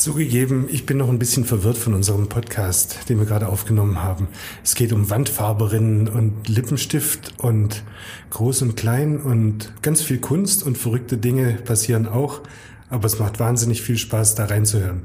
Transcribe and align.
Zugegeben, 0.00 0.66
ich 0.70 0.86
bin 0.86 0.96
noch 0.96 1.10
ein 1.10 1.18
bisschen 1.18 1.44
verwirrt 1.44 1.76
von 1.76 1.92
unserem 1.92 2.30
Podcast, 2.30 3.10
den 3.10 3.18
wir 3.18 3.26
gerade 3.26 3.50
aufgenommen 3.50 4.02
haben. 4.02 4.28
Es 4.64 4.74
geht 4.74 4.94
um 4.94 5.10
Wandfarberinnen 5.10 6.08
und 6.08 6.48
Lippenstift 6.48 7.34
und 7.36 7.82
groß 8.30 8.62
und 8.62 8.78
klein 8.78 9.20
und 9.20 9.74
ganz 9.82 10.00
viel 10.00 10.16
Kunst 10.18 10.62
und 10.62 10.78
verrückte 10.78 11.18
Dinge 11.18 11.52
passieren 11.66 12.08
auch. 12.08 12.40
Aber 12.88 13.04
es 13.04 13.18
macht 13.18 13.40
wahnsinnig 13.40 13.82
viel 13.82 13.98
Spaß, 13.98 14.36
da 14.36 14.46
reinzuhören. 14.46 15.02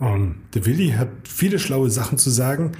Um, 0.00 0.34
der 0.52 0.66
Willi 0.66 0.94
hat 0.98 1.10
viele 1.22 1.60
schlaue 1.60 1.88
Sachen 1.88 2.18
zu 2.18 2.30
sagen. 2.30 2.72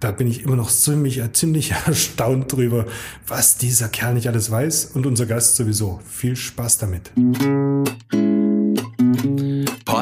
Da 0.00 0.10
bin 0.10 0.26
ich 0.26 0.42
immer 0.42 0.56
noch 0.56 0.72
ziemlich, 0.72 1.22
ziemlich 1.34 1.70
erstaunt 1.86 2.52
drüber, 2.52 2.86
was 3.28 3.58
dieser 3.58 3.86
Kerl 3.86 4.14
nicht 4.14 4.26
alles 4.26 4.50
weiß 4.50 4.86
und 4.86 5.06
unser 5.06 5.26
Gast 5.26 5.54
sowieso. 5.54 6.00
Viel 6.04 6.34
Spaß 6.34 6.78
damit. 6.78 7.12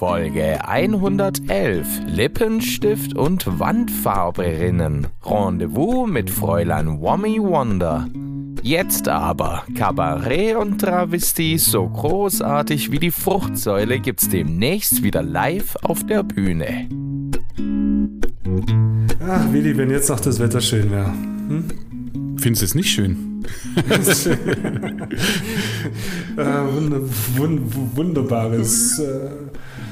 Folge 0.00 0.66
111 0.66 1.86
Lippenstift 2.06 3.14
und 3.14 3.44
Wandfarberinnen. 3.60 5.08
Rendezvous 5.22 6.08
mit 6.08 6.30
Fräulein 6.30 7.02
Wommy 7.02 7.38
Wonder. 7.38 8.08
Jetzt 8.62 9.08
aber 9.08 9.62
Kabarett 9.76 10.56
und 10.56 10.80
Travestie 10.80 11.58
so 11.58 11.86
großartig 11.86 12.90
wie 12.90 12.98
die 12.98 13.10
Fruchtsäule 13.10 14.00
gibt's 14.00 14.30
demnächst 14.30 15.02
wieder 15.02 15.22
live 15.22 15.76
auf 15.82 16.06
der 16.06 16.22
Bühne. 16.22 16.88
Ach, 19.28 19.52
Willi, 19.52 19.76
wenn 19.76 19.90
jetzt 19.90 20.08
noch 20.08 20.20
das 20.20 20.40
Wetter 20.40 20.62
schön 20.62 20.90
wäre. 20.90 21.12
Hm? 21.12 21.64
Findest 22.38 22.62
du 22.62 22.64
es 22.64 22.74
nicht 22.74 22.88
schön? 22.88 23.44
äh, 26.36 26.44
wunder, 26.72 27.00
wund, 27.36 27.60
wunderbares 27.96 28.98
äh, 28.98 29.49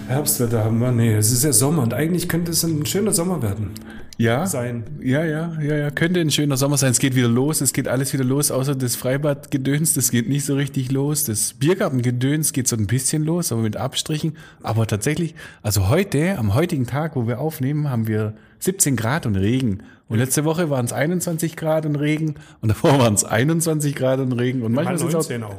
Herbstwetter 0.08 0.64
haben 0.64 0.78
wir. 0.80 0.90
Nee, 0.90 1.14
es 1.14 1.30
ist 1.30 1.44
ja 1.44 1.52
Sommer 1.52 1.82
und 1.82 1.92
eigentlich 1.94 2.28
könnte 2.28 2.52
es 2.52 2.64
ein 2.64 2.86
schöner 2.86 3.12
Sommer 3.12 3.42
werden. 3.42 3.70
Ja, 4.16 4.46
sein. 4.46 4.82
ja, 5.00 5.24
ja, 5.24 5.56
ja, 5.60 5.76
ja, 5.76 5.90
könnte 5.92 6.18
ein 6.20 6.32
schöner 6.32 6.56
Sommer 6.56 6.76
sein. 6.76 6.90
Es 6.90 6.98
geht 6.98 7.14
wieder 7.14 7.28
los, 7.28 7.60
es 7.60 7.72
geht 7.72 7.86
alles 7.86 8.12
wieder 8.12 8.24
los, 8.24 8.50
außer 8.50 8.74
das 8.74 8.96
Freibadgedöns, 8.96 9.92
das 9.92 10.10
geht 10.10 10.28
nicht 10.28 10.44
so 10.44 10.56
richtig 10.56 10.90
los. 10.90 11.24
Das 11.24 11.52
Biergartengedöns 11.52 12.52
geht 12.52 12.66
so 12.66 12.74
ein 12.74 12.88
bisschen 12.88 13.22
los, 13.22 13.52
aber 13.52 13.60
mit 13.60 13.76
Abstrichen. 13.76 14.36
Aber 14.60 14.88
tatsächlich, 14.88 15.36
also 15.62 15.88
heute, 15.88 16.36
am 16.36 16.54
heutigen 16.54 16.86
Tag, 16.86 17.14
wo 17.14 17.28
wir 17.28 17.38
aufnehmen, 17.38 17.90
haben 17.90 18.08
wir 18.08 18.34
17 18.58 18.96
Grad 18.96 19.24
und 19.24 19.36
Regen. 19.36 19.84
Und 20.08 20.18
letzte 20.18 20.44
Woche 20.44 20.70
waren 20.70 20.86
es 20.86 20.92
21 20.92 21.54
Grad 21.54 21.86
und 21.86 21.94
Regen 21.94 22.34
und 22.60 22.70
davor 22.70 22.98
waren 22.98 23.14
es 23.14 23.24
21 23.24 23.94
Grad 23.94 24.20
und 24.20 24.32
Regen 24.32 24.62
und 24.62 24.72
manchmal 24.72 24.98
sind 24.98 25.08
es 25.08 25.14
auch, 25.14 25.42
auch. 25.42 25.56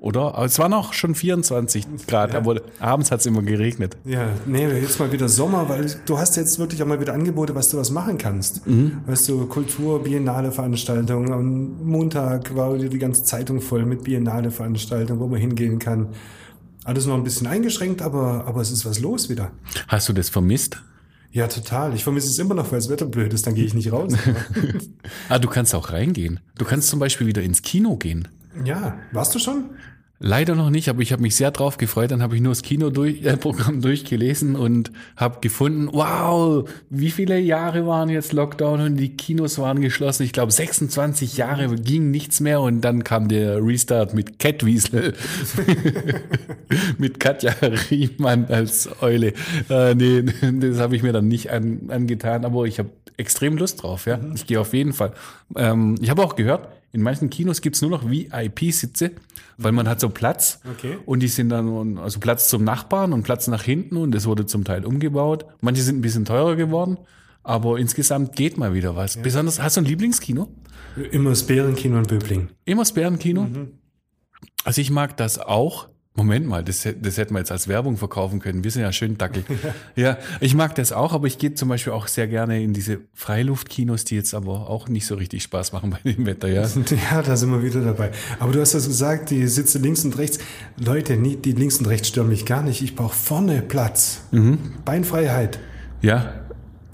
Oder? 0.00 0.34
Aber 0.34 0.44
es 0.46 0.58
waren 0.58 0.72
auch 0.72 0.92
schon 0.92 1.14
24 1.14 1.86
Grad, 2.08 2.32
Ja. 2.32 2.38
aber 2.38 2.60
abends 2.80 3.10
hat 3.10 3.20
es 3.20 3.26
immer 3.26 3.42
geregnet. 3.42 3.96
Ja, 4.04 4.30
nee, 4.46 4.66
jetzt 4.66 4.98
mal 4.98 5.12
wieder 5.12 5.28
Sommer, 5.28 5.68
weil 5.68 5.86
du 6.06 6.18
hast 6.18 6.36
jetzt 6.36 6.58
wirklich 6.58 6.82
auch 6.82 6.86
mal 6.86 7.00
wieder 7.00 7.12
Angebote, 7.14 7.54
was 7.54 7.68
du 7.70 7.76
was 7.78 7.90
machen 7.90 8.18
kannst. 8.18 8.62
Weißt 9.06 9.28
du, 9.28 9.46
Kultur, 9.46 10.02
Biennale 10.02 10.50
Veranstaltungen. 10.52 11.32
Am 11.32 11.84
Montag 11.84 12.54
war 12.56 12.74
wieder 12.74 12.88
die 12.88 12.98
ganze 12.98 13.24
Zeitung 13.24 13.60
voll 13.60 13.84
mit 13.86 14.02
Biennale 14.04 14.50
Veranstaltungen, 14.50 15.20
wo 15.20 15.28
man 15.28 15.38
hingehen 15.40 15.78
kann. 15.78 16.08
Alles 16.84 17.04
noch 17.06 17.14
ein 17.14 17.22
bisschen 17.24 17.46
eingeschränkt, 17.46 18.00
aber, 18.00 18.46
aber 18.46 18.62
es 18.62 18.70
ist 18.70 18.86
was 18.86 19.00
los 19.00 19.28
wieder. 19.28 19.50
Hast 19.86 20.08
du 20.08 20.14
das 20.14 20.30
vermisst? 20.30 20.82
Ja, 21.32 21.46
total. 21.46 21.94
Ich 21.94 22.02
vermisse 22.02 22.28
es 22.28 22.38
immer 22.38 22.54
noch, 22.54 22.72
weil 22.72 22.78
das 22.78 22.88
Wetter 22.88 23.04
blöd 23.06 23.32
ist, 23.34 23.46
dann 23.46 23.54
gehe 23.54 23.64
ich 23.64 23.74
nicht 23.74 23.92
raus. 23.92 24.14
Ah, 25.28 25.38
du 25.38 25.48
kannst 25.48 25.74
auch 25.74 25.92
reingehen. 25.92 26.40
Du 26.58 26.64
kannst 26.64 26.88
zum 26.88 26.98
Beispiel 26.98 27.26
wieder 27.26 27.42
ins 27.42 27.62
Kino 27.62 27.96
gehen. 27.96 28.28
Ja, 28.64 28.98
warst 29.12 29.34
du 29.34 29.38
schon? 29.38 29.70
Leider 30.22 30.54
noch 30.54 30.68
nicht, 30.68 30.90
aber 30.90 31.00
ich 31.00 31.12
habe 31.12 31.22
mich 31.22 31.34
sehr 31.34 31.50
drauf 31.50 31.78
gefreut. 31.78 32.10
Dann 32.10 32.20
habe 32.20 32.36
ich 32.36 32.42
nur 32.42 32.50
das 32.50 32.60
Kinoprogramm 32.60 33.80
durchgelesen 33.80 34.54
und 34.54 34.92
habe 35.16 35.38
gefunden, 35.40 35.88
wow, 35.92 36.68
wie 36.90 37.10
viele 37.10 37.38
Jahre 37.38 37.86
waren 37.86 38.10
jetzt 38.10 38.34
Lockdown 38.34 38.82
und 38.82 38.96
die 38.98 39.16
Kinos 39.16 39.58
waren 39.58 39.80
geschlossen. 39.80 40.24
Ich 40.24 40.34
glaube 40.34 40.52
26 40.52 41.38
Jahre 41.38 41.74
ging 41.74 42.10
nichts 42.10 42.40
mehr 42.40 42.60
und 42.60 42.82
dann 42.82 43.02
kam 43.02 43.28
der 43.28 43.64
Restart 43.64 44.12
mit 44.12 44.38
Cat 44.38 44.66
Wiesel, 44.66 45.14
mit 46.98 47.18
Katja 47.18 47.54
Riemann 47.90 48.44
als 48.44 48.90
Eule. 49.00 49.32
Äh, 49.70 49.94
nee, 49.94 50.22
das 50.60 50.80
habe 50.80 50.96
ich 50.96 51.02
mir 51.02 51.14
dann 51.14 51.28
nicht 51.28 51.50
an, 51.50 51.88
angetan, 51.88 52.44
aber 52.44 52.66
ich 52.66 52.78
habe 52.78 52.90
extrem 53.16 53.56
Lust 53.56 53.82
drauf. 53.82 54.04
Ja, 54.04 54.20
ich 54.34 54.46
gehe 54.46 54.60
auf 54.60 54.74
jeden 54.74 54.92
Fall. 54.92 55.14
Ähm, 55.56 55.94
ich 56.02 56.10
habe 56.10 56.22
auch 56.22 56.36
gehört, 56.36 56.68
in 56.92 57.02
manchen 57.02 57.30
Kinos 57.30 57.60
gibt's 57.60 57.80
nur 57.82 57.90
noch 57.90 58.08
VIP-Sitze, 58.08 59.12
weil 59.58 59.72
man 59.72 59.88
hat 59.88 60.00
so 60.00 60.08
Platz 60.08 60.60
Okay. 60.68 60.98
und 61.06 61.20
die 61.20 61.28
sind 61.28 61.48
dann, 61.50 61.98
also 61.98 62.18
Platz 62.20 62.48
zum 62.48 62.64
Nachbarn 62.64 63.12
und 63.12 63.22
Platz 63.22 63.46
nach 63.48 63.62
hinten 63.62 63.96
und 63.96 64.12
das 64.12 64.26
wurde 64.26 64.46
zum 64.46 64.64
Teil 64.64 64.84
umgebaut. 64.84 65.46
Manche 65.60 65.82
sind 65.82 65.98
ein 65.98 66.02
bisschen 66.02 66.24
teurer 66.24 66.56
geworden, 66.56 66.98
aber 67.42 67.78
insgesamt 67.78 68.34
geht 68.34 68.58
mal 68.58 68.74
wieder 68.74 68.96
was. 68.96 69.16
Besonders, 69.16 69.60
hast 69.62 69.76
du 69.76 69.82
ein 69.82 69.84
Lieblingskino? 69.86 70.48
Immer 71.12 71.30
das 71.30 71.44
Bärenkino 71.44 71.98
in 71.98 72.02
Böbling. 72.04 72.48
Immer 72.64 72.82
das 72.82 72.92
Bärenkino? 72.92 73.48
Also 74.64 74.80
ich 74.80 74.90
mag 74.90 75.16
das 75.16 75.38
auch. 75.38 75.88
Moment 76.20 76.46
mal, 76.46 76.62
das, 76.62 76.86
das 77.00 77.16
hätten 77.16 77.32
wir 77.32 77.38
jetzt 77.38 77.50
als 77.50 77.66
Werbung 77.66 77.96
verkaufen 77.96 78.40
können. 78.40 78.62
Wir 78.62 78.70
sind 78.70 78.82
ja 78.82 78.92
schön 78.92 79.16
Dackel. 79.16 79.42
ja, 79.96 80.18
ich 80.40 80.54
mag 80.54 80.74
das 80.74 80.92
auch, 80.92 81.14
aber 81.14 81.26
ich 81.26 81.38
gehe 81.38 81.54
zum 81.54 81.70
Beispiel 81.70 81.94
auch 81.94 82.08
sehr 82.08 82.28
gerne 82.28 82.62
in 82.62 82.74
diese 82.74 82.98
Freiluftkinos, 83.14 84.04
die 84.04 84.16
jetzt 84.16 84.34
aber 84.34 84.68
auch 84.68 84.90
nicht 84.90 85.06
so 85.06 85.14
richtig 85.14 85.42
Spaß 85.44 85.72
machen 85.72 85.88
bei 85.88 86.12
dem 86.12 86.26
Wetter, 86.26 86.48
ja. 86.48 86.68
Ja, 87.10 87.22
da 87.22 87.38
sind 87.38 87.50
wir 87.50 87.62
wieder 87.62 87.80
dabei. 87.80 88.10
Aber 88.38 88.52
du 88.52 88.60
hast 88.60 88.74
das 88.74 88.86
gesagt, 88.86 89.30
die 89.30 89.46
Sitze 89.46 89.78
links 89.78 90.04
und 90.04 90.18
rechts. 90.18 90.40
Leute, 90.76 91.16
die 91.16 91.52
links 91.52 91.78
und 91.78 91.86
rechts 91.86 92.08
stören 92.08 92.28
mich 92.28 92.44
gar 92.44 92.62
nicht. 92.62 92.82
Ich 92.82 92.94
brauche 92.94 93.14
vorne 93.16 93.62
Platz. 93.62 94.20
Beinfreiheit. 94.84 95.58
Ja, 96.02 96.34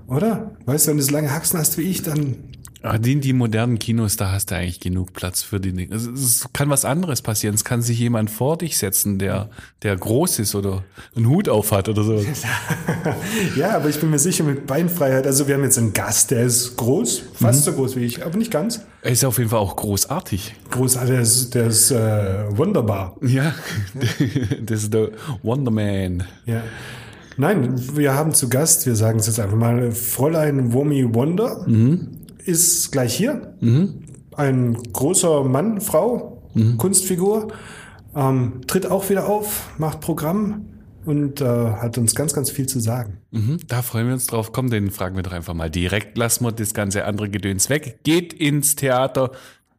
Oder? 0.07 0.53
Weißt 0.67 0.87
du, 0.87 0.91
wenn 0.91 0.99
du 0.99 1.03
so 1.03 1.13
lange 1.13 1.33
Haxen 1.33 1.59
hast 1.59 1.79
wie 1.79 1.83
ich, 1.83 2.03
dann. 2.03 2.37
Ah, 2.87 2.99
die, 2.99 3.19
die 3.21 3.33
modernen 3.33 3.79
Kinos, 3.79 4.17
da 4.17 4.31
hast 4.31 4.51
du 4.51 4.57
eigentlich 4.57 4.81
genug 4.81 5.13
Platz 5.13 5.43
für 5.43 5.61
die. 5.61 5.73
Dinge. 5.73 5.93
Also, 5.93 6.13
es 6.13 6.47
kann 6.53 6.71
was 6.71 6.85
anderes 6.85 7.21
passieren. 7.23 7.55
Es 7.55 7.65
kann 7.65 7.83
sich 7.83 7.99
jemand 7.99 8.31
vor 8.31 8.57
dich 8.57 8.79
setzen, 8.79 9.19
der, 9.19 9.51
der 9.83 9.97
groß 9.97 10.39
ist 10.39 10.55
oder 10.55 10.85
einen 11.15 11.29
Hut 11.29 11.49
auf 11.49 11.73
hat 11.73 11.89
oder 11.89 12.05
so. 12.05 12.25
ja, 13.57 13.77
aber 13.77 13.89
ich 13.89 13.99
bin 13.99 14.11
mir 14.11 14.19
sicher 14.19 14.45
mit 14.45 14.67
Beinfreiheit. 14.67 15.27
Also, 15.27 15.49
wir 15.49 15.55
haben 15.57 15.65
jetzt 15.65 15.79
einen 15.79 15.93
Gast, 15.93 16.31
der 16.31 16.45
ist 16.45 16.77
groß, 16.77 17.23
fast 17.35 17.65
so 17.65 17.73
groß 17.73 17.97
wie 17.97 18.05
ich, 18.05 18.25
aber 18.25 18.37
nicht 18.39 18.51
ganz. 18.51 18.81
Er 19.03 19.11
ist 19.11 19.25
auf 19.25 19.39
jeden 19.39 19.51
Fall 19.51 19.61
auch 19.61 19.77
großartig. 19.77 20.55
Groß, 20.71 20.97
ah, 20.97 21.07
der 21.07 21.21
ist, 21.21 21.55
der 21.55 21.67
ist 21.67 21.91
äh, 21.91 22.57
wunderbar. 22.57 23.17
Ja, 23.21 23.55
das 24.63 24.85
ist 24.85 24.95
der 24.95 25.11
Wonderman. 25.43 26.25
Ja. 26.45 26.63
Nein, 27.39 27.75
wir 27.97 28.15
haben 28.15 28.33
zu 28.33 28.49
Gast, 28.49 28.87
wir 28.87 28.97
sagen 28.97 29.19
es 29.19 29.27
jetzt 29.27 29.41
einfach 29.41 29.57
mal, 29.57 29.93
Fräulein 29.93 30.73
Womi 30.73 31.15
Wonder 31.15 31.67
ist 32.47 32.93
gleich 32.93 33.15
hier. 33.15 33.55
Ein 34.37 34.75
großer 34.93 35.45
Mann, 35.45 35.81
Frau, 35.81 36.43
Kunstfigur, 36.79 37.49
ähm, 38.15 38.63
tritt 38.67 38.87
auch 38.87 39.09
wieder 39.11 39.29
auf, 39.29 39.71
macht 39.79 40.01
Programm 40.01 40.67
und 41.05 41.41
äh, 41.41 41.45
hat 41.45 41.99
uns 41.99 42.15
ganz, 42.15 42.33
ganz 42.33 42.51
viel 42.51 42.67
zu 42.67 42.81
sagen. 42.81 43.19
Mhm, 43.31 43.59
da 43.69 43.83
freuen 43.83 44.07
wir 44.07 44.15
uns 44.15 44.27
drauf. 44.27 44.53
Komm, 44.53 44.71
den 44.71 44.91
fragen 44.91 45.17
wir 45.17 45.23
doch 45.23 45.33
einfach 45.33 45.55
mal 45.55 45.71
direkt. 45.71 46.19
Lassen 46.19 46.45
wir 46.45 46.53
das 46.53 46.75
ganze 46.75 47.05
andere 47.05 47.31
Gedöns 47.31 47.69
weg. 47.71 48.01
Geht 48.03 48.33
ins 48.33 48.75
Theater, 48.75 49.31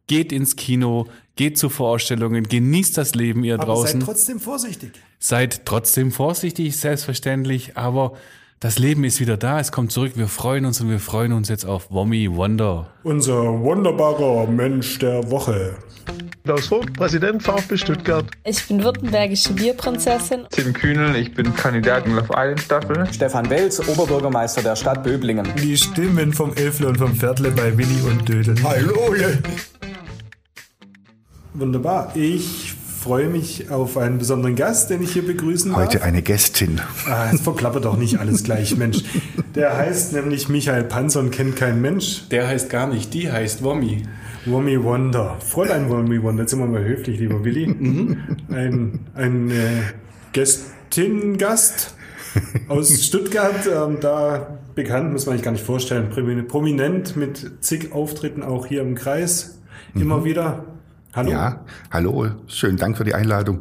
geht 0.06 0.32
ins 0.32 0.56
Kino, 0.56 1.06
geht 1.36 1.58
zu 1.58 1.68
Vorstellungen, 1.68 2.44
genießt 2.44 2.96
das 2.96 3.14
Leben 3.14 3.44
ihr 3.44 3.54
Aber 3.54 3.66
draußen. 3.66 4.00
seid 4.00 4.06
trotzdem 4.06 4.40
vorsichtig. 4.40 4.92
Seid 5.18 5.66
trotzdem 5.66 6.12
vorsichtig, 6.12 6.76
selbstverständlich, 6.76 7.76
aber 7.76 8.14
das 8.60 8.78
Leben 8.78 9.04
ist 9.04 9.20
wieder 9.20 9.36
da, 9.36 9.60
es 9.60 9.70
kommt 9.70 9.92
zurück, 9.92 10.12
wir 10.16 10.26
freuen 10.26 10.64
uns 10.64 10.80
und 10.80 10.90
wir 10.90 10.98
freuen 10.98 11.32
uns 11.32 11.48
jetzt 11.48 11.64
auf 11.64 11.90
Wommy 11.90 12.34
Wonder. 12.34 12.88
Unser 13.04 13.60
wunderbarer 13.60 14.46
Mensch 14.48 14.98
der 14.98 15.30
Woche. 15.30 15.76
Klaus 16.44 16.66
Vogt, 16.66 16.94
Präsident 16.94 17.42
VfB 17.42 17.76
Stuttgart. 17.76 18.24
Ich 18.44 18.66
bin 18.66 18.82
württembergische 18.82 19.52
Bierprinzessin. 19.52 20.46
Tim 20.50 20.72
Kühnel, 20.72 21.14
ich 21.16 21.34
bin 21.34 21.54
Kandidat 21.54 22.06
in 22.06 22.16
Love 22.16 22.32
Island 22.32 22.60
Staffel. 22.60 23.06
Stefan 23.12 23.48
Welz, 23.50 23.86
Oberbürgermeister 23.86 24.62
der 24.62 24.74
Stadt 24.74 25.04
Böblingen. 25.04 25.46
Die 25.62 25.76
Stimmen 25.76 26.32
vom 26.32 26.54
Elfle 26.54 26.88
und 26.88 26.96
vom 26.96 27.14
Viertle 27.14 27.50
bei 27.50 27.76
Willi 27.76 28.00
und 28.10 28.28
Dödel. 28.28 28.56
Hallo! 28.64 29.14
Wunderbar. 31.54 32.12
Ich 32.16 32.74
freue 32.98 33.28
mich 33.28 33.70
auf 33.70 33.96
einen 33.96 34.18
besonderen 34.18 34.56
Gast, 34.56 34.90
den 34.90 35.02
ich 35.02 35.12
hier 35.12 35.24
begrüßen 35.24 35.70
darf. 35.70 35.80
Heute 35.80 36.02
eine 36.02 36.20
Gästin. 36.22 36.80
Ah, 37.06 37.30
es 37.32 37.40
verklappert 37.40 37.84
doch 37.84 37.96
nicht 37.96 38.18
alles 38.18 38.42
gleich, 38.42 38.76
Mensch. 38.76 39.04
Der 39.54 39.76
heißt 39.76 40.12
nämlich 40.12 40.48
Michael 40.48 40.84
Panzer 40.84 41.20
und 41.20 41.30
kennt 41.30 41.56
kein 41.56 41.80
Mensch. 41.80 42.28
Der 42.28 42.48
heißt 42.48 42.68
gar 42.70 42.88
nicht, 42.88 43.14
die 43.14 43.30
heißt 43.30 43.62
Wommi. 43.62 44.02
Wommi 44.46 44.82
Wonder. 44.82 45.36
Fräulein 45.40 45.88
Wommi 45.88 46.22
Wonder, 46.22 46.42
jetzt 46.42 46.50
sind 46.50 46.60
wir 46.60 46.66
mal 46.66 46.84
höflich, 46.84 47.20
lieber 47.20 47.44
Willi. 47.44 47.66
Ein, 48.50 49.00
ein 49.14 49.50
äh, 49.50 49.82
Gästin-Gast 50.32 51.94
aus 52.68 53.04
Stuttgart, 53.04 53.66
ähm, 53.66 53.98
da 54.00 54.58
bekannt, 54.74 55.12
muss 55.12 55.26
man 55.26 55.36
sich 55.36 55.44
gar 55.44 55.52
nicht 55.52 55.64
vorstellen, 55.64 56.08
prominent 56.48 57.16
mit 57.16 57.64
zig 57.64 57.92
Auftritten 57.92 58.42
auch 58.42 58.66
hier 58.66 58.82
im 58.82 58.94
Kreis, 58.94 59.58
immer 59.94 60.24
wieder. 60.24 60.64
Hallo. 61.14 61.30
Ja, 61.30 61.60
hallo, 61.90 62.26
schönen 62.48 62.76
Dank 62.76 62.96
für 62.96 63.04
die 63.04 63.14
Einladung. 63.14 63.58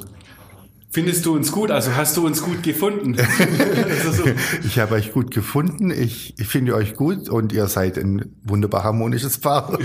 Findest 0.89 1.25
du 1.25 1.35
uns 1.35 1.51
gut? 1.51 1.69
Also 1.69 1.95
hast 1.95 2.15
du 2.15 2.25
uns 2.25 2.41
gut 2.41 2.63
gefunden? 2.63 3.17
also 3.89 4.23
so. 4.23 4.29
Ich 4.65 4.79
habe 4.79 4.95
euch 4.95 5.11
gut 5.11 5.31
gefunden, 5.31 5.91
ich, 5.91 6.33
ich 6.39 6.47
finde 6.47 6.75
euch 6.75 6.95
gut 6.95 7.27
und 7.27 7.51
ihr 7.51 7.67
seid 7.67 7.97
ein 7.97 8.37
wunderbar 8.45 8.85
harmonisches 8.85 9.37
Paar. 9.37 9.77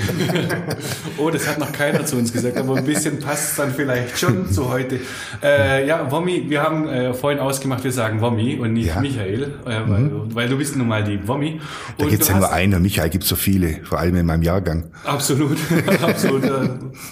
oh, 1.19 1.29
das 1.29 1.49
hat 1.49 1.59
noch 1.59 1.73
keiner 1.73 2.07
zu 2.07 2.17
uns 2.17 2.33
gesagt, 2.33 2.57
aber 2.57 2.77
ein 2.77 2.85
bisschen 2.85 3.19
passt 3.19 3.51
es 3.51 3.57
dann 3.57 3.75
vielleicht 3.75 4.17
schon 4.17 4.51
zu 4.51 4.69
heute. 4.71 5.01
Äh, 5.43 5.87
ja, 5.89 6.09
Wommi, 6.11 6.49
wir 6.49 6.63
haben 6.63 6.89
äh, 6.89 7.13
vorhin 7.15 7.41
ausgemacht, 7.41 7.83
wir 7.83 7.93
sagen 7.93 8.21
Wommi 8.21 8.61
und 8.61 8.73
nicht 8.73 8.87
Ja. 8.87 9.01
Michael, 9.01 9.55
äh, 9.67 9.81
weil, 9.87 9.99
Mhm. 10.03 10.35
weil 10.35 10.49
du 10.49 10.57
bist 10.57 10.77
nun 10.77 10.87
mal 10.87 11.03
die 11.03 11.27
Wommi. 11.27 11.61
Da 11.99 12.07
gibt 12.07 12.23
es 12.23 12.29
ja 12.29 12.39
nur 12.39 12.53
einen, 12.53 12.81
Michael 12.81 13.11
gibt 13.11 13.25
so 13.25 13.35
viele, 13.35 13.81
vor 13.85 13.99
allem 13.99 14.15
in 14.17 14.25
meinem 14.27 14.43
Jahrgang. 14.43 14.85
Absolut, 15.05 15.59
absolut. 16.03 16.43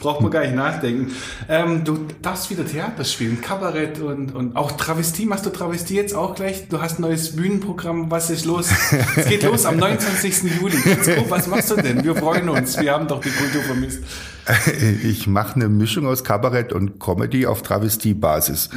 Braucht 0.00 0.20
man 0.20 0.30
gar 0.30 0.42
nicht 0.42 0.54
nachdenken. 0.54 1.10
Ähm, 1.48 1.82
du 1.84 2.06
darfst 2.22 2.50
wieder 2.50 2.64
Theater 2.64 3.04
spielen, 3.04 3.40
Kabarett 3.40 3.79
und, 4.00 4.34
und 4.34 4.56
auch 4.56 4.72
Travestie. 4.72 5.26
Machst 5.26 5.46
du 5.46 5.50
Travestie 5.50 5.96
jetzt 5.96 6.14
auch 6.14 6.34
gleich? 6.34 6.68
Du 6.68 6.80
hast 6.80 6.98
ein 6.98 7.02
neues 7.02 7.34
Bühnenprogramm. 7.36 8.10
Was 8.10 8.30
ist 8.30 8.44
los? 8.44 8.70
Es 9.16 9.26
geht 9.26 9.42
los 9.42 9.64
am 9.64 9.76
29. 9.76 10.60
Juli. 10.60 10.76
Ganz 10.84 11.06
grob, 11.06 11.30
was 11.30 11.46
machst 11.46 11.70
du 11.70 11.76
denn? 11.76 12.04
Wir 12.04 12.14
freuen 12.14 12.48
uns. 12.48 12.78
Wir 12.78 12.92
haben 12.92 13.08
doch 13.08 13.20
die 13.20 13.30
Kultur 13.30 13.62
vermisst. 13.62 14.00
Ich 15.04 15.26
mache 15.26 15.56
eine 15.56 15.68
Mischung 15.68 16.06
aus 16.06 16.24
Kabarett 16.24 16.72
und 16.72 16.98
Comedy 16.98 17.46
auf 17.46 17.62
Travestie-Basis. 17.62 18.70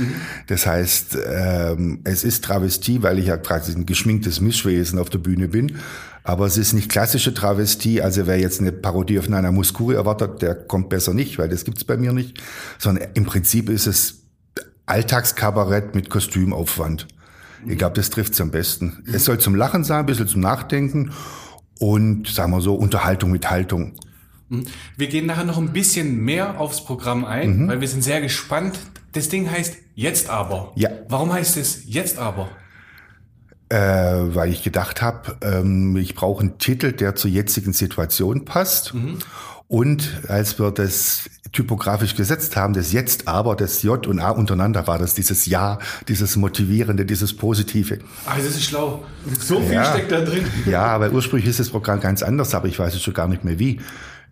Das 0.48 0.68
heißt, 0.68 1.18
ähm, 1.26 2.02
es 2.04 2.24
ist 2.24 2.44
Travestie, 2.44 3.02
weil 3.02 3.18
ich 3.18 3.28
ja 3.28 3.38
quasi 3.38 3.74
ein 3.74 3.86
geschminktes 3.86 4.40
Mischwesen 4.40 5.00
auf 5.00 5.10
der 5.10 5.20
Bühne 5.20 5.48
bin. 5.48 5.78
Aber 6.24 6.46
es 6.46 6.58
ist 6.58 6.74
nicht 6.74 6.90
klassische 6.90 7.34
Travestie. 7.34 8.02
Also 8.02 8.28
wer 8.28 8.40
jetzt 8.40 8.62
eine 8.62 8.72
Parodie 8.72 9.20
auf 9.20 9.28
Nana 9.28 9.52
Muscuri 9.52 9.96
erwartet, 9.96 10.42
der 10.42 10.56
kommt 10.56 10.90
besser 10.90 11.14
nicht, 11.14 11.38
weil 11.38 11.50
das 11.50 11.66
gibt's 11.66 11.84
bei 11.84 11.98
mir 11.98 12.14
nicht. 12.14 12.42
Sondern 12.78 13.10
im 13.14 13.26
Prinzip 13.26 13.70
ist 13.70 13.88
es 13.88 14.23
Alltagskabarett 14.86 15.96
mit 15.96 16.10
Kostümaufwand. 16.10 17.08
Ich 17.66 17.78
glaube, 17.78 17.96
das 17.96 18.10
trifft's 18.10 18.42
am 18.42 18.52
besten. 18.52 19.04
Es 19.12 19.26
soll 19.26 19.40
zum 19.40 19.56
Lachen 19.56 19.84
sein, 19.84 20.00
ein 20.00 20.06
bisschen 20.06 20.28
zum 20.28 20.42
Nachdenken 20.42 21.12
und, 21.80 22.28
sagen 22.28 22.52
wir 22.52 22.62
so, 22.62 22.76
Unterhaltung 22.76 23.32
mit 23.32 23.50
Haltung. 23.50 23.94
Wir 24.98 25.08
gehen 25.08 25.26
nachher 25.26 25.46
noch 25.46 25.58
ein 25.58 25.72
bisschen 25.74 26.18
mehr 26.18 26.60
aufs 26.60 26.84
Programm 26.84 27.26
ein, 27.26 27.68
weil 27.68 27.82
wir 27.82 27.88
sind 27.88 28.04
sehr 28.04 28.22
gespannt. 28.22 28.78
Das 29.14 29.30
Ding 29.30 29.50
heißt 29.50 29.78
Jetzt 29.96 30.30
aber. 30.30 30.72
Ja. 30.76 30.90
Warum 31.08 31.32
heißt 31.32 31.56
es 31.58 31.84
Jetzt 31.86 32.18
aber? 32.18 32.50
äh, 33.74 34.36
weil 34.36 34.52
ich 34.52 34.62
gedacht 34.62 35.02
habe, 35.02 35.38
ähm, 35.42 35.98
ich 35.98 36.14
brauche 36.14 36.42
einen 36.42 36.60
Titel, 36.60 36.92
der 36.92 37.16
zur 37.16 37.32
jetzigen 37.32 37.74
Situation 37.74 38.46
passt. 38.46 38.94
Und 39.68 40.22
als 40.28 40.60
wir 40.60 40.70
das 40.70 41.28
typografisch 41.54 42.16
gesetzt 42.16 42.56
haben, 42.56 42.74
das 42.74 42.92
Jetzt 42.92 43.28
aber, 43.28 43.56
das 43.56 43.84
J 43.84 44.06
und 44.08 44.20
A 44.20 44.32
untereinander 44.32 44.88
war 44.88 44.98
das 44.98 45.14
dieses 45.14 45.46
Ja, 45.46 45.80
dieses 46.08 46.36
Motivierende, 46.36 47.06
dieses 47.06 47.36
Positive. 47.38 48.00
Ah, 48.26 48.36
das 48.38 48.48
ist 48.48 48.64
schlau. 48.64 49.06
So 49.40 49.62
viel 49.62 49.74
Ja. 49.74 49.86
steckt 49.86 50.12
da 50.12 50.22
drin. 50.22 50.44
Ja, 50.66 51.00
weil 51.00 51.12
ursprünglich 51.12 51.48
ist 51.50 51.60
das 51.60 51.70
Programm 51.70 52.00
ganz 52.00 52.24
anders, 52.24 52.54
aber 52.56 52.68
ich 52.68 52.78
weiß 52.80 52.94
jetzt 52.94 53.04
schon 53.04 53.14
gar 53.14 53.28
nicht 53.28 53.44
mehr 53.44 53.60
wie. 53.60 53.80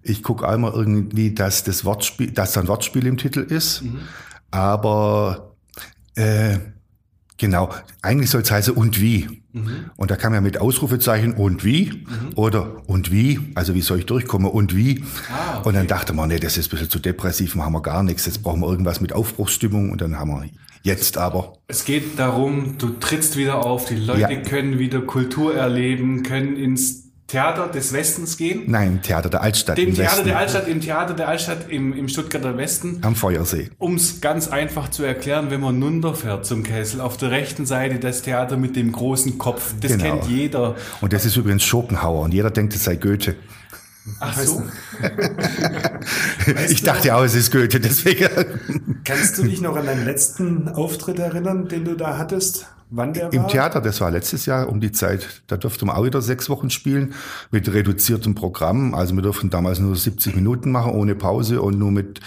Ich 0.04 0.24
gucke 0.24 0.48
einmal 0.50 0.74
irgendwie, 0.74 1.34
dass 1.34 1.64
das 1.64 1.86
Wortspiel, 1.86 2.32
dass 2.32 2.54
da 2.54 2.62
ein 2.62 2.68
Wortspiel 2.68 3.06
im 3.06 3.18
Titel 3.18 3.42
ist, 3.42 3.84
aber 4.50 5.56
äh, 6.16 6.58
genau, 7.38 7.70
eigentlich 8.02 8.30
soll 8.32 8.42
es 8.42 8.52
heißen 8.52 8.74
und 8.74 9.00
wie. 9.00 9.41
Und 9.98 10.12
da 10.12 10.16
man 10.32 10.38
ja 10.38 10.42
mit 10.42 10.60
Ausrufezeichen 10.60 11.34
und 11.34 11.64
wie 11.66 12.06
oder 12.36 12.82
und 12.88 13.12
wie, 13.12 13.40
also 13.56 13.74
wie 13.74 13.82
soll 13.82 14.00
ich 14.00 14.06
durchkommen 14.06 14.50
und 14.50 14.76
wie. 14.76 15.04
Und 15.64 15.76
dann 15.76 15.88
dachte 15.88 16.14
man, 16.14 16.30
nee, 16.30 16.40
das 16.40 16.58
ist 16.58 16.68
ein 16.68 16.70
bisschen 16.72 16.90
zu 16.90 17.00
depressiv, 17.00 17.56
machen 17.56 17.74
wir 17.74 17.82
gar 17.82 18.04
nichts, 18.04 18.26
jetzt 18.26 18.44
brauchen 18.44 18.62
wir 18.62 18.70
irgendwas 18.70 19.02
mit 19.02 19.14
Aufbruchsstimmung 19.14 19.92
und 19.92 20.02
dann 20.02 20.18
haben 20.18 20.30
wir 20.32 20.50
jetzt 20.84 21.18
aber. 21.18 21.54
Es 21.68 21.86
geht 21.86 22.18
darum, 22.18 22.78
du 22.78 22.90
trittst 23.00 23.38
wieder 23.38 23.66
auf, 23.66 23.86
die 23.86 23.96
Leute 23.96 24.22
Ja. 24.22 24.42
können 24.42 24.80
wieder 24.80 25.02
Kultur 25.02 25.56
erleben, 25.56 26.24
können 26.24 26.56
ins 26.56 27.11
Theater 27.32 27.68
des 27.70 27.94
Westens 27.94 28.36
gehen. 28.36 28.64
Nein, 28.68 29.02
Theater 29.02 29.30
der 29.30 29.42
Altstadt. 29.42 29.78
Dem 29.78 29.90
im 29.90 29.96
Theater 29.96 30.12
Westen, 30.12 30.28
der 30.28 30.38
Altstadt, 30.38 30.68
im 30.68 30.82
Theater 30.82 31.14
der 31.14 31.28
Altstadt 31.30 31.70
im, 31.70 31.94
im 31.94 32.10
Stuttgarter 32.10 32.58
Westen. 32.58 33.00
Am 33.04 33.16
Feuersee. 33.16 33.70
Um 33.78 33.96
es 33.96 34.20
ganz 34.20 34.50
einfach 34.50 34.90
zu 34.92 35.04
erklären, 35.04 35.50
wenn 35.50 35.62
man 35.62 35.82
runterfährt 35.82 36.46
zum 36.46 36.64
Kessel, 36.64 37.00
auf 37.00 37.16
der 37.16 37.32
rechten 37.32 37.66
Seite 37.66 38.00
das 38.00 38.22
Theater 38.22 38.58
mit 38.58 38.76
dem 38.76 38.92
großen 38.92 39.38
Kopf. 39.38 39.74
Das 39.80 39.94
Genau. 39.94 40.04
kennt 40.04 40.26
jeder. 40.30 40.76
Und 41.00 41.14
das 41.14 41.24
ist 41.24 41.38
übrigens 41.38 41.64
Schopenhauer 41.64 42.24
und 42.24 42.34
jeder 42.34 42.52
denkt, 42.52 42.76
es 42.76 42.84
sei 42.84 42.98
Goethe. 42.98 43.36
Ach 44.20 44.38
so. 44.38 44.64
ich 46.70 46.84
dachte 46.84 47.16
auch, 47.16 47.24
es 47.24 47.36
ist 47.36 47.50
Goethe, 47.52 47.80
deswegen. 47.80 48.28
Kannst 49.06 49.38
du 49.38 49.44
dich 49.44 49.62
noch 49.62 49.78
an 49.78 49.86
deinen 49.86 50.04
letzten 50.06 50.68
Auftritt 50.68 51.20
erinnern, 51.20 51.70
den 51.70 51.86
du 51.86 51.96
da 51.96 52.18
hattest? 52.18 52.66
Wann 52.94 53.14
der 53.14 53.32
Im 53.32 53.44
war? 53.44 53.48
Theater, 53.48 53.80
das 53.80 54.02
war 54.02 54.12
letztes 54.12 54.46
Jahr 54.46 54.68
um 54.68 54.82
die 54.82 54.92
Zeit, 54.92 55.44
da 55.48 55.56
durfte 55.56 55.86
man 55.86 55.96
auch 55.96 56.04
wieder 56.04 56.22
sechs 56.22 56.50
Wochen 56.50 56.70
spielen 56.70 57.14
mit 57.50 57.72
reduziertem 57.72 58.36
Programm. 58.36 58.94
Also 58.94 59.16
wir 59.16 59.22
durften 59.22 59.50
damals 59.50 59.80
nur 59.80 59.96
70 59.96 60.36
Minuten 60.36 60.72
machen 60.72 60.92
ohne 60.92 61.16
Pause 61.16 61.62
und 61.62 61.80
nur 61.80 61.92
mit 61.92 62.20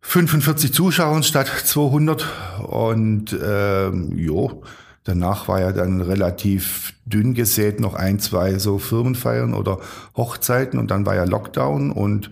45 0.00 0.72
Zuschauern 0.72 1.22
statt 1.22 1.48
200. 1.48 2.26
Und 2.66 3.38
ähm, 3.44 4.16
jo, 4.16 4.62
danach 5.04 5.48
war 5.48 5.60
ja 5.60 5.72
dann 5.72 6.00
relativ 6.00 6.94
dünn 7.04 7.34
gesät 7.34 7.78
noch 7.78 7.94
ein, 7.94 8.18
zwei 8.20 8.58
so 8.58 8.78
Firmenfeiern 8.78 9.52
oder 9.52 9.80
Hochzeiten 10.16 10.78
und 10.78 10.90
dann 10.90 11.04
war 11.04 11.14
ja 11.14 11.24
Lockdown 11.24 11.92
und 11.92 12.30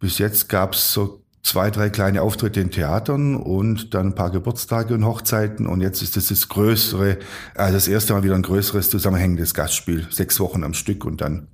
bis 0.00 0.18
jetzt 0.18 0.48
gab's 0.48 0.92
so 0.92 1.22
zwei, 1.46 1.70
drei 1.70 1.90
kleine 1.90 2.22
Auftritte 2.22 2.60
in 2.60 2.72
Theatern 2.72 3.36
und 3.36 3.94
dann 3.94 4.08
ein 4.08 4.14
paar 4.16 4.30
Geburtstage 4.30 4.94
und 4.94 5.06
Hochzeiten 5.06 5.68
und 5.68 5.80
jetzt 5.80 6.02
ist 6.02 6.16
das 6.16 6.26
das 6.28 6.48
größere, 6.48 7.18
also 7.54 7.74
das 7.74 7.86
erste 7.86 8.14
Mal 8.14 8.24
wieder 8.24 8.34
ein 8.34 8.42
größeres 8.42 8.90
zusammenhängendes 8.90 9.54
Gastspiel. 9.54 10.08
Sechs 10.10 10.40
Wochen 10.40 10.64
am 10.64 10.74
Stück 10.74 11.04
und 11.04 11.20
dann 11.20 11.46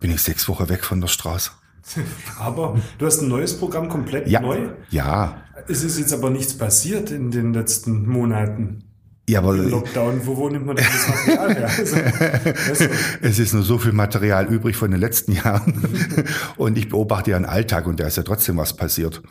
bin 0.00 0.10
ich 0.10 0.22
sechs 0.22 0.48
Wochen 0.48 0.70
weg 0.70 0.84
von 0.84 1.02
der 1.02 1.08
Straße. 1.08 1.50
Aber 2.38 2.78
du 2.98 3.04
hast 3.06 3.20
ein 3.20 3.28
neues 3.28 3.58
Programm 3.58 3.90
komplett 3.90 4.26
Ja, 4.26 4.40
neu. 4.40 4.70
ja, 4.88 5.42
Es 5.68 5.84
ist 5.84 5.98
jetzt 5.98 6.14
aber 6.14 6.30
nichts 6.30 6.56
passiert 6.56 7.10
in 7.10 7.30
den 7.30 7.52
letzten 7.52 8.08
Monaten. 8.08 8.84
Ja, 9.30 9.38
aber 9.38 9.54
Im 9.54 9.70
Lockdown, 9.70 10.26
wo, 10.26 10.36
wo 10.36 10.48
nimmt 10.48 10.66
man 10.66 10.76
denn 10.76 10.84
das 10.84 11.08
Material 11.08 11.54
her? 11.54 11.70
Also, 12.68 12.84
es 13.22 13.38
ist 13.38 13.54
nur 13.54 13.62
so 13.62 13.78
viel 13.78 13.92
Material 13.92 14.46
übrig 14.46 14.76
von 14.76 14.90
den 14.90 14.98
letzten 14.98 15.32
Jahren 15.32 15.84
und 16.56 16.76
ich 16.76 16.88
beobachte 16.88 17.30
ja 17.30 17.36
einen 17.36 17.44
Alltag 17.44 17.86
und 17.86 18.00
da 18.00 18.06
ist 18.06 18.16
ja 18.16 18.24
trotzdem 18.24 18.56
was 18.56 18.74
passiert. 18.74 19.22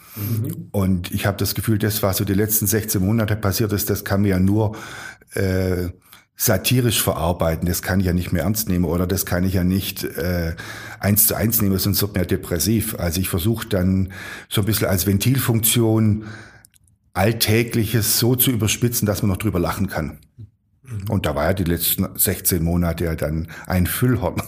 Und 0.72 1.12
ich 1.12 1.26
habe 1.26 1.38
das 1.38 1.54
Gefühl, 1.54 1.78
das, 1.78 2.02
was 2.02 2.18
so 2.18 2.24
die 2.24 2.34
letzten 2.34 2.66
16 2.66 3.06
Monate 3.06 3.36
passiert 3.36 3.74
ist, 3.74 3.90
das 3.90 4.06
kann 4.06 4.22
mir 4.22 4.30
ja 4.30 4.40
nur 4.40 4.78
äh, 5.34 5.90
satirisch 6.38 7.04
verarbeiten. 7.04 7.68
Das 7.68 7.82
kann 7.82 8.00
ich 8.00 8.06
ja 8.06 8.14
nicht 8.14 8.32
mehr 8.32 8.44
ernst 8.44 8.70
nehmen 8.70 8.86
oder 8.86 9.06
das 9.06 9.26
kann 9.26 9.44
ich 9.44 9.56
ja 9.56 9.66
nicht 9.66 10.06
äh, 10.06 10.56
eins 11.02 11.28
zu 11.28 11.36
eins 11.36 11.62
nehmen, 11.62 11.78
sonst 11.78 12.02
wird 12.02 12.16
mir 12.16 12.26
depressiv. 12.26 12.96
Also 12.98 13.20
ich 13.20 13.28
versuche 13.28 13.68
dann 13.68 14.14
so 14.48 14.62
ein 14.62 14.66
bisschen 14.66 14.88
als 14.88 15.06
Ventilfunktion 15.06 16.24
Alltägliches 17.20 18.18
so 18.18 18.36
zu 18.36 18.50
überspitzen, 18.50 19.06
dass 19.06 19.22
man 19.22 19.30
noch 19.30 19.38
drüber 19.38 19.60
lachen 19.60 19.88
kann. 19.88 20.20
Und 21.10 21.26
da 21.26 21.36
war 21.36 21.46
ja 21.48 21.54
die 21.54 21.66
letzten 21.66 22.08
16 22.18 22.64
Monate 22.64 23.04
ja 23.04 23.16
dann 23.16 23.50
ein 23.68 23.88
Füllhorn. 23.88 24.42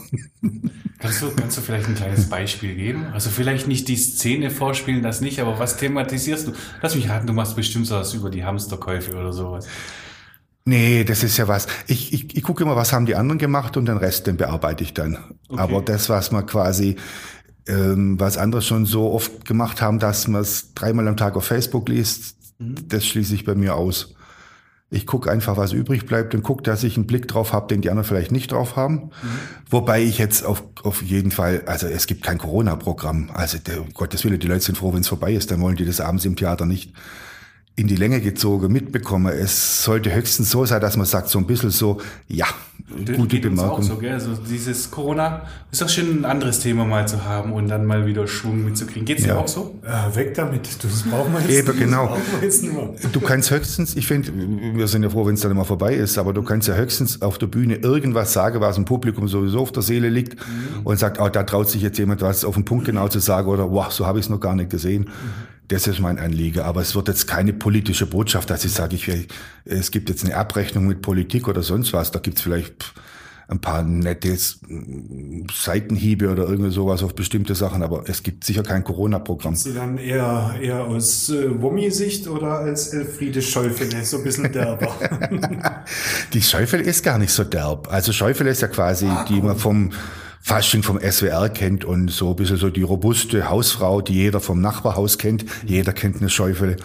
Kannst 0.98 1.20
du, 1.20 1.30
kannst 1.34 1.58
du 1.58 1.60
vielleicht 1.60 1.88
ein 1.88 1.94
kleines 1.94 2.28
Beispiel 2.28 2.74
geben? 2.74 3.06
Also 3.12 3.28
vielleicht 3.28 3.68
nicht 3.68 3.88
die 3.88 3.96
Szene 3.96 4.50
vorspielen, 4.50 5.02
das 5.02 5.20
nicht, 5.20 5.40
aber 5.40 5.58
was 5.58 5.76
thematisierst 5.76 6.48
du? 6.48 6.52
Lass 6.80 6.94
mich 6.94 7.08
raten, 7.08 7.26
du 7.26 7.32
machst 7.32 7.56
bestimmt 7.56 7.86
sowas 7.86 8.14
über 8.14 8.30
die 8.30 8.44
Hamsterkäufe 8.44 9.14
oder 9.16 9.32
sowas. 9.32 9.66
Nee, 10.64 11.04
das 11.04 11.24
ist 11.24 11.36
ja 11.36 11.48
was. 11.48 11.66
Ich, 11.88 12.12
ich, 12.12 12.36
ich 12.36 12.42
gucke 12.42 12.62
immer, 12.62 12.76
was 12.76 12.92
haben 12.92 13.06
die 13.06 13.16
anderen 13.16 13.38
gemacht 13.38 13.76
und 13.76 13.86
den 13.86 13.96
Rest, 13.96 14.28
den 14.28 14.36
bearbeite 14.36 14.84
ich 14.84 14.94
dann. 14.94 15.18
Aber 15.48 15.82
das, 15.82 16.08
was 16.08 16.30
man 16.30 16.46
quasi, 16.46 16.96
ähm, 17.66 18.18
was 18.18 18.38
andere 18.38 18.62
schon 18.62 18.86
so 18.86 19.12
oft 19.12 19.44
gemacht 19.44 19.82
haben, 19.82 19.98
dass 19.98 20.28
man 20.28 20.40
es 20.40 20.72
dreimal 20.74 21.08
am 21.08 21.16
Tag 21.16 21.36
auf 21.36 21.44
Facebook 21.44 21.88
liest, 21.88 22.36
das 22.88 23.06
schließe 23.06 23.34
ich 23.34 23.44
bei 23.44 23.54
mir 23.54 23.74
aus. 23.74 24.14
Ich 24.90 25.06
gucke 25.06 25.30
einfach, 25.30 25.56
was 25.56 25.72
übrig 25.72 26.04
bleibt 26.04 26.34
und 26.34 26.42
gucke, 26.42 26.62
dass 26.62 26.84
ich 26.84 26.96
einen 26.96 27.06
Blick 27.06 27.26
drauf 27.26 27.54
habe, 27.54 27.66
den 27.66 27.80
die 27.80 27.88
anderen 27.88 28.06
vielleicht 28.06 28.30
nicht 28.30 28.52
drauf 28.52 28.76
haben. 28.76 29.10
Wobei 29.70 30.02
ich 30.02 30.18
jetzt 30.18 30.44
auf, 30.44 30.62
auf 30.82 31.00
jeden 31.00 31.30
Fall, 31.30 31.62
also 31.64 31.86
es 31.86 32.06
gibt 32.06 32.22
kein 32.22 32.36
Corona-Programm. 32.36 33.30
Also 33.32 33.56
der, 33.56 33.80
um 33.80 33.94
Gottes 33.94 34.22
Willen, 34.24 34.38
die 34.38 34.46
Leute 34.46 34.60
sind 34.60 34.76
froh, 34.76 34.92
wenn 34.92 35.00
es 35.00 35.08
vorbei 35.08 35.32
ist. 35.32 35.50
Dann 35.50 35.62
wollen 35.62 35.76
die 35.76 35.86
das 35.86 36.00
abends 36.00 36.26
im 36.26 36.36
Theater 36.36 36.66
nicht 36.66 36.92
in 37.74 37.86
die 37.86 37.96
Länge 37.96 38.20
gezogen 38.20 38.70
mitbekommen. 38.70 39.32
Es 39.32 39.82
sollte 39.82 40.14
höchstens 40.14 40.50
so 40.50 40.66
sein, 40.66 40.80
dass 40.80 40.98
man 40.98 41.06
sagt, 41.06 41.30
so 41.30 41.38
ein 41.38 41.46
bisschen 41.46 41.70
so, 41.70 42.00
ja, 42.28 42.46
gute 43.16 43.38
Bemerkung. 43.38 43.82
so, 43.82 43.96
gell? 43.96 44.12
Also 44.12 44.30
dieses 44.48 44.90
Corona 44.90 45.42
ist 45.70 45.80
doch 45.82 45.88
schön, 45.88 46.20
ein 46.20 46.24
anderes 46.24 46.60
Thema 46.60 46.84
mal 46.84 47.06
zu 47.08 47.24
haben 47.24 47.52
und 47.52 47.68
dann 47.68 47.86
mal 47.86 48.06
wieder 48.06 48.26
Schwung 48.26 48.64
mitzukriegen. 48.64 49.04
Geht's 49.04 49.22
dir 49.22 49.30
Ja. 49.30 49.38
auch 49.38 49.48
so? 49.48 49.78
Äh, 49.82 50.14
weg 50.16 50.34
damit. 50.34 50.68
Das 50.82 51.02
brauchen 51.02 51.32
wir 51.32 51.40
jetzt 51.40 51.50
Eben, 51.50 51.68
nicht. 51.68 51.78
genau. 51.86 52.06
Das 52.06 52.14
brauchen 52.18 52.22
wir 52.40 52.44
jetzt 52.46 52.62
nicht 52.62 52.74
mehr. 52.74 53.10
Du 53.12 53.20
kannst 53.20 53.50
höchstens, 53.50 53.96
ich 53.96 54.06
finde, 54.06 54.32
wir 54.74 54.88
sind 54.88 55.02
ja 55.02 55.10
froh, 55.10 55.26
wenn 55.26 55.34
es 55.34 55.40
dann 55.40 55.50
immer 55.50 55.64
vorbei 55.64 55.94
ist, 55.94 56.18
aber 56.18 56.32
du 56.32 56.42
kannst 56.42 56.68
ja 56.68 56.74
höchstens 56.74 57.22
auf 57.22 57.38
der 57.38 57.46
Bühne 57.46 57.76
irgendwas 57.76 58.32
sagen, 58.32 58.60
was 58.60 58.76
dem 58.76 58.84
Publikum 58.84 59.28
sowieso 59.28 59.60
auf 59.60 59.72
der 59.72 59.82
Seele 59.82 60.08
liegt 60.08 60.36
und 60.84 60.98
sagt, 60.98 61.20
oh, 61.20 61.28
da 61.28 61.42
traut 61.44 61.68
sich 61.70 61.82
jetzt 61.82 61.98
jemand 61.98 62.20
was 62.22 62.44
auf 62.44 62.54
den 62.54 62.64
Punkt 62.64 62.84
genau 62.84 63.08
zu 63.08 63.18
sagen 63.18 63.48
oder 63.48 63.70
wow, 63.70 63.90
so 63.90 64.06
habe 64.06 64.18
ich 64.18 64.26
es 64.26 64.30
noch 64.30 64.40
gar 64.40 64.54
nicht 64.54 64.70
gesehen. 64.70 65.08
Das 65.68 65.86
ist 65.86 66.00
mein 66.00 66.18
Anliegen. 66.18 66.60
Aber 66.60 66.80
es 66.82 66.94
wird 66.94 67.08
jetzt 67.08 67.26
keine 67.26 67.52
politische 67.52 68.06
Botschaft, 68.06 68.50
dass 68.50 68.64
ich 68.64 68.72
sage, 68.72 68.96
ich, 68.96 69.08
will- 69.08 69.26
es 69.64 69.90
gibt 69.90 70.08
jetzt 70.10 70.24
eine 70.24 70.36
Abrechnung 70.36 70.86
mit 70.86 71.02
Politik 71.02 71.48
oder 71.48 71.62
sonst 71.62 71.92
was. 71.92 72.10
Da 72.10 72.18
gibt 72.18 72.36
es 72.38 72.42
vielleicht 72.42 72.92
ein 73.48 73.60
paar 73.60 73.82
nette 73.82 74.36
Seitenhiebe 75.52 76.30
oder 76.30 76.48
irgendwie 76.48 76.70
sowas 76.70 77.02
auf 77.02 77.14
bestimmte 77.14 77.54
Sachen, 77.54 77.82
aber 77.82 78.04
es 78.08 78.22
gibt 78.22 78.44
sicher 78.44 78.62
kein 78.62 78.84
Corona-Programm. 78.84 79.54
Sie 79.56 79.74
dann 79.74 79.98
eher, 79.98 80.54
eher 80.60 80.84
aus 80.84 81.28
äh, 81.30 81.60
Wommi-Sicht 81.60 82.28
oder 82.28 82.58
als 82.60 82.88
Elfriede 82.88 83.42
Schäufele, 83.42 84.04
so 84.04 84.18
ein 84.18 84.24
bisschen 84.24 84.50
derber. 84.52 84.88
Die 86.32 86.42
Schäufele 86.42 86.82
ist 86.82 87.02
gar 87.02 87.18
nicht 87.18 87.32
so 87.32 87.44
derb. 87.44 87.88
Also 87.92 88.12
Schäufele 88.12 88.50
ist 88.50 88.62
ja 88.62 88.68
quasi, 88.68 89.08
die 89.28 89.40
man 89.42 89.56
vom 89.56 89.90
Fasching 90.44 90.82
vom 90.82 90.98
SWR 90.98 91.48
kennt 91.50 91.84
und 91.84 92.10
so 92.10 92.30
ein 92.30 92.36
bisschen 92.36 92.56
so 92.56 92.68
die 92.68 92.82
robuste 92.82 93.48
Hausfrau, 93.48 94.00
die 94.00 94.14
jeder 94.14 94.40
vom 94.40 94.60
Nachbarhaus 94.60 95.16
kennt. 95.16 95.44
Jeder 95.64 95.92
kennt 95.92 96.16
eine 96.16 96.28
Schäufele. 96.28 96.76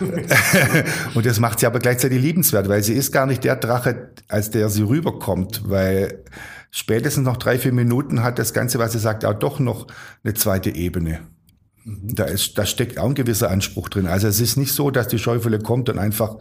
und 1.14 1.26
das 1.26 1.40
macht 1.40 1.58
sie 1.58 1.66
aber 1.66 1.80
gleichzeitig 1.80 2.22
liebenswert, 2.22 2.68
weil 2.68 2.84
sie 2.84 2.94
ist 2.94 3.10
gar 3.10 3.26
nicht 3.26 3.42
der 3.42 3.56
Drache, 3.56 4.12
als 4.28 4.50
der 4.50 4.68
sie 4.68 4.82
rüberkommt, 4.82 5.62
weil 5.68 6.22
spätestens 6.70 7.24
noch 7.24 7.38
drei, 7.38 7.58
vier 7.58 7.72
Minuten 7.72 8.22
hat 8.22 8.38
das 8.38 8.54
Ganze, 8.54 8.78
was 8.78 8.92
sie 8.92 9.00
sagt, 9.00 9.24
auch 9.24 9.34
doch 9.34 9.58
noch 9.58 9.88
eine 10.22 10.34
zweite 10.34 10.70
Ebene. 10.70 11.22
Da, 11.84 12.24
ist, 12.24 12.56
da 12.56 12.64
steckt 12.64 13.00
auch 13.00 13.08
ein 13.08 13.16
gewisser 13.16 13.50
Anspruch 13.50 13.88
drin. 13.88 14.06
Also 14.06 14.28
es 14.28 14.40
ist 14.40 14.56
nicht 14.56 14.72
so, 14.72 14.92
dass 14.92 15.08
die 15.08 15.18
Schäufele 15.18 15.58
kommt 15.58 15.88
und 15.88 15.98
einfach 15.98 16.36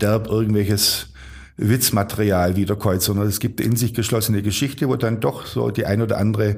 derb 0.00 0.28
irgendwelches 0.28 1.12
Witzmaterial 1.56 2.56
wiederkäut, 2.56 3.02
sondern 3.02 3.26
es 3.28 3.40
gibt 3.40 3.60
in 3.60 3.76
sich 3.76 3.94
geschlossene 3.94 4.42
Geschichte, 4.42 4.88
wo 4.88 4.96
dann 4.96 5.20
doch 5.20 5.46
so 5.46 5.70
die 5.70 5.86
ein 5.86 6.02
oder 6.02 6.18
andere 6.18 6.56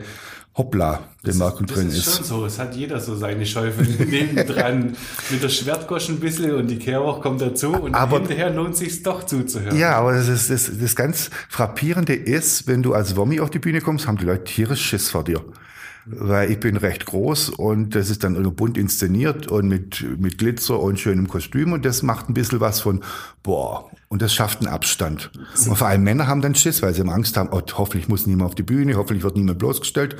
Hoppla-Bemerkung 0.56 1.66
Das 1.68 1.76
drin 1.76 1.88
ist 1.88 1.98
ist. 1.98 2.16
schon 2.16 2.24
so. 2.24 2.44
Es 2.44 2.58
hat 2.58 2.74
jeder 2.74 2.98
so 2.98 3.14
seine 3.14 3.46
Schäufel 3.46 3.86
nebendran. 4.06 4.96
Mit 5.30 5.42
der 5.42 5.48
Schwertgosch 5.48 6.08
ein 6.08 6.18
bisschen 6.18 6.52
und 6.56 6.66
die 6.66 6.78
Kehrwoche 6.78 7.20
kommt 7.20 7.40
dazu 7.40 7.68
und 7.72 7.94
Aber- 7.94 8.18
hinterher 8.18 8.50
lohnt 8.50 8.76
sich 8.76 9.02
doch 9.04 9.24
zuzuhören. 9.24 9.78
Ja, 9.78 9.92
aber 9.96 10.14
das, 10.14 10.26
ist, 10.26 10.50
das, 10.50 10.70
das 10.80 10.96
ganz 10.96 11.30
Frappierende 11.48 12.14
ist, 12.14 12.66
wenn 12.66 12.82
du 12.82 12.92
als 12.92 13.16
Wommi 13.16 13.38
auf 13.40 13.50
die 13.50 13.60
Bühne 13.60 13.80
kommst, 13.80 14.08
haben 14.08 14.18
die 14.18 14.24
Leute 14.24 14.44
tierisch 14.44 14.82
Schiss 14.84 15.10
vor 15.10 15.22
dir. 15.22 15.44
Weil 16.10 16.50
ich 16.50 16.60
bin 16.60 16.76
recht 16.76 17.06
groß 17.06 17.50
und 17.50 17.94
das 17.94 18.10
ist 18.10 18.24
dann 18.24 18.54
bunt 18.54 18.78
inszeniert 18.78 19.48
und 19.48 19.68
mit, 19.68 20.04
mit 20.18 20.38
Glitzer 20.38 20.80
und 20.80 20.98
schönem 20.98 21.28
Kostüm 21.28 21.72
und 21.72 21.84
das 21.84 22.02
macht 22.02 22.28
ein 22.28 22.34
bisschen 22.34 22.60
was 22.60 22.80
von, 22.80 23.02
boah, 23.42 23.90
und 24.08 24.22
das 24.22 24.32
schafft 24.32 24.60
einen 24.60 24.68
Abstand. 24.68 25.30
Und 25.66 25.76
vor 25.76 25.86
allem 25.86 26.02
Männer 26.02 26.26
haben 26.26 26.40
dann 26.40 26.54
Schiss, 26.54 26.80
weil 26.82 26.94
sie 26.94 27.02
immer 27.02 27.14
Angst 27.14 27.36
haben, 27.36 27.50
oh, 27.52 27.60
hoffentlich 27.74 28.08
muss 28.08 28.26
niemand 28.26 28.48
auf 28.48 28.54
die 28.54 28.62
Bühne, 28.62 28.96
hoffentlich 28.96 29.22
wird 29.22 29.36
niemand 29.36 29.58
bloßgestellt. 29.58 30.16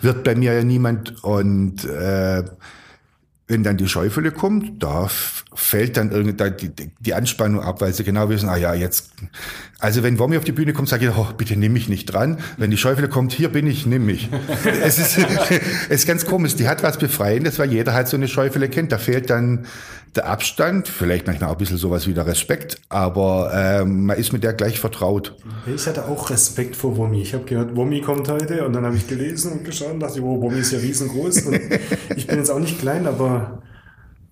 Wird 0.00 0.22
bei 0.22 0.36
mir 0.36 0.52
ja 0.52 0.62
niemand 0.62 1.22
und 1.24 1.84
äh, 1.84 2.44
wenn 3.52 3.62
dann 3.62 3.76
die 3.76 3.86
Schäufele 3.86 4.32
kommt, 4.32 4.82
da 4.82 5.08
fällt 5.54 5.98
dann 5.98 6.10
irgendwie 6.10 6.68
die, 6.72 6.90
die- 6.98 7.14
Anspannung 7.14 7.62
ab, 7.62 7.82
weil 7.82 7.92
sie 7.92 8.02
genau 8.02 8.30
wissen, 8.30 8.48
ah 8.48 8.56
ja, 8.56 8.72
jetzt. 8.72 9.10
Also 9.78 10.02
wenn 10.02 10.18
Wommi 10.18 10.38
auf 10.38 10.44
die 10.44 10.52
Bühne 10.52 10.72
kommt, 10.72 10.88
sage 10.88 11.06
ich, 11.06 11.14
oh, 11.14 11.28
bitte 11.36 11.54
nimm 11.56 11.74
mich 11.74 11.90
nicht 11.90 12.06
dran. 12.06 12.38
Wenn 12.56 12.70
die 12.70 12.78
Schäufele 12.78 13.08
kommt, 13.08 13.32
hier 13.32 13.50
bin 13.50 13.66
ich, 13.66 13.84
nimm 13.84 14.06
mich. 14.06 14.30
es, 14.82 14.98
ist, 14.98 15.18
es 15.90 16.00
ist 16.00 16.06
ganz 16.06 16.24
komisch, 16.24 16.56
die 16.56 16.66
hat 16.66 16.82
was 16.82 16.96
Befreiendes, 16.96 17.58
weil 17.58 17.70
jeder 17.70 17.92
halt 17.92 18.08
so 18.08 18.16
eine 18.16 18.26
Schäufele 18.26 18.70
kennt. 18.70 18.90
Da 18.90 18.98
fehlt 18.98 19.28
dann 19.28 19.66
der 20.14 20.26
Abstand, 20.26 20.88
vielleicht 20.88 21.26
manchmal 21.26 21.48
auch 21.48 21.54
ein 21.54 21.58
bisschen 21.58 21.78
sowas 21.78 22.06
wie 22.06 22.12
der 22.12 22.26
Respekt, 22.26 22.78
aber 22.90 23.50
ähm, 23.54 24.06
man 24.06 24.18
ist 24.18 24.32
mit 24.32 24.44
der 24.44 24.52
gleich 24.52 24.78
vertraut. 24.78 25.34
Ich 25.74 25.86
hatte 25.86 26.06
auch 26.06 26.28
Respekt 26.28 26.76
vor 26.76 26.96
Wommi. 26.98 27.22
Ich 27.22 27.32
habe 27.32 27.44
gehört, 27.44 27.74
Wommi 27.76 28.02
kommt 28.02 28.28
heute 28.28 28.66
und 28.66 28.74
dann 28.74 28.84
habe 28.84 28.96
ich 28.96 29.06
gelesen 29.08 29.52
und 29.52 29.64
geschaut 29.64 29.92
und 29.92 30.00
dachte, 30.00 30.20
oh, 30.22 30.40
Wommi 30.42 30.58
ist 30.58 30.72
ja 30.72 30.80
riesengroß. 30.80 31.42
Und 31.46 31.60
ich 32.16 32.26
bin 32.26 32.36
jetzt 32.36 32.50
auch 32.50 32.58
nicht 32.58 32.78
klein, 32.78 33.06
aber, 33.06 33.62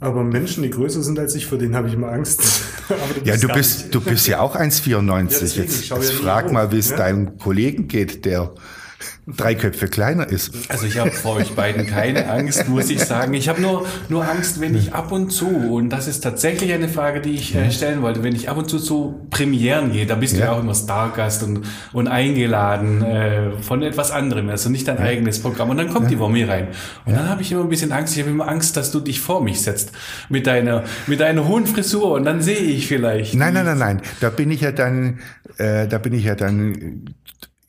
aber 0.00 0.22
Menschen, 0.22 0.62
die 0.62 0.70
größer 0.70 1.02
sind 1.02 1.18
als 1.18 1.34
ich, 1.34 1.46
vor 1.46 1.56
denen 1.56 1.74
habe 1.74 1.88
ich 1.88 1.94
immer 1.94 2.08
Angst. 2.12 2.42
Aber 2.90 3.24
Ja, 3.24 3.36
du 3.36 3.46
bist, 3.48 3.82
nicht. 3.82 3.94
du 3.94 4.00
bist 4.00 4.26
ja 4.26 4.40
auch 4.40 4.56
1,94. 4.58 4.86
Ja, 4.86 5.02
jetzt 5.22 5.56
jetzt 5.56 5.88
ja 5.88 5.96
frag 5.96 6.50
mal, 6.50 6.72
wie 6.72 6.78
es 6.78 6.90
ne? 6.90 6.96
deinem 6.96 7.38
Kollegen 7.38 7.86
geht, 7.86 8.24
der 8.24 8.52
drei 9.36 9.54
Köpfe 9.54 9.88
kleiner 9.88 10.28
ist. 10.28 10.52
Also 10.68 10.86
ich 10.86 10.98
habe 10.98 11.10
vor 11.10 11.36
euch 11.36 11.54
beiden 11.54 11.86
keine 11.86 12.28
Angst, 12.28 12.68
muss 12.68 12.90
ich 12.90 13.00
sagen. 13.00 13.34
Ich 13.34 13.48
habe 13.48 13.60
nur, 13.60 13.86
nur 14.08 14.28
Angst, 14.28 14.60
wenn 14.60 14.74
ich 14.74 14.92
ab 14.92 15.12
und 15.12 15.30
zu, 15.30 15.48
und 15.48 15.90
das 15.90 16.08
ist 16.08 16.20
tatsächlich 16.20 16.72
eine 16.72 16.88
Frage, 16.88 17.20
die 17.20 17.30
ich 17.34 17.54
äh, 17.54 17.70
stellen 17.70 18.02
wollte, 18.02 18.22
wenn 18.22 18.34
ich 18.34 18.48
ab 18.48 18.56
und 18.56 18.68
zu 18.68 18.78
zu 18.78 19.26
Premieren 19.30 19.92
gehe, 19.92 20.06
da 20.06 20.14
bist 20.14 20.34
du 20.34 20.40
Ja. 20.40 20.46
ja 20.46 20.52
auch 20.52 20.60
immer 20.60 20.74
Stargast 20.74 21.42
und, 21.42 21.62
und 21.92 22.08
eingeladen 22.08 23.02
äh, 23.02 23.50
von 23.62 23.82
etwas 23.82 24.10
anderem, 24.10 24.48
also 24.48 24.70
nicht 24.70 24.88
dein 24.88 24.98
eigenes 24.98 25.40
Programm. 25.40 25.70
Und 25.70 25.76
dann 25.76 25.90
kommt 25.90 26.10
die 26.10 26.18
Womi 26.18 26.44
rein. 26.44 26.68
Und 27.04 27.14
dann 27.14 27.28
habe 27.28 27.42
ich 27.42 27.52
immer 27.52 27.62
ein 27.62 27.68
bisschen 27.68 27.92
Angst, 27.92 28.14
ich 28.16 28.22
habe 28.22 28.30
immer 28.30 28.48
Angst, 28.48 28.76
dass 28.76 28.90
du 28.90 29.00
dich 29.00 29.20
vor 29.20 29.42
mich 29.42 29.60
setzt 29.62 29.92
mit 30.28 30.46
deiner, 30.46 30.84
mit 31.06 31.20
deiner 31.20 31.46
hohen 31.46 31.66
Frisur 31.66 32.12
und 32.12 32.24
dann 32.24 32.40
sehe 32.42 32.56
ich 32.56 32.86
vielleicht. 32.86 33.34
Nein, 33.34 33.54
nein, 33.54 33.64
nein, 33.64 33.78
nein. 33.78 34.02
Da 34.20 34.30
bin 34.30 34.50
ich 34.50 34.60
ja 34.60 34.72
dann, 34.72 35.18
äh, 35.58 35.86
da 35.86 35.98
bin 35.98 36.12
ich 36.12 36.24
ja 36.24 36.34
dann 36.34 37.04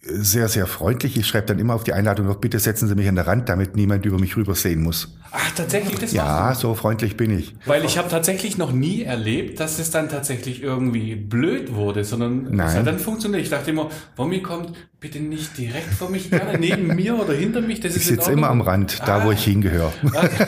sehr, 0.03 0.47
sehr 0.47 0.65
freundlich. 0.65 1.15
Ich 1.15 1.27
schreibe 1.27 1.45
dann 1.45 1.59
immer 1.59 1.75
auf 1.75 1.83
die 1.83 1.93
Einladung 1.93 2.25
noch, 2.25 2.37
bitte 2.37 2.57
setzen 2.57 2.87
Sie 2.87 2.95
mich 2.95 3.07
an 3.07 3.13
der 3.15 3.27
Rand, 3.27 3.49
damit 3.49 3.75
niemand 3.75 4.03
über 4.05 4.17
mich 4.17 4.35
rübersehen 4.35 4.81
muss. 4.81 5.15
Ach, 5.31 5.51
tatsächlich, 5.55 5.99
das 5.99 6.11
Ja, 6.11 6.55
so 6.55 6.73
freundlich 6.73 7.15
bin 7.17 7.37
ich. 7.37 7.55
Weil 7.67 7.85
ich 7.85 7.99
habe 7.99 8.09
tatsächlich 8.09 8.57
noch 8.57 8.71
nie 8.73 9.03
erlebt, 9.03 9.59
dass 9.59 9.77
es 9.77 9.91
dann 9.91 10.09
tatsächlich 10.09 10.63
irgendwie 10.63 11.15
blöd 11.15 11.75
wurde, 11.75 12.03
sondern 12.03 12.45
es 12.47 12.51
Nein. 12.51 12.73
hat 12.77 12.87
dann 12.87 12.97
funktioniert. 12.99 13.43
Ich 13.43 13.49
dachte 13.51 13.69
immer, 13.69 13.89
Womi 14.15 14.41
kommt 14.41 14.73
bitte 14.99 15.19
nicht 15.19 15.55
direkt 15.57 15.93
vor 15.93 16.09
mich, 16.09 16.31
gerne 16.31 16.57
neben 16.57 16.87
mir 16.95 17.15
oder 17.19 17.33
hinter 17.33 17.61
mich. 17.61 17.79
Das 17.79 17.95
Ich 17.95 18.01
ist 18.03 18.09
in 18.09 18.15
sitze 18.15 18.31
immer 18.31 18.49
am. 18.49 18.61
Rand, 18.61 19.01
da 19.05 19.23
wo 19.23 19.29
Ah. 19.29 19.33
ich 19.33 19.43
hingehöre. 19.43 19.93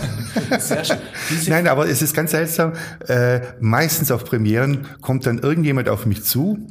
Sehr 0.60 0.84
schön. 0.84 0.98
Diese 1.30 1.52
Nein, 1.52 1.68
aber 1.68 1.88
es 1.88 2.02
ist 2.02 2.16
ganz 2.16 2.32
seltsam. 2.32 2.74
Äh, 3.08 3.42
meistens 3.60 4.10
auf 4.12 4.26
Premieren 4.26 4.88
kommt 5.02 5.26
dann 5.28 5.38
irgendjemand 5.38 5.90
auf 5.90 6.06
mich 6.08 6.24
zu. 6.24 6.68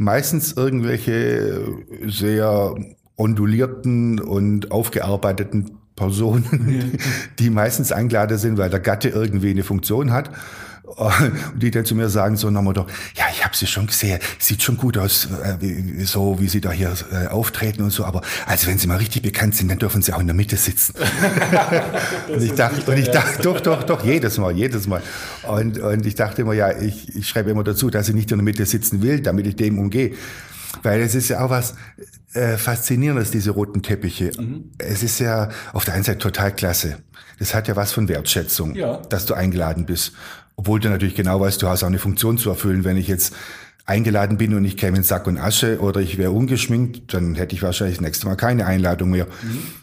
Meistens 0.00 0.54
irgendwelche 0.54 1.62
sehr 2.06 2.74
ondulierten 3.16 4.18
und 4.18 4.70
aufgearbeiteten 4.70 5.72
Personen, 5.94 6.98
die 7.38 7.50
meistens 7.50 7.92
eingeladen 7.92 8.38
sind, 8.38 8.56
weil 8.56 8.70
der 8.70 8.80
Gatte 8.80 9.10
irgendwie 9.10 9.50
eine 9.50 9.62
Funktion 9.62 10.10
hat. 10.10 10.30
Und 10.96 11.32
die 11.56 11.70
dann 11.70 11.84
zu 11.84 11.94
mir 11.94 12.08
sagen, 12.08 12.36
so 12.36 12.50
dem 12.50 12.64
Motto, 12.64 12.86
ja, 13.14 13.24
ich 13.32 13.44
habe 13.44 13.56
sie 13.56 13.66
schon 13.66 13.86
gesehen, 13.86 14.18
sieht 14.38 14.62
schon 14.62 14.76
gut 14.76 14.98
aus, 14.98 15.28
äh, 15.42 16.04
so 16.04 16.40
wie 16.40 16.48
sie 16.48 16.60
da 16.60 16.72
hier 16.72 16.92
äh, 17.12 17.28
auftreten 17.28 17.82
und 17.82 17.90
so, 17.90 18.04
aber 18.04 18.22
also 18.46 18.66
wenn 18.66 18.78
sie 18.78 18.86
mal 18.86 18.96
richtig 18.96 19.22
bekannt 19.22 19.54
sind, 19.54 19.68
dann 19.68 19.78
dürfen 19.78 20.02
sie 20.02 20.12
auch 20.12 20.20
in 20.20 20.26
der 20.26 20.34
Mitte 20.36 20.56
sitzen. 20.56 20.94
und 22.28 22.42
ich 22.42 22.52
dachte, 22.52 22.90
und 22.90 22.98
ich 22.98 23.08
dachte, 23.10 23.42
doch, 23.42 23.60
doch, 23.60 23.82
doch, 23.84 24.04
jedes 24.04 24.38
Mal, 24.38 24.52
jedes 24.52 24.86
Mal. 24.86 25.02
Und, 25.48 25.78
und 25.78 26.06
ich 26.06 26.14
dachte 26.14 26.42
immer, 26.42 26.54
ja, 26.54 26.76
ich, 26.76 27.14
ich 27.14 27.28
schreibe 27.28 27.50
immer 27.50 27.64
dazu, 27.64 27.90
dass 27.90 28.08
ich 28.08 28.14
nicht 28.14 28.30
in 28.30 28.38
der 28.38 28.44
Mitte 28.44 28.66
sitzen 28.66 29.02
will, 29.02 29.20
damit 29.20 29.46
ich 29.46 29.56
dem 29.56 29.78
umgehe. 29.78 30.14
Weil 30.82 31.00
es 31.00 31.14
ist 31.14 31.28
ja 31.28 31.44
auch 31.44 31.50
was 31.50 31.74
äh, 32.32 32.56
Faszinierendes, 32.56 33.30
diese 33.30 33.50
roten 33.50 33.82
Teppiche. 33.82 34.30
Es 34.78 35.02
ist 35.02 35.18
ja 35.18 35.48
auf 35.72 35.84
der 35.84 35.94
einen 35.94 36.04
Seite 36.04 36.18
total 36.18 36.54
klasse. 36.54 36.98
Das 37.38 37.54
hat 37.54 37.68
ja 37.68 37.74
was 37.76 37.92
von 37.92 38.08
Wertschätzung, 38.08 38.74
Ja. 38.74 38.98
dass 39.08 39.26
du 39.26 39.34
eingeladen 39.34 39.86
bist. 39.86 40.12
Obwohl 40.60 40.78
du 40.78 40.90
natürlich 40.90 41.14
genau 41.14 41.40
weißt, 41.40 41.62
du 41.62 41.68
hast 41.68 41.82
auch 41.82 41.86
eine 41.86 41.98
Funktion 41.98 42.36
zu 42.36 42.50
erfüllen. 42.50 42.84
Wenn 42.84 42.98
ich 42.98 43.08
jetzt 43.08 43.32
eingeladen 43.86 44.36
bin 44.36 44.52
und 44.52 44.62
ich 44.66 44.76
käme 44.76 44.98
in 44.98 45.02
Sack 45.02 45.26
und 45.26 45.38
Asche 45.38 45.80
oder 45.80 46.02
ich 46.02 46.18
wäre 46.18 46.32
ungeschminkt, 46.32 47.14
dann 47.14 47.34
hätte 47.34 47.54
ich 47.54 47.62
wahrscheinlich 47.62 47.96
das 47.96 48.04
nächste 48.04 48.26
Mal 48.26 48.34
keine 48.36 48.66
Einladung 48.66 49.08
mehr. 49.08 49.26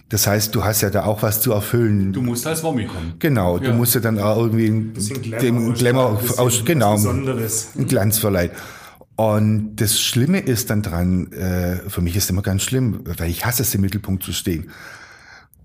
Das 0.10 0.28
heißt, 0.28 0.54
du 0.54 0.64
hast 0.64 0.82
ja 0.82 0.92
da 0.92 1.06
auch 1.06 1.24
was 1.24 1.42
zu 1.42 1.52
erfüllen. 1.52 2.14
du 2.14 2.22
musst 2.22 2.46
als 2.46 2.62
Womi 2.62 2.86
kommen. 2.86 3.14
Genau, 3.18 3.58
du 3.58 3.70
Ja. 3.70 3.74
musst 3.74 3.96
ja 3.96 4.02
dann 4.02 4.20
auch 4.20 4.38
irgendwie 4.38 4.68
ein- 4.68 4.94
dem 5.42 5.74
Glamour 5.74 6.22
aus, 6.38 6.64
genau, 6.64 6.94
Besonderes. 6.94 7.70
einen 7.76 7.88
Glanz 7.88 8.20
verleiht. 8.20 8.52
Und 9.16 9.78
das 9.78 10.00
Schlimme 10.00 10.38
ist 10.42 10.70
dann 10.70 10.84
dran, 10.84 11.32
äh, 11.32 11.78
für 11.90 12.02
mich 12.02 12.16
ist 12.16 12.30
immer 12.30 12.44
ganz 12.44 12.62
schlimm, 12.62 13.00
weil 13.18 13.32
ich 13.32 13.48
hasse 13.48 13.64
es, 13.64 13.74
im 13.74 13.82
Mittelpunkt 13.82 14.22
zu 14.22 14.32
stehen. 14.32 14.70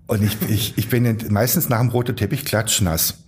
Und 0.07 0.23
ich, 0.23 0.37
ich, 0.49 0.73
ich 0.75 0.89
bin 0.89 1.17
meistens 1.29 1.69
nach 1.69 1.79
dem 1.81 1.89
roten 1.89 2.15
Teppich 2.15 2.45
klatschnass. 2.45 3.19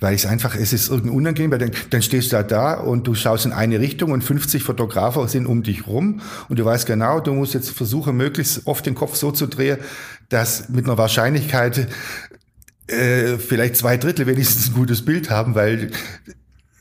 Weil 0.00 0.14
es 0.14 0.26
einfach, 0.26 0.56
es 0.56 0.72
ist 0.72 0.90
irgendwie 0.90 1.14
unangenehm, 1.14 1.50
weil 1.50 1.58
dann, 1.58 1.70
dann 1.90 2.02
stehst 2.02 2.32
du 2.32 2.36
da 2.36 2.42
da 2.42 2.74
und 2.74 3.06
du 3.06 3.14
schaust 3.14 3.46
in 3.46 3.52
eine 3.52 3.80
Richtung 3.80 4.12
und 4.12 4.24
50 4.24 4.62
Fotografen 4.62 5.28
sind 5.28 5.46
um 5.46 5.62
dich 5.62 5.86
rum 5.86 6.20
und 6.48 6.58
du 6.58 6.64
weißt 6.64 6.86
genau, 6.86 7.20
du 7.20 7.32
musst 7.34 7.54
jetzt 7.54 7.70
versuchen, 7.70 8.16
möglichst 8.16 8.66
oft 8.66 8.84
den 8.86 8.94
Kopf 8.94 9.14
so 9.16 9.30
zu 9.30 9.46
drehen, 9.46 9.78
dass 10.30 10.68
mit 10.70 10.86
einer 10.86 10.98
Wahrscheinlichkeit 10.98 11.88
äh, 12.86 13.36
vielleicht 13.38 13.76
zwei 13.76 13.96
Drittel 13.96 14.26
wenigstens 14.26 14.68
ein 14.68 14.74
gutes 14.74 15.04
Bild 15.04 15.30
haben, 15.30 15.54
weil 15.54 15.90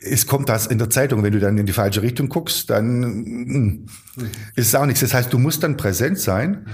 es 0.01 0.27
kommt 0.27 0.49
das 0.49 0.67
in 0.67 0.77
der 0.77 0.89
Zeitung, 0.89 1.23
wenn 1.23 1.33
du 1.33 1.39
dann 1.39 1.57
in 1.57 1.65
die 1.65 1.73
falsche 1.73 2.01
Richtung 2.01 2.29
guckst, 2.29 2.69
dann 2.69 3.01
mh, 3.01 3.77
ist 4.55 4.67
es 4.67 4.75
auch 4.75 4.85
nichts. 4.85 5.01
Das 5.01 5.13
heißt, 5.13 5.31
du 5.31 5.37
musst 5.37 5.63
dann 5.63 5.77
präsent 5.77 6.19
sein. 6.19 6.65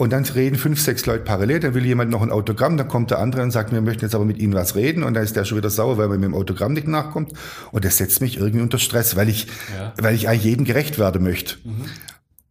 Und 0.00 0.14
dann 0.14 0.24
reden 0.24 0.56
fünf, 0.56 0.80
sechs 0.80 1.04
Leute 1.04 1.24
parallel, 1.24 1.60
dann 1.60 1.74
will 1.74 1.84
jemand 1.84 2.10
noch 2.10 2.22
ein 2.22 2.30
Autogramm, 2.30 2.78
dann 2.78 2.88
kommt 2.88 3.10
der 3.10 3.18
andere 3.18 3.42
und 3.42 3.50
sagt, 3.50 3.70
wir 3.70 3.82
möchten 3.82 4.02
jetzt 4.02 4.14
aber 4.14 4.24
mit 4.24 4.38
Ihnen 4.38 4.54
was 4.54 4.74
reden 4.74 5.02
und 5.02 5.12
dann 5.12 5.22
ist 5.22 5.36
der 5.36 5.44
schon 5.44 5.58
wieder 5.58 5.68
sauer, 5.68 5.98
weil 5.98 6.08
man 6.08 6.20
mit 6.20 6.30
dem 6.30 6.34
Autogramm 6.34 6.72
nicht 6.72 6.88
nachkommt. 6.88 7.34
Und 7.70 7.84
das 7.84 7.98
setzt 7.98 8.22
mich 8.22 8.38
irgendwie 8.38 8.62
unter 8.62 8.78
Stress, 8.78 9.14
weil 9.16 9.28
ich, 9.28 9.46
ja. 9.76 9.92
weil 9.98 10.14
ich 10.14 10.26
eigentlich 10.26 10.44
jedem 10.44 10.64
gerecht 10.64 10.98
werden 10.98 11.22
möchte. 11.22 11.56
Mhm. 11.64 11.84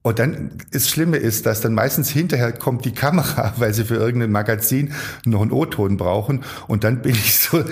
Und 0.01 0.17
dann 0.17 0.51
das 0.71 0.87
Schlimme 0.87 1.17
ist, 1.17 1.45
dass 1.45 1.59
dann 1.59 1.73
meistens 1.73 2.09
hinterher 2.09 2.53
kommt 2.53 2.85
die 2.85 2.93
Kamera, 2.93 3.53
weil 3.57 3.73
sie 3.73 3.83
für 3.83 3.95
irgendein 3.95 4.31
Magazin 4.31 4.93
noch 5.25 5.41
einen 5.41 5.51
O-Ton 5.51 5.97
brauchen. 5.97 6.45
Und 6.67 6.85
dann 6.85 7.01
bin 7.01 7.11
ich 7.11 7.37
so, 7.37 7.65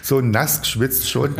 so 0.00 0.20
nass 0.20 0.60
geschwitzt 0.60 1.10
schon 1.10 1.34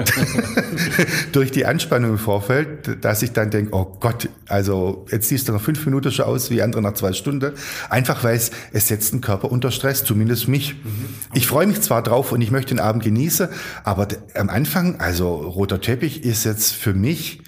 durch 1.32 1.52
die 1.52 1.64
Anspannung 1.64 2.10
im 2.10 2.18
Vorfeld, 2.18 3.04
dass 3.04 3.22
ich 3.22 3.30
dann 3.32 3.50
denke, 3.50 3.72
oh 3.72 3.96
Gott, 4.00 4.28
also 4.48 5.06
jetzt 5.12 5.28
siehst 5.28 5.48
du 5.48 5.52
nach 5.52 5.60
fünf 5.60 5.86
Minuten 5.86 6.10
schon 6.10 6.24
aus 6.24 6.50
wie 6.50 6.60
andere 6.60 6.82
nach 6.82 6.94
zwei 6.94 7.12
Stunden. 7.12 7.52
Einfach 7.88 8.24
weil 8.24 8.34
es, 8.34 8.50
es 8.72 8.88
setzt 8.88 9.12
den 9.12 9.20
Körper 9.20 9.52
unter 9.52 9.70
Stress, 9.70 10.02
zumindest 10.02 10.48
mich. 10.48 10.74
Mhm. 10.74 11.06
Ich 11.34 11.46
freue 11.46 11.68
mich 11.68 11.80
zwar 11.82 12.02
drauf 12.02 12.32
und 12.32 12.40
ich 12.40 12.50
möchte 12.50 12.74
den 12.74 12.80
Abend 12.80 13.04
genießen, 13.04 13.48
aber 13.84 14.08
am 14.34 14.48
Anfang, 14.48 14.98
also 14.98 15.36
roter 15.36 15.80
Teppich 15.80 16.24
ist 16.24 16.42
jetzt 16.44 16.72
für 16.72 16.94
mich 16.94 17.42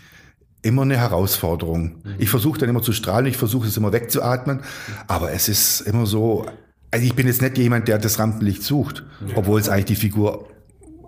immer 0.64 0.83
eine 0.83 0.97
Herausforderung. 0.97 1.97
Mhm. 2.02 2.14
Ich 2.18 2.30
versuche 2.30 2.59
dann 2.59 2.68
immer 2.68 2.83
zu 2.83 2.92
strahlen, 2.92 3.26
ich 3.26 3.37
versuche 3.37 3.68
es 3.68 3.76
immer 3.76 3.92
wegzuatmen, 3.92 4.61
aber 5.06 5.33
es 5.33 5.49
ist 5.49 5.83
immer 5.83 6.06
so, 6.06 6.47
also 6.90 7.04
ich 7.04 7.14
bin 7.14 7.26
jetzt 7.26 7.42
nicht 7.42 7.59
jemand, 7.59 7.87
der 7.88 7.99
das 7.99 8.18
Rampenlicht 8.18 8.62
sucht, 8.62 9.04
obwohl 9.35 9.61
es 9.61 9.68
eigentlich 9.68 9.85
die 9.85 9.97
Figur 9.97 10.49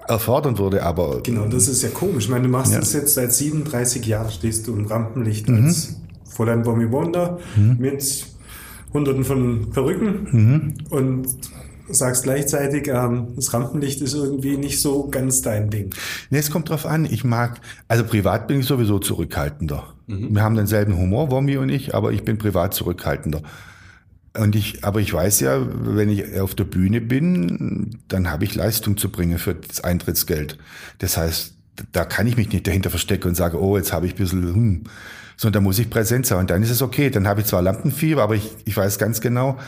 erfordern 0.09 0.59
würde, 0.59 0.83
aber... 0.83 1.23
Genau, 1.23 1.47
das 1.47 1.69
ist 1.69 1.83
ja 1.83 1.89
komisch. 1.89 2.25
Ich 2.25 2.31
meine, 2.31 2.45
du 2.45 2.51
machst 2.51 2.73
ja. 2.73 2.81
das 2.81 2.93
jetzt 2.93 3.15
seit 3.15 3.33
37 3.33 4.05
Jahren, 4.07 4.31
stehst 4.31 4.67
du 4.67 4.75
im 4.75 4.87
Rampenlicht 4.87 5.49
mhm. 5.49 5.65
als 5.65 5.97
Fräulein 6.29 6.63
Bommi 6.63 6.91
Wonder 6.93 7.39
mhm. 7.57 7.77
mit 7.79 8.27
hunderten 8.93 9.25
von 9.25 9.71
Perücken 9.71 10.29
mhm. 10.31 10.75
und 10.91 11.29
sagst 11.89 12.25
gleichzeitig, 12.25 12.89
ähm, 12.89 13.29
das 13.37 13.53
Rampenlicht 13.53 14.01
ist 14.01 14.15
irgendwie 14.15 14.57
nicht 14.57 14.81
so 14.81 15.09
ganz 15.09 15.43
dein 15.43 15.71
Ding. 15.71 15.95
Nee, 16.31 16.39
es 16.39 16.51
kommt 16.51 16.69
drauf 16.69 16.87
an. 16.87 17.05
Ich 17.05 17.25
mag, 17.25 17.61
also 17.89 18.05
privat 18.05 18.49
bin 18.49 18.61
ich 18.61 18.67
sowieso 18.67 18.99
zurückhaltender. 18.99 19.95
Mhm. 20.07 20.35
Wir 20.35 20.43
haben 20.43 20.57
denselben 20.57 20.97
Humor, 20.97 21.31
Womi 21.31 21.57
und 21.57 21.69
ich, 21.69 21.95
aber 21.95 22.13
ich 22.13 22.25
bin 22.25 22.39
privat 22.39 22.75
zurückhaltender. 22.75 23.43
Und 24.37 24.55
ich, 24.55 24.85
aber 24.85 25.01
ich 25.01 25.13
weiß 25.13 25.41
ja, 25.41 25.67
wenn 25.67 26.11
ich 26.11 26.39
auf 26.39 26.55
der 26.55 26.65
Bühne 26.65 27.01
bin, 27.01 27.99
dann 28.09 28.31
habe 28.31 28.45
ich 28.45 28.55
Leistung 28.55 28.97
zu 28.97 29.11
bringen 29.11 29.39
für 29.39 29.55
das 29.55 29.83
Eintrittsgeld. 29.83 30.59
Das 30.99 31.17
heißt, 31.17 31.55
da 31.93 32.05
kann 32.05 32.27
ich 32.27 32.37
mich 32.37 32.51
nicht 32.51 32.67
dahinter 32.67 32.91
verstecken 32.91 33.29
und 33.29 33.35
sage, 33.35 33.61
oh, 33.61 33.77
jetzt 33.77 33.93
habe 33.93 34.07
ich 34.07 34.15
ein 34.15 34.19
bisschen, 34.19 34.43
hm, 34.43 34.85
sondern 35.37 35.63
da 35.63 35.65
muss 35.65 35.79
ich 35.79 35.91
präsent 35.91 36.27
sein. 36.27 36.39
Und 36.39 36.51
dann 36.51 36.63
ist 36.63 36.71
es 36.71 36.83
okay. 36.83 37.11
Dann 37.11 37.29
habe 37.29 37.41
ich 37.41 37.47
zwar 37.47 37.63
Lampenfieber, 37.63 38.23
aber 38.23 38.35
ich, 38.35 38.51
ich 38.65 38.77
weiß 38.77 38.99
ganz 38.99 39.21
genau, 39.21 39.59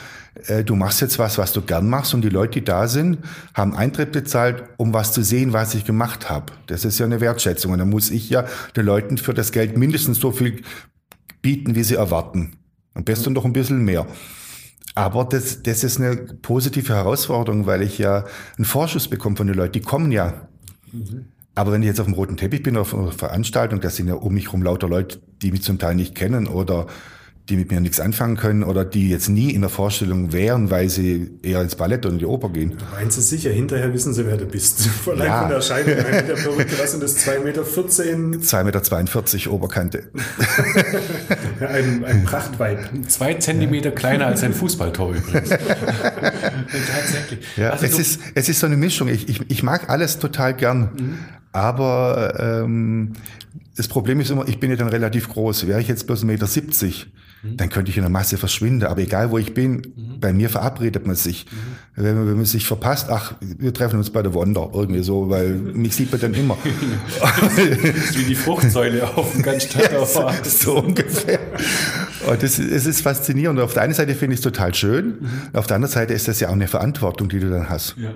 äh, 0.47 0.65
du 0.65 0.75
machst 0.75 1.01
jetzt 1.01 1.19
was, 1.19 1.39
was 1.39 1.53
du 1.53 1.63
gern 1.63 1.89
machst 1.89 2.15
und 2.15 2.23
die 2.23 2.31
Leute, 2.31 2.61
die 2.61 2.65
da 2.65 2.89
sind, 2.89 3.19
haben 3.55 3.77
Eintritt 3.77 4.13
bezahlt, 4.13 4.65
um 4.79 4.95
was 4.95 5.13
zu 5.13 5.23
sehen, 5.23 5.53
was 5.53 5.75
ich 5.75 5.85
gemacht 5.85 6.31
habe. 6.31 6.53
Das 6.67 6.85
ist 6.85 6.99
ja 6.99 7.07
eine 7.07 7.21
Wertschätzung. 7.21 7.73
Und 7.73 7.79
dann 7.79 7.91
muss 7.91 8.11
ich 8.11 8.31
ja 8.31 8.47
den 8.77 8.87
Leuten 8.87 9.19
für 9.19 9.35
das 9.35 9.53
Geld 9.53 9.77
mindestens 9.77 10.19
so 10.19 10.33
viel 10.33 10.63
bieten, 11.43 11.75
wie 11.75 11.85
sie 11.85 11.95
erwarten. 11.95 12.57
Am 12.95 13.05
besten 13.05 13.33
noch 13.33 13.45
ein 13.45 13.53
bisschen 13.53 13.85
mehr. 13.85 14.07
Aber 14.95 15.25
das, 15.25 15.63
das 15.63 15.85
ist 15.85 16.01
eine 16.01 16.17
positive 16.17 16.93
Herausforderung, 16.93 17.67
weil 17.67 17.83
ich 17.83 17.99
ja 17.99 18.25
einen 18.57 18.65
Vorschuss 18.65 19.07
bekomme 19.07 19.37
von 19.37 19.47
den 19.47 19.55
Leuten. 19.55 19.73
Die 19.75 19.81
kommen 19.81 20.11
ja. 20.11 20.49
Mhm. 20.91 21.27
Aber 21.59 21.73
wenn 21.73 21.83
ich 21.83 21.89
jetzt 21.89 21.99
auf 21.99 22.07
dem 22.07 22.15
roten 22.15 22.37
Teppich 22.37 22.63
bin, 22.63 22.77
auf 22.77 22.95
einer 22.95 23.11
Veranstaltung, 23.11 23.81
da 23.81 23.91
sind 23.91 24.07
ja 24.07 24.15
um 24.15 24.33
mich 24.33 24.45
herum 24.45 24.63
lauter 24.63 24.89
Leute, 24.89 25.19
die 25.43 25.51
mich 25.51 25.63
zum 25.63 25.81
Teil 25.81 25.97
nicht 25.97 26.15
kennen 26.15 26.47
oder 26.47 26.87
die 27.49 27.57
mit 27.57 27.73
mir 27.73 27.81
nichts 27.81 27.99
anfangen 27.99 28.37
können 28.37 28.63
oder 28.63 28.85
die 28.85 29.09
jetzt 29.09 29.29
nie 29.29 29.51
in 29.51 29.63
der 29.63 29.71
Vorstellung 29.71 30.33
wären, 30.33 30.71
weil 30.71 30.89
sie 30.89 31.33
eher 31.43 31.61
ins 31.61 31.75
Ballett 31.75 32.07
oder 32.07 32.13
in 32.13 32.21
die 32.21 32.27
Oper 32.27 32.51
gehen. 32.51 32.77
Du 32.79 32.85
meinst 32.95 33.19
es 33.19 33.29
sicher, 33.29 33.51
hinterher 33.51 33.93
wissen 33.93 34.15
sie, 34.15 34.25
wer 34.25 34.37
du 34.37 34.45
bist. 34.45 34.87
Vor 35.05 35.15
allem 35.15 35.27
ja. 35.27 35.41
von 35.41 35.49
der 35.49 35.57
Erscheinung. 35.57 35.95
Ein 35.95 36.27
der 36.29 36.35
Perücke, 36.35 36.79
was 36.79 36.93
sind 36.93 37.03
das, 37.03 37.27
2,14 37.27 37.43
Meter? 37.43 37.63
2,42 37.63 39.37
Meter 39.37 39.51
Oberkante. 39.51 40.13
ein, 41.61 42.05
ein 42.05 42.23
Prachtweib. 42.23 42.89
Zwei 43.09 43.35
Zentimeter 43.35 43.91
kleiner 43.91 44.27
als 44.27 44.45
ein 44.45 44.53
Fußballtor 44.53 45.15
übrigens. 45.15 45.49
Tatsächlich. 45.49 47.41
Ja, 47.57 47.71
also 47.71 47.85
es, 47.85 47.99
ist, 47.99 48.21
es 48.37 48.49
ist 48.49 48.61
so 48.61 48.67
eine 48.67 48.77
Mischung. 48.77 49.09
Ich, 49.09 49.29
ich, 49.29 49.41
ich 49.51 49.65
mag 49.65 49.91
alles 49.91 50.21
total 50.21 50.55
gern. 50.55 50.91
Mhm. 50.97 51.19
Aber 51.59 52.35
ähm, 52.39 53.13
das 53.77 53.87
Problem 53.87 54.21
ist 54.21 54.31
immer, 54.31 54.47
ich 54.49 54.59
bin 54.59 54.71
ja 54.71 54.77
dann 54.77 54.89
relativ 54.89 55.29
groß. 55.29 55.67
Wäre 55.67 55.81
ich 55.81 55.89
jetzt 55.89 56.07
bloß 56.07 56.25
1,70 56.25 56.27
Meter, 56.27 56.47
mhm. 57.43 57.57
dann 57.57 57.69
könnte 57.69 57.91
ich 57.91 57.97
in 57.97 58.03
der 58.03 58.11
Masse 58.11 58.37
verschwinden. 58.37 58.85
Aber 58.85 59.01
egal, 59.01 59.31
wo 59.31 59.39
ich 59.39 59.55
bin, 59.55 59.75
mhm. 59.75 60.21
bei 60.21 60.33
mir 60.33 60.51
verabredet 60.51 61.07
man 61.07 61.15
sich. 61.15 61.47
Mhm. 61.47 62.03
Wenn, 62.03 62.17
man, 62.17 62.29
wenn 62.29 62.37
man 62.37 62.45
sich 62.45 62.67
verpasst, 62.67 63.09
ach, 63.09 63.35
wir 63.41 63.73
treffen 63.73 63.99
uns 63.99 64.11
bei 64.11 64.23
der 64.23 64.35
Wonder, 64.35 64.71
irgendwie 64.73 65.03
so, 65.03 65.31
weil 65.31 65.51
mich 65.75 65.95
sieht 65.95 66.11
man 66.11 66.21
dann 66.21 66.35
immer. 66.35 66.59
das 67.21 67.59
ist 67.59 68.19
wie 68.19 68.25
die 68.25 68.35
Fruchtsäule 68.35 69.17
auf 69.17 69.33
dem 69.33 69.43
ganz 69.43 69.69
ja, 69.75 70.05
so, 70.05 70.29
so 70.43 70.79
ungefähr. 70.79 71.39
Und 72.29 72.43
das, 72.43 72.59
es 72.59 72.87
ist 72.87 73.03
faszinierend. 73.03 73.61
Auf 73.61 73.75
der 73.75 73.83
einen 73.83 73.95
Seite 73.95 74.15
finde 74.15 74.35
ich 74.35 74.41
es 74.41 74.45
total 74.45 74.75
schön. 74.75 75.07
Mhm. 75.21 75.29
Auf 75.53 75.67
der 75.67 75.77
anderen 75.77 75.93
Seite 75.93 76.15
ist 76.15 76.27
das 76.27 76.41
ja 76.41 76.49
auch 76.49 76.53
eine 76.53 76.67
Verantwortung, 76.69 77.29
die 77.29 77.39
du 77.39 77.49
dann 77.49 77.69
hast. 77.69 77.97
Ja. 77.97 78.11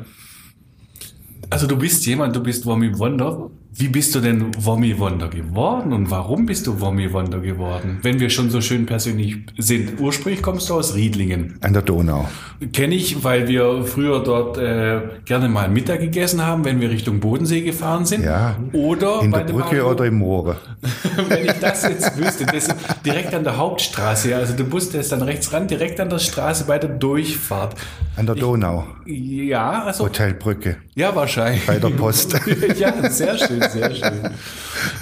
Also 1.52 1.66
du 1.66 1.76
bist 1.76 2.06
jemand, 2.06 2.34
du 2.34 2.42
bist 2.42 2.64
Wommy 2.64 2.98
Wonder. 2.98 3.50
Wie 3.74 3.88
bist 3.88 4.14
du 4.14 4.20
denn 4.20 4.50
Wommy 4.58 4.98
Wonder 4.98 5.28
geworden 5.28 5.94
und 5.94 6.10
warum 6.10 6.44
bist 6.44 6.66
du 6.66 6.82
Wommy 6.82 7.10
Wonder 7.10 7.38
geworden? 7.38 8.00
Wenn 8.02 8.20
wir 8.20 8.28
schon 8.28 8.50
so 8.50 8.60
schön 8.60 8.84
persönlich 8.84 9.38
sind. 9.56 9.98
Ursprünglich 9.98 10.42
kommst 10.42 10.68
du 10.68 10.74
aus 10.74 10.94
Riedlingen. 10.94 11.56
An 11.62 11.72
der 11.72 11.80
Donau. 11.80 12.28
Kenne 12.74 12.94
ich, 12.94 13.24
weil 13.24 13.48
wir 13.48 13.84
früher 13.84 14.22
dort 14.22 14.58
äh, 14.58 15.00
gerne 15.24 15.48
mal 15.48 15.70
Mittag 15.70 16.00
gegessen 16.00 16.44
haben, 16.44 16.66
wenn 16.66 16.82
wir 16.82 16.90
Richtung 16.90 17.20
Bodensee 17.20 17.62
gefahren 17.62 18.04
sind. 18.04 18.24
Ja. 18.24 18.56
Oder 18.74 19.22
in 19.22 19.32
der 19.32 19.40
Brücke 19.40 19.82
Auto, 19.82 19.92
oder 19.92 20.04
im 20.04 20.18
Moore. 20.18 20.58
wenn 21.28 21.46
ich 21.46 21.52
das 21.52 21.84
jetzt 21.84 22.18
wüsste, 22.18 22.44
das 22.44 22.68
ist 22.68 22.74
direkt 23.06 23.32
an 23.34 23.42
der 23.42 23.56
Hauptstraße. 23.56 24.36
Also 24.36 24.54
du 24.54 24.64
musstest 24.64 25.12
dann 25.12 25.22
rechts 25.22 25.50
ran, 25.50 25.66
direkt 25.66 25.98
an 25.98 26.10
der 26.10 26.18
Straße 26.18 26.64
bei 26.66 26.78
der 26.78 26.90
Durchfahrt. 26.90 27.74
An 28.16 28.26
der 28.26 28.34
Donau. 28.34 28.84
Ich, 29.06 29.48
ja, 29.48 29.84
also. 29.84 30.04
Hotelbrücke. 30.04 30.76
Ja, 30.94 31.16
wahrscheinlich. 31.16 31.64
Bei 31.66 31.78
der 31.78 31.88
Post. 31.88 32.38
ja, 32.78 33.10
sehr 33.10 33.38
schön 33.38 33.61
sehr 33.70 33.94
schön. 33.94 34.30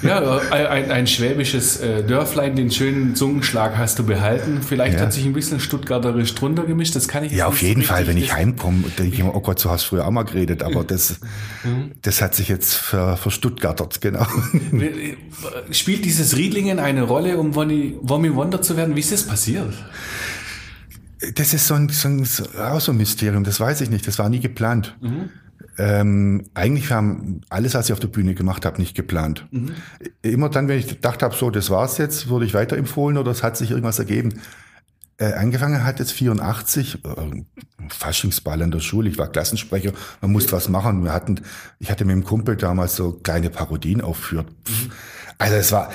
Ja, 0.02 0.38
ein, 0.50 0.90
ein 0.90 1.06
schwäbisches 1.06 1.80
äh, 1.80 2.02
Dörflein, 2.02 2.56
den 2.56 2.70
schönen 2.70 3.14
Zungenschlag 3.14 3.76
hast 3.76 3.98
du 3.98 4.04
behalten. 4.04 4.60
Vielleicht 4.62 4.94
ja. 4.98 5.00
hat 5.02 5.12
sich 5.12 5.24
ein 5.24 5.32
bisschen 5.32 5.60
stuttgarterisch 5.60 6.34
drunter 6.34 6.64
gemischt, 6.64 6.96
das 6.96 7.08
kann 7.08 7.24
ich 7.24 7.32
Ja, 7.32 7.46
auf 7.46 7.62
jeden 7.62 7.82
Fall, 7.82 8.06
wenn 8.06 8.16
ich 8.16 8.32
heimkomme, 8.32 8.84
denke 8.98 9.14
ich 9.14 9.20
immer, 9.20 9.34
oh 9.34 9.40
Gott, 9.40 9.58
so 9.58 9.70
hast 9.70 9.84
du 9.84 9.88
früher 9.90 10.06
auch 10.06 10.10
mal 10.10 10.24
geredet, 10.24 10.62
aber 10.62 10.84
das, 10.84 11.20
das 12.02 12.22
hat 12.22 12.34
sich 12.34 12.48
jetzt 12.48 12.74
ver, 12.74 13.16
verstuttgartert, 13.16 14.00
genau. 14.00 14.26
Spielt 15.70 16.04
dieses 16.04 16.36
Riedlingen 16.36 16.78
eine 16.78 17.02
Rolle, 17.02 17.38
um 17.38 17.54
Wommy 17.54 18.34
Wonder 18.34 18.62
zu 18.62 18.76
werden? 18.76 18.96
Wie 18.96 19.00
ist 19.00 19.12
das 19.12 19.24
passiert? 19.24 19.72
Das 21.34 21.52
ist 21.52 21.66
so 21.66 21.74
ein, 21.74 21.88
so 21.90 22.08
ein, 22.08 22.26
auch 22.58 22.80
so 22.80 22.92
ein 22.92 22.96
Mysterium, 22.96 23.44
das 23.44 23.60
weiß 23.60 23.82
ich 23.82 23.90
nicht, 23.90 24.06
das 24.06 24.18
war 24.18 24.28
nie 24.30 24.40
geplant. 24.40 24.96
Mhm. 25.00 25.28
Ähm, 25.78 26.46
eigentlich 26.54 26.90
haben 26.90 27.40
alles, 27.48 27.74
was 27.74 27.86
ich 27.86 27.92
auf 27.92 28.00
der 28.00 28.08
Bühne 28.08 28.34
gemacht 28.34 28.66
habe, 28.66 28.80
nicht 28.80 28.94
geplant. 28.94 29.46
Mhm. 29.50 29.72
Immer 30.22 30.48
dann, 30.48 30.68
wenn 30.68 30.78
ich 30.78 30.88
gedacht 30.88 31.22
habe, 31.22 31.34
so, 31.34 31.50
das 31.50 31.70
war's 31.70 31.98
jetzt, 31.98 32.28
wurde 32.28 32.44
ich 32.44 32.54
weiterempfohlen 32.54 33.18
oder 33.18 33.30
es 33.30 33.42
hat 33.42 33.56
sich 33.56 33.70
irgendwas 33.70 33.98
ergeben. 33.98 34.40
Äh, 35.18 35.34
angefangen 35.34 35.84
hat 35.84 35.98
jetzt 35.98 36.12
84, 36.12 37.04
äh, 37.04 37.88
Faschingsball 37.88 38.62
an 38.62 38.70
der 38.70 38.80
Schule, 38.80 39.10
ich 39.10 39.18
war 39.18 39.28
Klassensprecher, 39.28 39.92
man 40.20 40.32
musste 40.32 40.52
was 40.52 40.68
machen. 40.68 41.04
Wir 41.04 41.12
hatten, 41.12 41.40
ich 41.78 41.90
hatte 41.90 42.04
mit 42.04 42.14
dem 42.14 42.24
Kumpel 42.24 42.56
damals 42.56 42.96
so 42.96 43.12
kleine 43.12 43.50
Parodien 43.50 44.00
aufführt. 44.00 44.46
Mhm. 44.68 44.90
Also 45.38 45.56
es 45.56 45.72
war, 45.72 45.90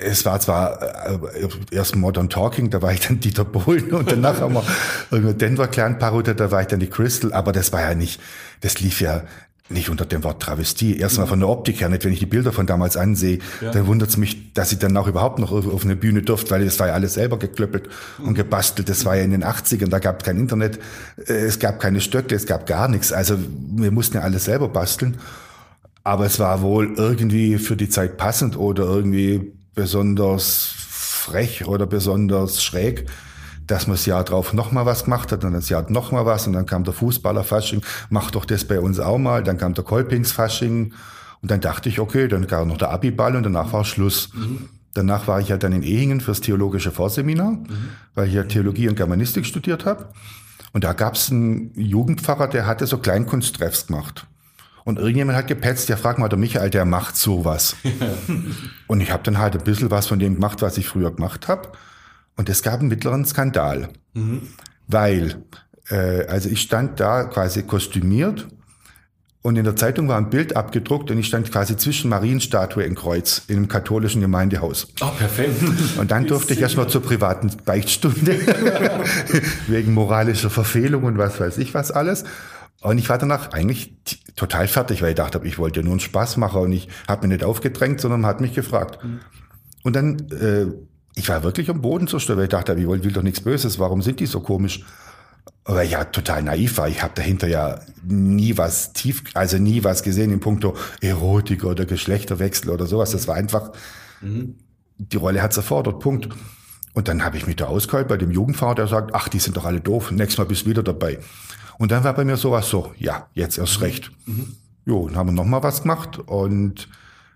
es 0.00 0.24
war 0.24 0.40
zwar 0.40 0.80
äh, 1.06 1.48
erst 1.70 1.96
Modern 1.96 2.28
Talking, 2.28 2.70
da 2.70 2.82
war 2.82 2.92
ich 2.92 3.00
dann 3.00 3.20
Dieter 3.20 3.44
Bohlen 3.44 3.92
und 3.92 4.10
danach 4.10 4.40
haben 4.40 4.56
wir 5.10 5.34
Denver 5.34 5.68
Clan 5.68 5.98
Parodie, 5.98 6.34
da 6.34 6.50
war 6.50 6.62
ich 6.62 6.68
dann 6.68 6.80
die 6.80 6.88
Crystal, 6.88 7.32
aber 7.32 7.52
das 7.52 7.72
war 7.72 7.82
ja 7.82 7.94
nicht, 7.94 8.20
das 8.60 8.80
lief 8.80 9.00
ja 9.00 9.22
nicht 9.70 9.88
unter 9.88 10.04
dem 10.04 10.24
Wort 10.24 10.42
Travestie. 10.42 10.96
Erstmal 10.96 11.28
von 11.28 11.38
der 11.38 11.48
Optik 11.48 11.80
her, 11.80 11.88
nicht 11.88 12.04
wenn 12.04 12.12
ich 12.12 12.18
die 12.18 12.26
Bilder 12.26 12.52
von 12.52 12.66
damals 12.66 12.96
ansehe, 12.96 13.38
ja. 13.60 13.70
dann 13.70 13.86
wundert 13.86 14.10
es 14.10 14.16
mich, 14.16 14.52
dass 14.52 14.72
ich 14.72 14.78
dann 14.78 14.96
auch 14.96 15.06
überhaupt 15.06 15.38
noch 15.38 15.52
auf 15.52 15.84
eine 15.84 15.96
Bühne 15.96 16.22
durfte, 16.22 16.50
weil 16.50 16.64
das 16.64 16.78
war 16.80 16.88
ja 16.88 16.94
alles 16.94 17.14
selber 17.14 17.38
geklöppelt 17.38 17.88
und 18.18 18.34
gebastelt. 18.34 18.88
Das 18.88 19.04
war 19.04 19.16
ja 19.16 19.22
in 19.22 19.30
den 19.30 19.44
80ern, 19.44 19.88
da 19.88 20.00
gab 20.00 20.20
es 20.20 20.26
kein 20.26 20.38
Internet, 20.38 20.80
äh, 21.26 21.32
es 21.32 21.60
gab 21.60 21.78
keine 21.78 22.00
Stöcke, 22.00 22.34
es 22.34 22.46
gab 22.46 22.66
gar 22.66 22.88
nichts. 22.88 23.12
Also 23.12 23.38
wir 23.76 23.92
mussten 23.92 24.16
ja 24.16 24.22
alles 24.22 24.44
selber 24.44 24.68
basteln. 24.68 25.18
Aber 26.02 26.26
es 26.26 26.38
war 26.40 26.62
wohl 26.62 26.94
irgendwie 26.96 27.58
für 27.58 27.76
die 27.76 27.90
Zeit 27.90 28.16
passend 28.16 28.56
oder 28.56 28.84
irgendwie 28.84 29.52
besonders 29.74 30.72
frech 30.76 31.66
oder 31.66 31.86
besonders 31.86 32.62
schräg, 32.62 33.06
dass 33.66 33.86
man 33.86 33.96
das 33.96 34.06
Jahr 34.06 34.24
drauf 34.24 34.52
nochmal 34.52 34.86
was 34.86 35.04
gemacht 35.04 35.30
hat 35.32 35.44
und 35.44 35.52
das 35.52 35.68
Jahr 35.68 35.88
nochmal 35.90 36.26
was 36.26 36.46
und 36.46 36.54
dann 36.54 36.66
kam 36.66 36.84
der 36.84 36.94
Fußballer-Fasching, 36.94 37.82
mach 38.08 38.30
doch 38.30 38.44
das 38.44 38.64
bei 38.64 38.80
uns 38.80 38.98
auch 38.98 39.18
mal, 39.18 39.42
dann 39.44 39.58
kam 39.58 39.74
der 39.74 39.84
Kolpings-Fasching 39.84 40.92
und 41.42 41.50
dann 41.50 41.60
dachte 41.60 41.88
ich, 41.88 42.00
okay, 42.00 42.28
dann 42.28 42.46
kam 42.46 42.68
noch 42.68 42.78
der 42.78 42.90
Abiball 42.90 43.36
und 43.36 43.44
danach 43.44 43.72
war 43.72 43.84
Schluss. 43.84 44.30
Danach 44.92 45.28
war 45.28 45.40
ich 45.40 45.48
ja 45.48 45.56
dann 45.56 45.72
in 45.72 45.84
Ehingen 45.84 46.20
fürs 46.20 46.40
theologische 46.40 46.90
Vorseminar, 46.90 47.58
weil 48.14 48.26
ich 48.26 48.34
ja 48.34 48.42
Theologie 48.42 48.88
und 48.88 48.96
Germanistik 48.96 49.46
studiert 49.46 49.86
habe. 49.86 50.08
Und 50.72 50.84
da 50.84 50.92
gab 50.92 51.14
es 51.14 51.30
einen 51.30 51.72
Jugendpfarrer, 51.74 52.48
der 52.48 52.66
hatte 52.66 52.86
so 52.86 52.98
Kleinkunsttreffs 52.98 53.86
gemacht. 53.86 54.26
Und 54.90 54.98
irgendjemand 54.98 55.38
hat 55.38 55.46
gepetzt, 55.46 55.88
ja 55.88 55.96
frag 55.96 56.18
mal, 56.18 56.28
der 56.28 56.36
Michael, 56.36 56.68
der 56.68 56.84
macht 56.84 57.16
sowas. 57.16 57.76
und 58.88 59.00
ich 59.00 59.12
habe 59.12 59.22
dann 59.22 59.38
halt 59.38 59.54
ein 59.54 59.62
bisschen 59.62 59.88
was 59.92 60.08
von 60.08 60.18
dem 60.18 60.34
gemacht, 60.34 60.62
was 60.62 60.78
ich 60.78 60.88
früher 60.88 61.14
gemacht 61.14 61.46
habe. 61.46 61.68
Und 62.36 62.48
es 62.48 62.60
gab 62.64 62.80
einen 62.80 62.88
mittleren 62.88 63.24
Skandal. 63.24 63.90
Weil, 64.88 65.44
äh, 65.90 66.26
also 66.26 66.48
ich 66.48 66.62
stand 66.62 66.98
da 66.98 67.22
quasi 67.22 67.62
kostümiert 67.62 68.48
und 69.42 69.54
in 69.54 69.62
der 69.62 69.76
Zeitung 69.76 70.08
war 70.08 70.18
ein 70.18 70.28
Bild 70.28 70.56
abgedruckt 70.56 71.12
und 71.12 71.18
ich 71.18 71.28
stand 71.28 71.52
quasi 71.52 71.76
zwischen 71.76 72.10
Marienstatue 72.10 72.82
in 72.82 72.96
Kreuz 72.96 73.42
in 73.46 73.58
einem 73.58 73.68
katholischen 73.68 74.20
Gemeindehaus. 74.20 74.88
Oh, 75.00 75.10
perfekt. 75.16 75.62
Und 75.98 76.10
dann 76.10 76.26
durfte 76.26 76.52
ich 76.52 76.60
erstmal 76.60 76.88
zur 76.88 77.02
privaten 77.02 77.52
Beichtstunde 77.64 78.32
wegen 79.68 79.94
moralischer 79.94 80.50
Verfehlung 80.50 81.04
und 81.04 81.16
was 81.16 81.38
weiß 81.38 81.58
ich 81.58 81.74
was 81.74 81.92
alles. 81.92 82.24
Und 82.80 82.98
ich 82.98 83.08
war 83.08 83.18
danach 83.18 83.52
eigentlich 83.52 83.94
total 84.36 84.66
fertig, 84.66 85.02
weil 85.02 85.10
ich 85.10 85.16
dachte, 85.16 85.40
ich 85.44 85.58
wollte 85.58 85.82
nur 85.82 85.92
einen 85.92 86.00
Spaß 86.00 86.38
machen 86.38 86.62
und 86.62 86.72
ich 86.72 86.88
habe 87.06 87.26
mich 87.26 87.36
nicht 87.36 87.44
aufgedrängt, 87.44 88.00
sondern 88.00 88.24
hat 88.24 88.40
mich 88.40 88.54
gefragt. 88.54 88.98
Und 89.82 89.96
dann, 89.96 90.30
äh, 90.30 90.66
ich 91.14 91.28
war 91.28 91.42
wirklich 91.42 91.68
am 91.68 91.82
Boden 91.82 92.08
zerstört, 92.08 92.38
weil 92.38 92.44
ich 92.44 92.50
dachte, 92.50 92.74
ich 92.74 92.86
will, 92.86 93.12
doch 93.12 93.22
nichts 93.22 93.42
Böses, 93.42 93.78
warum 93.78 94.00
sind 94.00 94.20
die 94.20 94.26
so 94.26 94.40
komisch? 94.40 94.84
Aber 95.64 95.82
ja, 95.82 96.04
total 96.04 96.42
naiv 96.42 96.78
war. 96.78 96.88
Ich 96.88 97.02
habe 97.02 97.12
dahinter 97.14 97.48
ja 97.48 97.80
nie 98.02 98.56
was 98.56 98.94
tief, 98.94 99.24
also 99.34 99.58
nie 99.58 99.84
was 99.84 100.02
gesehen 100.02 100.32
in 100.32 100.40
puncto 100.40 100.74
Erotik 101.02 101.64
oder 101.64 101.84
Geschlechterwechsel 101.84 102.70
oder 102.70 102.86
sowas. 102.86 103.10
Das 103.10 103.28
war 103.28 103.36
einfach, 103.36 103.72
die 104.98 105.16
Rolle 105.16 105.42
hat's 105.42 105.56
erfordert, 105.58 106.00
Punkt. 106.00 106.28
Und 106.94 107.08
dann 107.08 107.24
habe 107.24 107.36
ich 107.36 107.46
mich 107.46 107.56
da 107.56 107.66
ausgeholt 107.66 108.08
bei 108.08 108.16
dem 108.16 108.30
Jugendfahrer, 108.30 108.74
der 108.74 108.86
sagt, 108.88 109.14
ach, 109.14 109.28
die 109.28 109.38
sind 109.38 109.56
doch 109.56 109.64
alle 109.64 109.80
doof, 109.80 110.10
nächstes 110.10 110.38
Mal 110.38 110.44
bist 110.44 110.66
du 110.66 110.70
wieder 110.70 110.82
dabei. 110.82 111.18
Und 111.80 111.92
dann 111.92 112.04
war 112.04 112.12
bei 112.12 112.26
mir 112.26 112.36
sowas 112.36 112.68
so, 112.68 112.92
ja, 112.98 113.28
jetzt 113.32 113.56
erst 113.56 113.80
recht. 113.80 114.10
Jo, 114.84 115.08
dann 115.08 115.16
haben 115.16 115.28
wir 115.28 115.32
nochmal 115.32 115.62
was 115.62 115.80
gemacht 115.80 116.18
und 116.18 116.90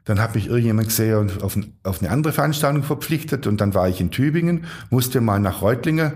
dann 0.05 0.21
hat 0.21 0.35
mich 0.35 0.49
irgendjemand 0.49 0.89
gesehen 0.89 1.17
und 1.17 1.43
auf, 1.43 1.57
ein, 1.57 1.73
auf 1.83 2.03
eine 2.03 2.11
andere 2.11 2.35
Veranstaltung 2.35 2.83
verpflichtet 2.83 3.47
und 3.47 3.63
dann 3.63 3.73
war 3.73 3.89
ich 3.89 4.03
in 4.03 4.11
Tübingen, 4.11 4.67
musste 4.91 5.23
mal 5.23 5.41
nach 5.41 5.63
Reutlingen, 5.63 6.13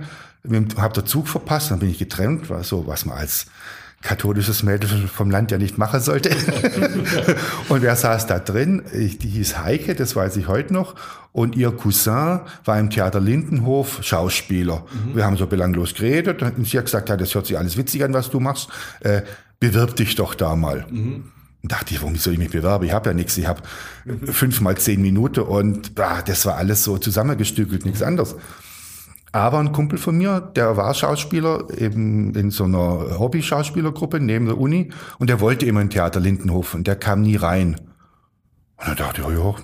habe 0.77 0.93
der 0.93 1.07
Zug 1.07 1.27
verpasst, 1.27 1.71
dann 1.71 1.79
bin 1.79 1.89
ich 1.89 1.99
getrennt, 1.99 2.51
war 2.51 2.63
so, 2.65 2.87
was 2.87 3.07
man 3.07 3.17
als 3.17 3.47
katholisches 4.03 4.63
Mädel 4.63 4.89
vom 5.09 5.31
Land 5.31 5.51
ja 5.51 5.59
nicht 5.59 5.77
machen 5.77 6.01
sollte. 6.01 6.31
und 7.69 7.83
wer 7.83 7.97
saß 7.97 8.27
da 8.27 8.39
drin? 8.39 8.83
Die 8.93 9.29
hieß 9.29 9.59
Heike, 9.59 9.95
das 9.95 10.15
weiß 10.15 10.37
ich 10.37 10.47
heute 10.49 10.73
noch. 10.73 10.95
Und 11.33 11.57
ihr 11.57 11.71
Cousin 11.73 12.41
war 12.65 12.79
im 12.79 12.91
Theater 12.91 13.21
Lindenhof 13.21 13.99
Schauspieler. 14.03 14.85
Wir 15.15 15.25
haben 15.25 15.37
so 15.37 15.47
belanglos 15.47 15.95
geredet 15.95 16.43
und 16.43 16.67
sie 16.67 16.79
hat 16.79 16.87
gesagt, 16.87 17.09
ja, 17.09 17.17
das 17.17 17.35
hört 17.35 17.47
sich 17.47 17.59
alles 17.59 17.77
witzig 17.77 18.05
an, 18.05 18.13
was 18.13 18.31
du 18.31 18.41
machst. 18.41 18.69
Äh, 19.01 19.23
bewirb 19.61 19.97
dich 19.97 20.15
doch 20.15 20.35
da 20.35 20.55
mal. 20.55 20.87
Und 21.63 21.73
dachte 21.73 21.93
ich, 21.93 22.01
warum 22.01 22.15
soll 22.17 22.35
ich 22.35 22.39
mich 22.39 22.51
bewerben? 22.51 22.85
Ich 22.85 22.93
habe 22.93 23.11
ja 23.11 23.15
nichts. 23.15 23.37
Ich 23.37 23.47
habe 23.47 23.63
fünf 24.27 24.61
mal 24.61 24.77
zehn 24.77 25.03
Minuten 25.03 25.41
und 25.41 25.99
ah, 25.99 26.23
das 26.23 26.47
war 26.47 26.57
alles 26.57 26.85
so 26.85 26.99
zusammengestückelt, 26.99 27.85
nichts 27.85 28.03
anderes. 28.03 28.37
Aber 29.33 29.59
ein 29.59 29.73
Kumpel 29.73 29.99
von 29.99 30.17
mir, 30.17 30.41
der 30.41 30.77
war 30.77 30.95
Schauspieler, 30.95 31.67
eben 31.77 32.35
in 32.35 32.51
so 32.51 32.65
einer 32.65 33.19
Hobby-Schauspielergruppe 33.19 34.21
neben 34.21 34.47
der 34.47 34.59
Uni 34.59 34.91
und 35.19 35.29
der 35.29 35.41
wollte 35.41 35.67
immer 35.67 35.83
in 35.83 35.91
Theater 35.91 36.21
Lindenhof 36.21 36.75
und 36.75 36.87
der 36.87 36.97
kam 36.97 37.23
nie 37.23 37.37
rein. 37.37 37.81
Und 38.79 38.89
dann 38.89 38.97
dachte 38.97 39.23
ich, 39.23 39.29
ja, 39.29 39.55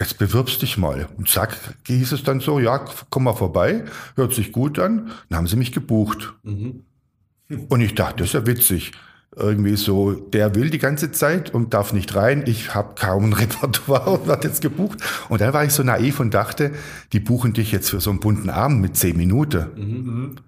jetzt 0.00 0.18
bewirbst 0.18 0.60
dich 0.62 0.78
mal. 0.78 1.08
Und 1.16 1.28
zack, 1.28 1.56
hieß 1.86 2.12
es 2.12 2.22
dann 2.22 2.40
so, 2.40 2.58
ja, 2.58 2.84
komm 3.10 3.24
mal 3.24 3.34
vorbei, 3.34 3.84
hört 4.16 4.34
sich 4.34 4.52
gut 4.52 4.78
an. 4.78 5.10
Dann 5.28 5.38
haben 5.38 5.46
sie 5.46 5.56
mich 5.56 5.72
gebucht. 5.72 6.34
Und 7.68 7.80
ich 7.80 7.94
dachte, 7.94 8.18
das 8.18 8.28
ist 8.28 8.34
ja 8.34 8.46
witzig. 8.46 8.92
Irgendwie 9.38 9.76
so, 9.76 10.12
der 10.12 10.54
will 10.54 10.70
die 10.70 10.78
ganze 10.78 11.12
Zeit 11.12 11.54
und 11.54 11.72
darf 11.74 11.92
nicht 11.92 12.14
rein. 12.14 12.42
Ich 12.46 12.74
habe 12.74 12.94
kaum 12.94 13.26
ein 13.26 13.32
Repertoire 13.34 14.10
und 14.10 14.26
werde 14.26 14.48
jetzt 14.48 14.60
gebucht. 14.60 14.98
Und 15.28 15.40
dann 15.40 15.52
war 15.52 15.64
ich 15.64 15.72
so 15.72 15.82
naiv 15.82 16.20
und 16.20 16.34
dachte, 16.34 16.72
die 17.12 17.20
buchen 17.20 17.52
dich 17.52 17.72
jetzt 17.72 17.90
für 17.90 18.00
so 18.00 18.10
einen 18.10 18.20
bunten 18.20 18.50
Abend 18.50 18.80
mit 18.80 18.96
zehn 18.96 19.16
Minuten. 19.16 20.38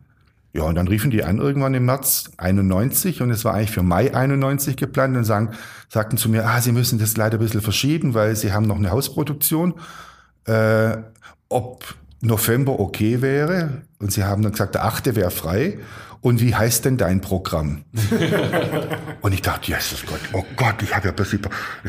Ja, 0.53 0.65
und 0.65 0.75
dann 0.75 0.89
riefen 0.89 1.13
die 1.13 1.23
an 1.23 1.39
irgendwann 1.39 1.75
im 1.75 1.85
März 1.85 2.33
91 2.37 3.23
und 3.23 3.31
es 3.31 3.45
war 3.45 3.55
eigentlich 3.55 3.71
für 3.71 3.85
Mai 3.85 4.13
91 4.13 4.77
geplant 4.77 5.17
und 5.17 5.25
sagen, 5.25 5.51
sagten 5.89 6.17
zu 6.17 6.29
mir, 6.29 6.45
ah, 6.45 6.61
sie 6.61 6.73
müssen 6.73 6.99
das 6.99 7.17
leider 7.17 7.39
ein 7.39 7.41
bisschen 7.41 7.61
verschieben, 7.61 8.15
weil 8.15 8.35
sie 8.35 8.53
haben 8.53 8.67
noch 8.67 8.77
eine 8.77 8.91
Hausproduktion. 8.91 9.75
Äh, 10.47 10.97
ob 11.49 11.95
November 12.21 12.79
okay 12.81 13.23
wäre. 13.23 13.83
Und 13.99 14.13
sie 14.13 14.25
haben 14.25 14.43
dann 14.43 14.53
gesagt, 14.53 14.75
der 14.75 14.85
8. 14.85 15.15
wäre 15.15 15.31
frei. 15.31 15.79
Und 16.21 16.41
wie 16.41 16.55
heißt 16.55 16.85
denn 16.85 16.99
dein 16.99 17.21
Programm? 17.21 17.85
und 19.23 19.33
ich 19.33 19.43
dachte, 19.43 19.69
Jesus 19.69 20.05
Gott, 20.07 20.21
oh 20.33 20.45
Gott, 20.57 20.83
ich 20.83 20.95
habe 20.95 21.09
ja 21.09 21.13
plötzlich, 21.13 21.41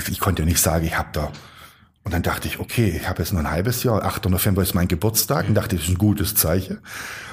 ich 0.09 0.19
konnte 0.19 0.43
ja 0.43 0.45
nicht 0.45 0.59
sagen, 0.59 0.85
ich 0.85 0.97
habe 0.97 1.09
da. 1.11 1.31
Und 2.03 2.13
dann 2.13 2.23
dachte 2.23 2.47
ich, 2.47 2.59
okay, 2.59 2.93
ich 2.95 3.07
habe 3.07 3.21
jetzt 3.21 3.33
noch 3.33 3.41
ein 3.41 3.51
halbes 3.51 3.83
Jahr, 3.83 4.03
8. 4.03 4.29
November 4.29 4.63
ist 4.63 4.73
mein 4.73 4.87
Geburtstag, 4.87 5.47
und 5.47 5.53
dachte, 5.53 5.75
das 5.75 5.85
ist 5.85 5.91
ein 5.91 5.97
gutes 5.97 6.33
Zeichen. 6.33 6.79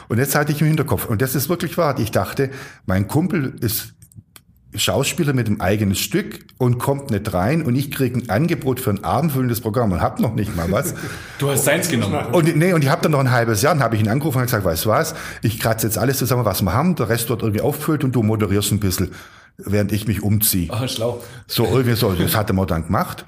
Und 0.08 0.18
jetzt 0.18 0.34
hatte 0.34 0.52
ich 0.52 0.60
im 0.60 0.66
Hinterkopf, 0.66 1.06
und 1.06 1.22
das 1.22 1.34
ist 1.34 1.48
wirklich 1.48 1.78
wahr, 1.78 1.98
ich 1.98 2.10
dachte, 2.10 2.50
mein 2.84 3.08
Kumpel 3.08 3.54
ist 3.60 3.94
Schauspieler 4.74 5.32
mit 5.32 5.46
einem 5.46 5.60
eigenen 5.60 5.94
Stück 5.94 6.40
und 6.58 6.78
kommt 6.78 7.10
nicht 7.10 7.32
rein 7.32 7.62
und 7.62 7.74
ich 7.74 7.90
kriege 7.90 8.18
ein 8.18 8.28
Angebot 8.28 8.80
für 8.80 8.90
ein 8.90 9.02
abendfüllendes 9.02 9.62
Programm 9.62 9.92
und 9.92 10.02
hab 10.02 10.20
noch 10.20 10.34
nicht 10.34 10.54
mal 10.56 10.70
was. 10.70 10.94
Du 11.38 11.48
hast 11.48 11.64
seins 11.64 11.88
genommen. 11.88 12.18
Und 12.32 12.56
nee, 12.56 12.72
und 12.72 12.82
ich 12.82 12.90
habe 12.90 13.00
dann 13.02 13.12
noch 13.12 13.20
ein 13.20 13.30
halbes 13.30 13.62
Jahr, 13.62 13.72
dann 13.72 13.82
habe 13.82 13.94
ich 13.94 14.02
ihn 14.02 14.08
angerufen 14.08 14.38
und 14.38 14.44
gesagt, 14.44 14.64
weißt 14.64 14.84
du 14.84 14.88
was, 14.88 15.14
ich 15.40 15.60
kratze 15.60 15.86
jetzt 15.86 15.96
alles 15.96 16.18
zusammen, 16.18 16.44
was 16.44 16.62
wir 16.62 16.72
haben, 16.72 16.96
der 16.96 17.08
Rest 17.08 17.30
wird 17.30 17.42
irgendwie 17.42 17.60
aufgefüllt 17.60 18.02
und 18.02 18.12
du 18.12 18.22
moderierst 18.22 18.72
ein 18.72 18.80
bisschen, 18.80 19.12
während 19.56 19.92
ich 19.92 20.08
mich 20.08 20.22
umziehe. 20.22 20.68
Ah, 20.70 20.88
schlau. 20.88 21.22
So 21.46 21.64
irgendwie 21.66 21.94
so, 21.94 22.12
das 22.12 22.36
hatte 22.36 22.52
man 22.52 22.66
dann 22.66 22.86
gemacht. 22.86 23.24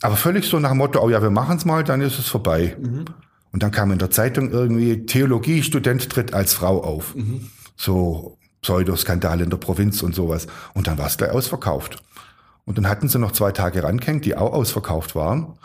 Aber 0.00 0.16
völlig 0.16 0.46
so 0.46 0.60
nach 0.60 0.70
dem 0.70 0.78
Motto, 0.78 1.02
oh 1.02 1.10
ja, 1.10 1.20
wir 1.22 1.30
machen 1.30 1.56
es 1.56 1.64
mal, 1.64 1.82
dann 1.82 2.00
ist 2.00 2.18
es 2.18 2.28
vorbei. 2.28 2.76
Und 3.52 3.62
dann 3.62 3.70
kam 3.70 3.90
in 3.90 3.98
der 3.98 4.10
Zeitung 4.10 4.50
irgendwie, 4.50 5.06
Theologiestudent 5.06 6.08
tritt 6.10 6.34
als 6.34 6.54
Frau 6.54 6.82
auf. 6.82 7.14
So 7.76 8.38
Pseudoskandal 8.64 9.42
in 9.42 9.50
der 9.50 9.58
Provinz 9.58 10.02
und 10.02 10.14
sowas. 10.14 10.46
Und 10.72 10.86
dann 10.86 10.96
war 10.96 11.06
es 11.06 11.18
gleich 11.18 11.30
ausverkauft. 11.30 12.02
Und 12.64 12.78
dann 12.78 12.88
hatten 12.88 13.08
sie 13.08 13.18
noch 13.18 13.32
zwei 13.32 13.52
Tage 13.52 13.82
rangehängt, 13.82 14.24
die 14.24 14.36
auch 14.36 14.52
ausverkauft 14.54 15.14
waren. 15.14 15.58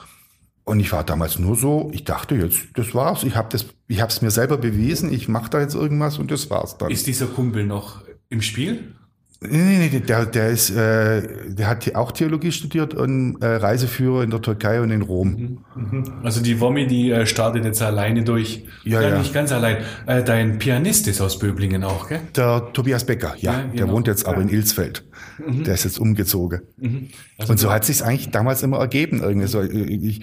Und 0.65 0.81
ich 0.81 0.91
war 0.91 1.05
damals 1.05 1.39
nur 1.39 1.55
so, 1.55 1.89
ich 1.93 2.03
dachte 2.03 2.35
jetzt, 2.35 2.59
das 2.75 2.93
war's. 2.93 3.23
Ich 3.23 3.38
habe 3.38 3.57
es 3.57 4.21
mir 4.21 4.31
selber 4.31 4.57
bewiesen. 4.57 5.12
Ich 5.12 5.29
mache 5.29 5.49
da 5.49 5.62
jetzt 5.62 5.75
irgendwas 5.75 6.19
und 6.19 6.29
das 6.29 6.49
war's 6.49 6.77
dann. 6.77 6.91
Ist 6.91 7.07
dieser 7.07 7.27
Kumpel 7.27 7.65
noch 7.65 8.03
im 8.27 8.41
Spiel? 8.41 8.93
Nee, 9.41 9.58
nee, 9.78 9.89
nee, 9.93 9.99
der, 10.02 10.25
der 10.25 10.49
ist, 10.49 10.69
äh, 10.69 11.21
der 11.47 11.67
hat 11.69 11.95
auch 11.95 12.12
Theologie 12.12 12.52
studiert 12.52 12.93
und 12.93 13.41
äh, 13.41 13.45
Reiseführer 13.47 14.21
in 14.23 14.32
der 14.32 14.41
Türkei 14.41 14.82
und 14.82 14.91
in 14.91 15.02
Rom. 15.02 15.60
Also 16.23 16.41
die 16.43 16.60
Womi, 16.60 16.88
die 16.88 17.12
äh, 17.12 17.25
startet 17.25 17.63
jetzt 17.63 17.82
alleine 17.82 18.23
durch. 18.23 18.65
Ja, 18.84 19.02
ja. 19.02 19.17
Nicht 19.17 19.34
ganz 19.34 19.54
allein. 19.54 19.78
Äh, 20.08 20.23
dein 20.25 20.60
Pianist 20.60 21.08
ist 21.08 21.21
aus 21.21 21.39
Böblingen 21.39 21.86
auch, 21.86 22.10
gell? 22.10 22.19
Der 22.36 22.67
Tobias 22.73 23.06
Becker, 23.06 23.34
ja, 23.38 23.54
Ja, 23.54 23.60
der 23.62 23.71
genau. 23.86 23.93
wohnt 23.93 24.08
jetzt 24.08 24.25
aber 24.28 24.41
in 24.41 24.49
Ilsfeld. 24.49 25.06
Der 25.47 25.73
ist 25.73 25.86
jetzt 25.86 25.99
umgezogen. 25.99 26.60
Also 27.38 27.54
und 27.54 27.58
so 27.60 27.71
hat 27.71 27.86
sich's 27.86 28.02
eigentlich 28.02 28.32
damals 28.32 28.62
immer 28.62 28.80
ergeben. 28.80 29.21
Irgendwie 29.23 29.47
so, 29.47 29.62
ich, 29.62 30.19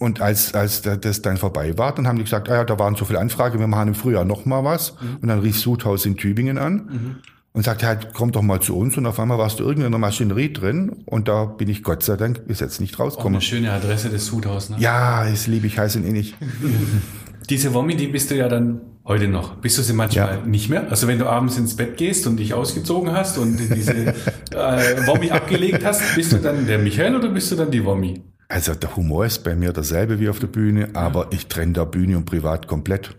und 0.00 0.20
als, 0.20 0.54
als 0.54 0.82
da- 0.82 0.96
das 0.96 1.22
dann 1.22 1.36
vorbei 1.36 1.78
war, 1.78 1.94
dann 1.94 2.08
haben 2.08 2.18
die 2.18 2.24
gesagt, 2.24 2.48
ah 2.50 2.54
ja, 2.56 2.64
da 2.64 2.76
waren 2.80 2.96
so 2.96 3.04
viele 3.04 3.20
Anfragen, 3.20 3.60
wir 3.60 3.68
machen 3.68 3.88
im 3.88 3.94
Frühjahr 3.94 4.24
noch 4.24 4.44
mal 4.44 4.64
was. 4.64 4.94
Und 5.22 5.28
dann 5.28 5.38
rief 5.38 5.56
Sudhaus 5.56 6.04
in 6.04 6.16
Tübingen 6.16 6.58
an 6.58 7.20
und 7.56 7.62
sagte 7.64 7.86
halt, 7.86 8.08
komm 8.14 8.30
doch 8.32 8.42
mal 8.42 8.60
zu 8.60 8.76
uns. 8.76 8.96
Und 8.98 9.06
auf 9.06 9.18
einmal 9.18 9.38
warst 9.38 9.58
du 9.58 9.64
irgendwie 9.64 9.86
in 9.86 9.90
der 9.92 9.98
Maschinerie 9.98 10.52
drin. 10.52 11.02
Und 11.06 11.26
da 11.26 11.46
bin 11.46 11.68
ich 11.68 11.82
Gott 11.82 12.02
sei 12.02 12.16
Dank 12.16 12.46
bis 12.46 12.60
jetzt 12.60 12.80
nicht 12.80 12.94
Auch 12.96 13.00
rausgekommen. 13.00 13.36
eine 13.36 13.40
schöne 13.42 13.72
Adresse 13.72 14.10
des 14.10 14.26
Sudhaus, 14.26 14.68
ne? 14.70 14.76
Ja, 14.78 15.28
das 15.28 15.46
liebe 15.46 15.66
ich 15.66 15.78
heiß 15.78 15.96
und 15.96 16.04
innig. 16.04 16.34
Diese 17.50 17.72
Womi, 17.74 17.96
die 17.96 18.08
bist 18.08 18.30
du 18.30 18.36
ja 18.36 18.48
dann 18.48 18.80
heute 19.06 19.28
noch. 19.28 19.54
Bist 19.56 19.78
du 19.78 19.82
sie 19.82 19.92
manchmal 19.94 20.38
Ja. 20.40 20.46
nicht 20.46 20.68
mehr? 20.68 20.90
Also 20.90 21.06
wenn 21.08 21.18
du 21.18 21.26
abends 21.26 21.56
ins 21.56 21.76
Bett 21.76 21.96
gehst 21.96 22.26
und 22.26 22.36
dich 22.38 22.54
ausgezogen 22.54 23.12
hast 23.12 23.38
und 23.38 23.56
diese 23.56 23.92
äh, 24.50 25.06
Womi 25.06 25.30
abgelegt 25.30 25.84
hast, 25.84 26.14
bist 26.14 26.32
du 26.32 26.36
dann 26.36 26.66
der 26.66 26.78
Michael 26.78 27.16
oder 27.16 27.28
bist 27.28 27.50
du 27.52 27.56
dann 27.56 27.70
die 27.70 27.84
Womi? 27.84 28.20
Also 28.48 28.74
der 28.74 28.94
Humor 28.96 29.24
ist 29.26 29.44
bei 29.44 29.54
mir 29.56 29.72
derselbe 29.72 30.20
wie 30.20 30.28
auf 30.28 30.40
der 30.40 30.46
Bühne, 30.48 30.90
aber 30.94 31.28
ich 31.30 31.46
trenne 31.46 31.72
da 31.72 31.84
Bühne 31.84 32.16
und 32.16 32.26
Privat 32.26 32.66
komplett. 32.68 33.16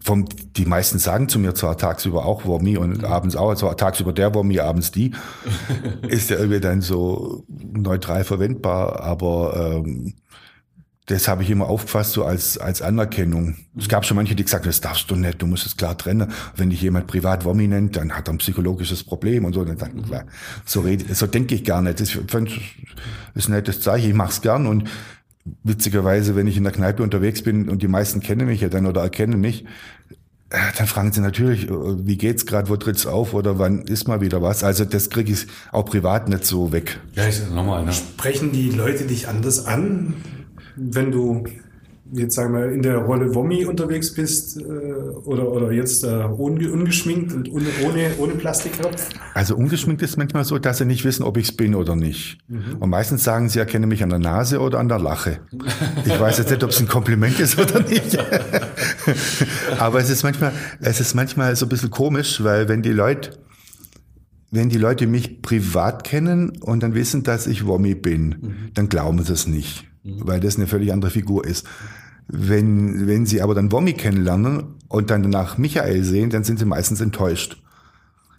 Vom, 0.00 0.24
die 0.56 0.66
meisten 0.66 0.98
sagen 0.98 1.28
zu 1.28 1.38
mir 1.38 1.54
zwar 1.54 1.78
tagsüber 1.78 2.24
auch 2.24 2.44
Wommi 2.44 2.76
und 2.76 3.04
abends 3.04 3.36
auch, 3.36 3.50
also 3.50 3.72
tagsüber 3.72 4.12
der 4.12 4.34
Wommi, 4.34 4.58
abends 4.58 4.90
die. 4.90 5.12
ist 6.08 6.30
ja 6.30 6.38
irgendwie 6.38 6.58
dann 6.58 6.80
so 6.80 7.44
neutral 7.48 8.24
verwendbar, 8.24 9.00
aber 9.00 9.82
ähm, 9.84 10.14
das 11.06 11.28
habe 11.28 11.42
ich 11.42 11.50
immer 11.50 11.68
aufgefasst 11.68 12.12
so 12.12 12.24
als, 12.24 12.56
als 12.56 12.80
Anerkennung. 12.80 13.56
Es 13.78 13.88
gab 13.88 14.06
schon 14.06 14.16
manche, 14.16 14.34
die 14.34 14.42
gesagt 14.42 14.64
haben, 14.64 14.70
das 14.70 14.80
darfst 14.80 15.10
du 15.10 15.16
nicht, 15.16 15.40
du 15.40 15.46
musst 15.46 15.66
es 15.66 15.76
klar 15.76 15.98
trennen. 15.98 16.32
Wenn 16.56 16.70
dich 16.70 16.80
jemand 16.80 17.06
privat 17.06 17.44
Wommi 17.44 17.68
nennt, 17.68 17.96
dann 17.96 18.12
hat 18.12 18.28
er 18.28 18.34
ein 18.34 18.38
psychologisches 18.38 19.04
Problem 19.04 19.44
und 19.44 19.52
so. 19.52 19.64
Dann 19.64 19.76
sagt, 19.76 20.02
klar, 20.06 20.24
so, 20.64 20.80
rede, 20.80 21.14
so 21.14 21.26
denke 21.26 21.54
ich 21.54 21.64
gar 21.64 21.82
nicht. 21.82 22.00
Das 22.00 22.14
ist 22.14 23.48
ein 23.48 23.52
nettes 23.52 23.80
Zeichen, 23.80 24.08
ich 24.08 24.14
mache 24.14 24.30
es 24.30 24.40
gern 24.40 24.66
und 24.66 24.88
witzigerweise, 25.62 26.36
wenn 26.36 26.46
ich 26.46 26.56
in 26.56 26.64
der 26.64 26.72
Kneipe 26.72 27.02
unterwegs 27.02 27.42
bin 27.42 27.68
und 27.68 27.82
die 27.82 27.88
meisten 27.88 28.20
kennen 28.20 28.46
mich 28.46 28.60
ja 28.60 28.68
dann 28.68 28.86
oder 28.86 29.02
erkennen 29.02 29.40
mich, 29.40 29.64
äh, 30.50 30.56
dann 30.78 30.86
fragen 30.86 31.12
sie 31.12 31.20
natürlich, 31.20 31.68
äh, 31.68 32.06
wie 32.06 32.16
geht's 32.16 32.46
gerade, 32.46 32.68
wo 32.68 32.76
tritt's 32.76 33.06
auf 33.06 33.34
oder 33.34 33.58
wann 33.58 33.82
ist 33.82 34.08
mal 34.08 34.20
wieder 34.20 34.40
was. 34.40 34.64
Also 34.64 34.84
das 34.84 35.10
kriege 35.10 35.32
ich 35.32 35.46
auch 35.72 35.84
privat 35.84 36.28
nicht 36.28 36.44
so 36.44 36.72
weg. 36.72 37.00
Ja, 37.14 37.24
ist 37.24 37.50
normal, 37.50 37.84
ne? 37.84 37.92
Sprechen 37.92 38.52
die 38.52 38.70
Leute 38.70 39.04
dich 39.04 39.28
anders 39.28 39.66
an, 39.66 40.14
wenn 40.76 41.10
du 41.10 41.44
jetzt 42.12 42.34
sagen 42.34 42.54
wir 42.54 42.70
in 42.70 42.82
der 42.82 42.98
Rolle 42.98 43.34
Wommi 43.34 43.64
unterwegs 43.64 44.12
bist 44.14 44.60
äh, 44.60 44.62
oder, 44.62 45.50
oder 45.50 45.72
jetzt 45.72 46.04
äh, 46.04 46.24
unge 46.24 46.70
ungeschminkt 46.70 47.32
und 47.32 47.50
ohne, 47.50 47.66
ohne, 47.84 48.10
ohne 48.18 48.34
Plastikkopf? 48.34 49.08
Also 49.34 49.56
ungeschminkt 49.56 50.02
ist 50.02 50.16
manchmal 50.16 50.44
so, 50.44 50.58
dass 50.58 50.78
sie 50.78 50.84
nicht 50.84 51.04
wissen, 51.04 51.22
ob 51.22 51.36
ich 51.36 51.48
es 51.48 51.56
bin 51.56 51.74
oder 51.74 51.96
nicht. 51.96 52.38
Mhm. 52.48 52.76
Und 52.78 52.90
meistens 52.90 53.24
sagen 53.24 53.48
sie, 53.48 53.58
erkennen 53.58 53.88
mich 53.88 54.02
an 54.02 54.10
der 54.10 54.18
Nase 54.18 54.60
oder 54.60 54.78
an 54.78 54.88
der 54.88 54.98
Lache. 54.98 55.40
Ich 56.04 56.18
weiß 56.18 56.38
jetzt 56.38 56.50
nicht, 56.50 56.62
ob 56.62 56.70
es 56.70 56.80
ein 56.80 56.88
Kompliment 56.88 57.40
ist 57.40 57.58
oder 57.58 57.80
nicht. 57.80 58.18
Aber 59.78 59.98
es 59.98 60.10
ist 60.10 60.22
manchmal, 60.22 60.52
es 60.80 61.00
ist 61.00 61.14
manchmal 61.14 61.56
so 61.56 61.66
ein 61.66 61.68
bisschen 61.68 61.90
komisch, 61.90 62.42
weil 62.44 62.68
wenn 62.68 62.82
die 62.82 62.92
Leute 62.92 63.30
wenn 64.50 64.68
die 64.68 64.78
Leute 64.78 65.08
mich 65.08 65.42
privat 65.42 66.04
kennen 66.04 66.50
und 66.60 66.80
dann 66.84 66.94
wissen, 66.94 67.24
dass 67.24 67.48
ich 67.48 67.66
Wommi 67.66 67.96
bin, 67.96 68.28
mhm. 68.28 68.54
dann 68.74 68.88
glauben 68.88 69.20
sie 69.24 69.32
es 69.32 69.48
nicht. 69.48 69.84
Weil 70.04 70.40
das 70.40 70.56
eine 70.56 70.66
völlig 70.66 70.92
andere 70.92 71.10
Figur 71.10 71.44
ist. 71.44 71.66
Wenn, 72.28 73.06
wenn 73.06 73.26
sie 73.26 73.42
aber 73.42 73.54
dann 73.54 73.72
Wommi 73.72 73.94
kennenlernen 73.94 74.76
und 74.88 75.10
dann 75.10 75.22
danach 75.22 75.58
Michael 75.58 76.04
sehen, 76.04 76.30
dann 76.30 76.44
sind 76.44 76.58
sie 76.58 76.64
meistens 76.64 77.00
enttäuscht. 77.00 77.60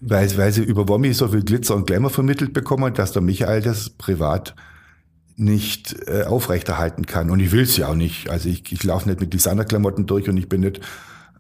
Weil, 0.02 0.36
weil 0.38 0.52
sie 0.52 0.64
über 0.64 0.88
Wommi 0.88 1.14
so 1.14 1.28
viel 1.28 1.44
Glitzer 1.44 1.76
und 1.76 1.88
Glamour 1.88 2.10
vermittelt 2.10 2.54
bekommen, 2.54 2.94
dass 2.94 3.12
der 3.12 3.22
Michael 3.22 3.62
das 3.62 3.90
privat 3.90 4.56
nicht 5.38 5.96
äh, 6.08 6.24
aufrechterhalten 6.24 7.06
kann. 7.06 7.30
Und 7.30 7.40
ich 7.40 7.52
will 7.52 7.64
es 7.64 7.78
ja 7.78 7.90
auch 7.90 7.96
nicht. 7.96 8.30
Also 8.30 8.50
ich, 8.50 8.72
ich 8.72 8.84
laufe 8.84 9.08
nicht 9.08 9.20
mit 9.20 9.34
Designerklamotten 9.34 10.06
durch 10.06 10.30
und 10.30 10.38
ich 10.38 10.50
bin 10.50 10.62
nicht 10.62 10.82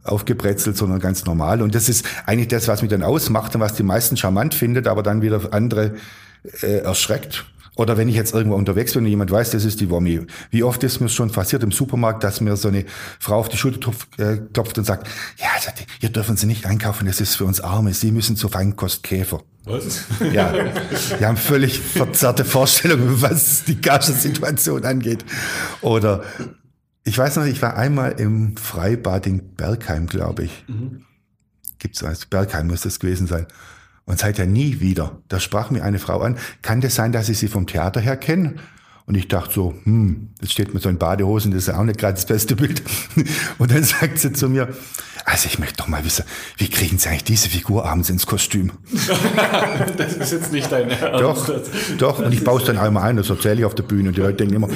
aufgebrezelt, 0.03 0.77
sondern 0.77 0.99
ganz 0.99 1.25
normal. 1.25 1.61
Und 1.61 1.75
das 1.75 1.89
ist 1.89 2.05
eigentlich 2.25 2.49
das, 2.49 2.67
was 2.67 2.81
mich 2.81 2.91
dann 2.91 3.03
ausmacht 3.03 3.55
und 3.55 3.61
was 3.61 3.73
die 3.73 3.83
meisten 3.83 4.17
charmant 4.17 4.53
findet, 4.53 4.87
aber 4.87 5.01
dann 5.01 5.21
wieder 5.21 5.53
andere 5.53 5.95
äh, 6.61 6.79
erschreckt. 6.79 7.45
Oder 7.75 7.97
wenn 7.97 8.07
ich 8.07 8.15
jetzt 8.15 8.33
irgendwo 8.33 8.55
unterwegs 8.55 8.93
bin 8.93 9.03
und 9.03 9.09
jemand 9.09 9.31
weiß, 9.31 9.51
das 9.51 9.65
ist 9.65 9.81
die 9.81 9.89
Wommi. 9.89 10.25
Wie 10.49 10.63
oft 10.63 10.83
ist 10.83 11.01
mir 11.01 11.09
schon 11.09 11.31
passiert 11.31 11.61
im 11.63 11.71
Supermarkt, 11.71 12.23
dass 12.23 12.39
mir 12.41 12.55
so 12.55 12.69
eine 12.69 12.85
Frau 13.19 13.35
auf 13.35 13.49
die 13.49 13.57
Schulter 13.57 13.91
äh, 14.17 14.37
klopft 14.53 14.77
und 14.77 14.85
sagt, 14.85 15.07
ja, 15.37 15.47
hier 15.99 16.09
dürfen 16.09 16.37
Sie 16.37 16.45
nicht 16.45 16.65
einkaufen, 16.65 17.05
das 17.05 17.19
ist 17.19 17.35
für 17.35 17.45
uns 17.45 17.59
Arme, 17.59 17.93
Sie 17.93 18.11
müssen 18.11 18.37
zu 18.37 18.47
Feinkostkäfer. 18.47 19.41
Was? 19.65 20.05
Ja, 20.31 20.53
wir 21.17 21.27
haben 21.27 21.37
völlig 21.37 21.79
verzerrte 21.79 22.45
Vorstellungen, 22.45 23.21
was 23.21 23.63
die 23.63 23.81
Gagensituation 23.81 24.85
angeht. 24.85 25.25
Oder 25.81 26.23
ich 27.03 27.17
weiß 27.17 27.35
noch, 27.37 27.45
ich 27.45 27.61
war 27.61 27.75
einmal 27.75 28.13
im 28.13 28.57
Freibad 28.57 29.27
in 29.27 29.55
Bergheim, 29.55 30.07
glaube 30.07 30.43
ich. 30.43 30.65
Mhm. 30.67 31.05
Gibt's 31.79 32.03
was? 32.03 32.25
Bergheim 32.25 32.67
muss 32.67 32.81
das 32.81 32.99
gewesen 32.99 33.27
sein. 33.27 33.47
Und 34.05 34.19
seither 34.19 34.45
nie 34.45 34.79
wieder. 34.79 35.19
Da 35.29 35.39
sprach 35.39 35.71
mir 35.71 35.83
eine 35.83 35.97
Frau 35.99 36.21
an, 36.21 36.37
kann 36.61 36.81
das 36.81 36.95
sein, 36.95 37.11
dass 37.11 37.27
ich 37.29 37.39
sie 37.39 37.47
vom 37.47 37.65
Theater 37.65 37.99
her 37.99 38.17
kenne? 38.17 38.55
Und 39.07 39.15
ich 39.15 39.27
dachte 39.27 39.53
so, 39.53 39.75
hm, 39.83 40.29
jetzt 40.41 40.53
steht 40.53 40.73
mir 40.73 40.79
so 40.79 40.89
in 40.89 40.97
Badehosen, 40.97 41.51
das 41.51 41.63
ist 41.63 41.67
ja 41.67 41.79
auch 41.79 41.83
nicht 41.83 41.99
gerade 41.99 42.15
das 42.15 42.25
beste 42.25 42.55
Bild. 42.55 42.81
Und 43.59 43.71
dann 43.71 43.83
sagt 43.83 44.17
sie 44.17 44.33
zu 44.33 44.49
mir, 44.49 44.69
also 45.25 45.47
ich 45.47 45.59
möchte 45.59 45.77
doch 45.77 45.87
mal 45.87 46.03
wissen, 46.03 46.25
wie 46.57 46.69
kriegen 46.69 46.97
Sie 46.97 47.09
eigentlich 47.09 47.23
diese 47.23 47.49
Figur 47.49 47.85
abends 47.85 48.09
ins 48.09 48.25
Kostüm? 48.25 48.71
das 49.97 50.13
ist 50.13 50.31
jetzt 50.31 50.51
nicht 50.51 50.71
dein 50.71 50.89
Ernst. 50.89 51.21
Doch, 51.21 51.61
doch. 51.97 52.19
Und 52.19 52.33
ich 52.33 52.43
baue 52.43 52.59
es 52.59 52.65
dann 52.65 52.79
einmal 52.79 53.03
ein, 53.03 53.17
das 53.17 53.29
erzähle 53.29 53.59
ich 53.59 53.65
auf 53.65 53.75
der 53.75 53.83
Bühne. 53.83 54.09
Und 54.09 54.17
die 54.17 54.21
Leute 54.21 54.37
denken 54.37 54.55
immer, 54.55 54.69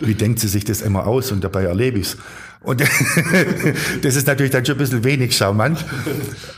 wie 0.00 0.14
denkt 0.14 0.40
sie 0.40 0.48
sich 0.48 0.64
das 0.64 0.82
immer 0.82 1.06
aus? 1.06 1.30
Und 1.30 1.44
dabei 1.44 1.64
erlebe 1.64 1.98
ich 1.98 2.08
es. 2.08 2.16
Und 2.60 2.80
das 4.02 4.16
ist 4.16 4.26
natürlich 4.26 4.50
dann 4.50 4.64
schon 4.64 4.74
ein 4.74 4.78
bisschen 4.78 5.04
wenig 5.04 5.36
charmant. 5.36 5.84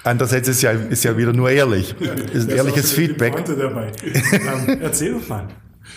Andererseits 0.03 0.49
ist 0.49 0.63
ja, 0.63 0.71
ist 0.73 1.05
ja 1.05 1.17
wieder 1.17 1.33
nur 1.33 1.51
ehrlich. 1.51 1.95
Ist 2.33 2.51
ein 2.51 2.57
ehrliches 2.57 2.93
Feedback. 2.93 3.45
Dabei. 3.45 3.93
Ähm, 4.33 4.79
erzähl 4.81 5.13
doch 5.13 5.29
mal. 5.29 5.47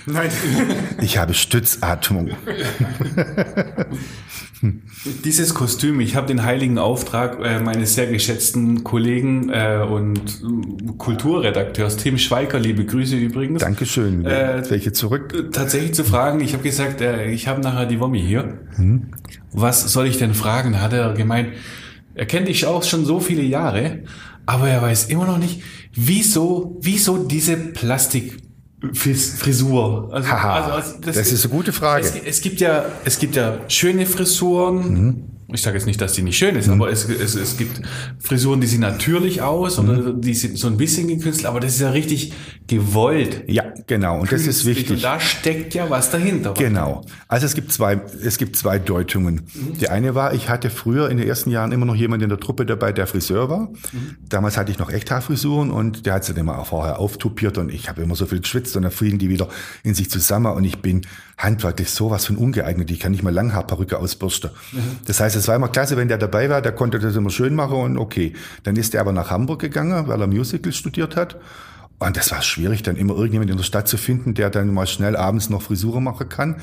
Nein. 0.05 0.29
Ich 1.01 1.17
habe 1.17 1.33
Stützatmung. 1.33 2.31
Dieses 5.25 5.53
Kostüm, 5.53 5.99
ich 5.99 6.15
habe 6.15 6.27
den 6.27 6.43
heiligen 6.43 6.77
Auftrag 6.77 7.39
äh, 7.43 7.59
meines 7.59 7.95
sehr 7.95 8.07
geschätzten 8.07 8.85
Kollegen 8.85 9.49
äh, 9.49 9.85
und 9.89 10.19
äh, 10.19 10.93
Kulturredakteurs 10.97 11.97
Tim 11.97 12.17
Schweiker, 12.17 12.59
liebe 12.59 12.85
Grüße 12.85 13.17
übrigens. 13.17 13.61
Dankeschön. 13.61 14.25
Äh, 14.25 14.63
Welche 14.69 14.93
zurück? 14.93 15.51
Tatsächlich 15.51 15.93
zu 15.93 16.05
fragen, 16.05 16.39
ich 16.39 16.53
habe 16.53 16.63
gesagt, 16.63 17.01
äh, 17.01 17.29
ich 17.31 17.49
habe 17.49 17.59
nachher 17.59 17.85
die 17.85 17.99
Wommi 17.99 18.21
hier. 18.21 18.59
Hm? 18.75 19.11
Was 19.51 19.91
soll 19.91 20.07
ich 20.07 20.17
denn 20.17 20.33
fragen? 20.33 20.79
Hat 20.79 20.93
er 20.93 21.13
gemeint, 21.13 21.49
er 22.15 22.25
kennt 22.25 22.47
dich 22.47 22.65
auch 22.65 22.83
schon 22.83 23.05
so 23.05 23.19
viele 23.19 23.43
Jahre, 23.43 24.03
aber 24.45 24.69
er 24.69 24.81
weiß 24.81 25.05
immer 25.05 25.25
noch 25.25 25.37
nicht, 25.37 25.61
wieso, 25.93 26.77
wieso 26.81 27.17
diese 27.17 27.57
Plastik 27.57 28.37
Frisur. 28.91 30.09
Also, 30.11 30.29
Haha, 30.29 30.53
also, 30.55 30.71
also 30.71 31.01
das, 31.01 31.15
das, 31.15 31.31
ist 31.31 31.45
eine 31.45 31.53
gute 31.53 31.71
Frage. 31.71 32.05
Es, 32.05 32.15
es, 32.15 32.41
gibt 32.41 32.59
ja, 32.59 32.85
es 33.05 33.17
gibt 33.17 33.35
ja 33.35 33.59
schöne 33.69 34.05
Frisuren. 34.05 34.93
Mhm. 34.93 35.23
Ich 35.47 35.61
sage 35.61 35.77
jetzt 35.77 35.85
nicht, 35.85 35.99
dass 36.01 36.13
die 36.13 36.21
nicht 36.21 36.37
schön 36.37 36.55
ist, 36.55 36.67
mhm. 36.67 36.73
aber 36.73 36.89
es, 36.89 37.07
es, 37.09 37.35
es 37.35 37.57
gibt 37.57 37.81
Frisuren, 38.19 38.61
die 38.61 38.67
sehen 38.67 38.81
natürlich 38.81 39.41
aus 39.41 39.81
mhm. 39.81 39.89
oder 39.89 40.13
die 40.13 40.33
sind 40.33 40.57
so 40.57 40.67
ein 40.67 40.77
bisschen 40.77 41.07
gekünstelt, 41.07 41.45
aber 41.45 41.59
das 41.59 41.75
ist 41.75 41.81
ja 41.81 41.89
richtig 41.89 42.33
gewollt. 42.67 43.43
Ja, 43.47 43.65
genau. 43.87 44.21
Und 44.21 44.31
das 44.31 44.47
ist 44.47 44.65
wichtig. 44.65 44.91
Und 44.91 45.03
da 45.03 45.19
steckt 45.19 45.73
ja 45.73 45.89
was 45.89 46.11
dahinter. 46.11 46.53
Genau. 46.53 47.03
Also 47.27 47.45
es 47.45 47.55
gibt 47.55 47.71
zwei, 47.71 48.01
es 48.23 48.37
gibt 48.37 48.55
zwei 48.55 48.79
Deutungen. 48.79 49.47
Mhm. 49.53 49.77
Die 49.79 49.89
eine 49.89 50.15
war, 50.15 50.33
ich 50.33 50.49
hatte 50.49 50.69
früher 50.69 51.09
in 51.09 51.17
den 51.17 51.27
ersten 51.27 51.51
Jahren 51.51 51.71
immer 51.71 51.85
noch 51.85 51.95
jemand 51.95 52.23
in 52.23 52.29
der 52.29 52.39
Truppe 52.39 52.65
dabei, 52.65 52.91
der 52.91 53.07
Friseur 53.07 53.49
war. 53.49 53.69
Mhm. 53.91 54.17
Damals 54.27 54.57
hatte 54.57 54.71
ich 54.71 54.79
noch 54.79 54.89
Echthaarfrisuren 54.89 55.71
und 55.71 56.05
der 56.05 56.13
hat 56.13 56.25
sie 56.25 56.33
dann 56.33 56.41
immer 56.41 56.63
vorher 56.65 56.99
auftupiert 56.99 57.57
und 57.57 57.71
ich 57.71 57.89
habe 57.89 58.01
immer 58.01 58.15
so 58.15 58.25
viel 58.25 58.39
geschwitzt 58.39 58.75
und 58.75 58.83
dann 58.83 58.91
fielen 58.91 59.19
die 59.19 59.29
wieder 59.29 59.49
in 59.83 59.93
sich 59.93 60.09
zusammen 60.09 60.53
und 60.53 60.63
ich 60.63 60.77
bin 60.79 61.01
handwerklich 61.37 61.89
sowas 61.89 62.25
von 62.25 62.37
ungeeignet. 62.37 62.91
Ich 62.91 62.99
kann 62.99 63.11
nicht 63.11 63.23
mal 63.23 63.33
Langhaarperücke 63.33 63.97
ausbürsten. 63.97 64.51
Mhm. 64.71 64.79
Das 65.05 65.19
heißt, 65.19 65.35
es 65.35 65.47
war 65.47 65.55
immer 65.55 65.69
klasse, 65.69 65.97
wenn 65.97 66.07
der 66.07 66.17
dabei 66.17 66.49
war, 66.49 66.61
der 66.61 66.71
konnte 66.71 66.99
das 66.99 67.15
immer 67.15 67.29
schön 67.29 67.55
machen 67.55 67.77
und 67.77 67.97
okay. 67.97 68.33
Dann 68.63 68.75
ist 68.75 68.93
er 68.93 69.01
aber 69.01 69.11
nach 69.11 69.31
Hamburg 69.31 69.59
gegangen, 69.61 70.07
weil 70.07 70.21
er 70.21 70.27
Musical 70.27 70.71
studiert 70.71 71.15
hat. 71.15 71.37
Und 71.99 72.17
das 72.17 72.31
war 72.31 72.41
schwierig, 72.41 72.83
dann 72.83 72.97
immer 72.97 73.15
irgendjemand 73.15 73.49
in 73.49 73.57
der 73.57 73.63
Stadt 73.63 73.87
zu 73.87 73.97
finden, 73.97 74.33
der 74.33 74.49
dann 74.49 74.73
mal 74.73 74.87
schnell 74.87 75.15
abends 75.15 75.49
noch 75.49 75.61
Frisuren 75.61 76.03
machen 76.03 76.27
kann, 76.27 76.57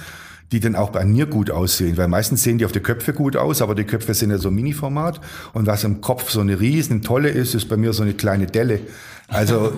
die 0.52 0.61
dann 0.61 0.74
auch 0.74 0.90
bei 0.90 1.04
mir 1.04 1.26
gut 1.26 1.50
aussehen. 1.50 1.96
Weil 1.96 2.09
meistens 2.09 2.42
sehen 2.42 2.59
die 2.59 2.64
auf 2.64 2.72
die 2.72 2.80
Köpfe 2.80 3.12
gut 3.12 3.37
aus, 3.37 3.62
aber 3.62 3.74
die 3.74 3.85
Köpfe 3.85 4.12
sind 4.14 4.30
ja 4.30 4.38
so 4.38 4.50
Mini-Format. 4.50 5.20
Und 5.52 5.66
was 5.66 5.85
im 5.85 6.00
Kopf 6.00 6.30
so 6.30 6.40
eine 6.40 6.61
riesen 6.61 7.02
tolle 7.02 7.30
ist, 7.30 7.54
ist 7.54 7.68
bei 7.68 7.76
mir 7.76 7.92
so 7.92 8.02
eine 8.02 8.14
kleine 8.14 8.46
Delle. 8.46 8.80
Also 9.30 9.72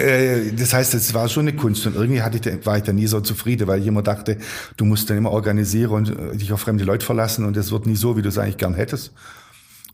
äh, 0.00 0.52
das 0.52 0.72
heißt, 0.72 0.94
es 0.94 1.12
war 1.12 1.28
schon 1.28 1.48
eine 1.48 1.56
Kunst 1.56 1.86
und 1.86 1.96
irgendwie 1.96 2.22
hatte 2.22 2.38
ich, 2.38 2.66
war 2.66 2.76
ich 2.76 2.84
da 2.84 2.92
nie 2.92 3.08
so 3.08 3.20
zufrieden, 3.20 3.66
weil 3.66 3.80
ich 3.80 3.86
immer 3.86 4.02
dachte, 4.02 4.38
du 4.76 4.84
musst 4.84 5.10
dann 5.10 5.16
immer 5.16 5.32
organisieren 5.32 5.90
und 5.90 6.10
äh, 6.10 6.36
dich 6.36 6.52
auf 6.52 6.60
fremde 6.60 6.84
Leute 6.84 7.04
verlassen 7.04 7.44
und 7.44 7.56
das 7.56 7.72
wird 7.72 7.86
nie 7.86 7.96
so, 7.96 8.16
wie 8.16 8.22
du 8.22 8.28
es 8.28 8.38
eigentlich 8.38 8.58
gern 8.58 8.74
hättest. 8.74 9.12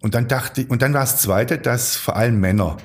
Und 0.00 0.14
dann 0.14 0.28
dachte 0.28 0.60
ich, 0.60 0.70
und 0.70 0.82
dann 0.82 0.92
war 0.92 1.04
es 1.04 1.16
zweite, 1.16 1.56
dass 1.56 1.96
vor 1.96 2.16
allem 2.16 2.38
Männer 2.38 2.76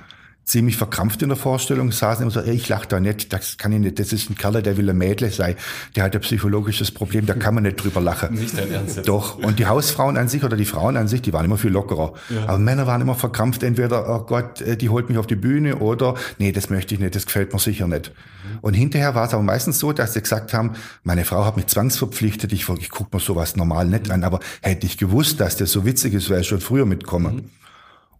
ziemlich 0.44 0.76
verkrampft 0.76 1.22
in 1.22 1.30
der 1.30 1.38
Vorstellung 1.38 1.92
saßen 1.92 2.24
immer 2.24 2.32
so, 2.32 2.42
ich 2.42 2.68
lach 2.68 2.86
da 2.86 3.00
nicht, 3.00 3.32
das 3.32 3.58
kann 3.58 3.72
ich 3.72 3.80
nicht, 3.80 4.00
das 4.00 4.12
ist 4.12 4.30
ein 4.30 4.36
Kerl, 4.36 4.62
der 4.62 4.76
will 4.78 4.90
ein 4.90 4.98
Mädle 4.98 5.30
sein, 5.30 5.56
der 5.96 6.04
hat 6.04 6.16
ein 6.16 6.22
psychologisches 6.22 6.92
Problem, 6.92 7.26
da 7.26 7.34
kann 7.34 7.54
man 7.54 7.64
nicht 7.64 7.78
drüber 7.78 8.02
lachen. 8.02 8.34
Nicht 8.34 8.58
dein 8.58 8.72
Ernst. 8.72 9.08
Doch, 9.08 9.38
und 9.38 9.60
die 9.60 9.68
Hausfrauen 9.68 10.18
an 10.18 10.28
sich 10.28 10.44
oder 10.44 10.58
die 10.58 10.66
Frauen 10.66 10.98
an 10.98 11.08
sich, 11.08 11.22
die 11.22 11.32
waren 11.32 11.46
immer 11.46 11.58
viel 11.58 11.72
lockerer. 11.72 12.14
Ja. 12.30 12.48
Aber 12.48 12.58
Männer 12.58 12.88
waren 12.88 13.02
immer 13.02 13.16
verkrampft, 13.16 13.64
entweder, 13.64 14.10
oh 14.10 14.26
Gott, 14.26 14.62
äh, 14.62 14.76
die 14.76 14.90
holt 14.90 15.10
mich 15.10 15.18
auf 15.18 15.28
die 15.28 15.36
Bühne 15.36 15.78
oder, 15.78 16.16
nee, 16.38 16.52
das 16.52 16.70
möchte 16.70 16.96
ich 16.96 17.00
nicht, 17.00 17.16
das 17.16 17.26
gefällt 17.26 17.54
mir 17.54 17.60
sicher 17.60 17.88
nicht. 17.88 18.10
Mhm. 18.10 18.60
Und 18.62 18.74
hinterher 18.74 19.16
war 19.16 19.28
es 19.28 19.34
aber 19.34 19.44
meistens 19.44 19.80
so, 19.80 19.94
dass 19.94 20.14
sie 20.14 20.22
gesagt 20.22 20.54
haben, 20.54 20.74
meine 21.04 21.24
Frau 21.24 21.46
hat 21.46 21.56
mich 21.56 21.68
zwangsverpflichtet, 21.68 22.52
ich, 22.52 22.68
ich 22.68 22.90
gucke 22.90 23.16
mir 23.16 23.22
sowas 23.22 23.56
normal 23.56 23.88
nicht 23.88 24.08
mhm. 24.08 24.14
an, 24.14 24.24
aber 24.24 24.40
hätte 24.62 24.86
ich 24.86 24.98
gewusst, 24.98 25.40
dass 25.40 25.56
das 25.56 25.72
so 25.72 25.86
witzig 25.86 26.14
ist, 26.14 26.30
wäre 26.30 26.42
ich 26.42 26.48
schon 26.48 26.62
früher 26.62 26.86
mitkommen. 26.86 27.36
Mhm. 27.36 27.61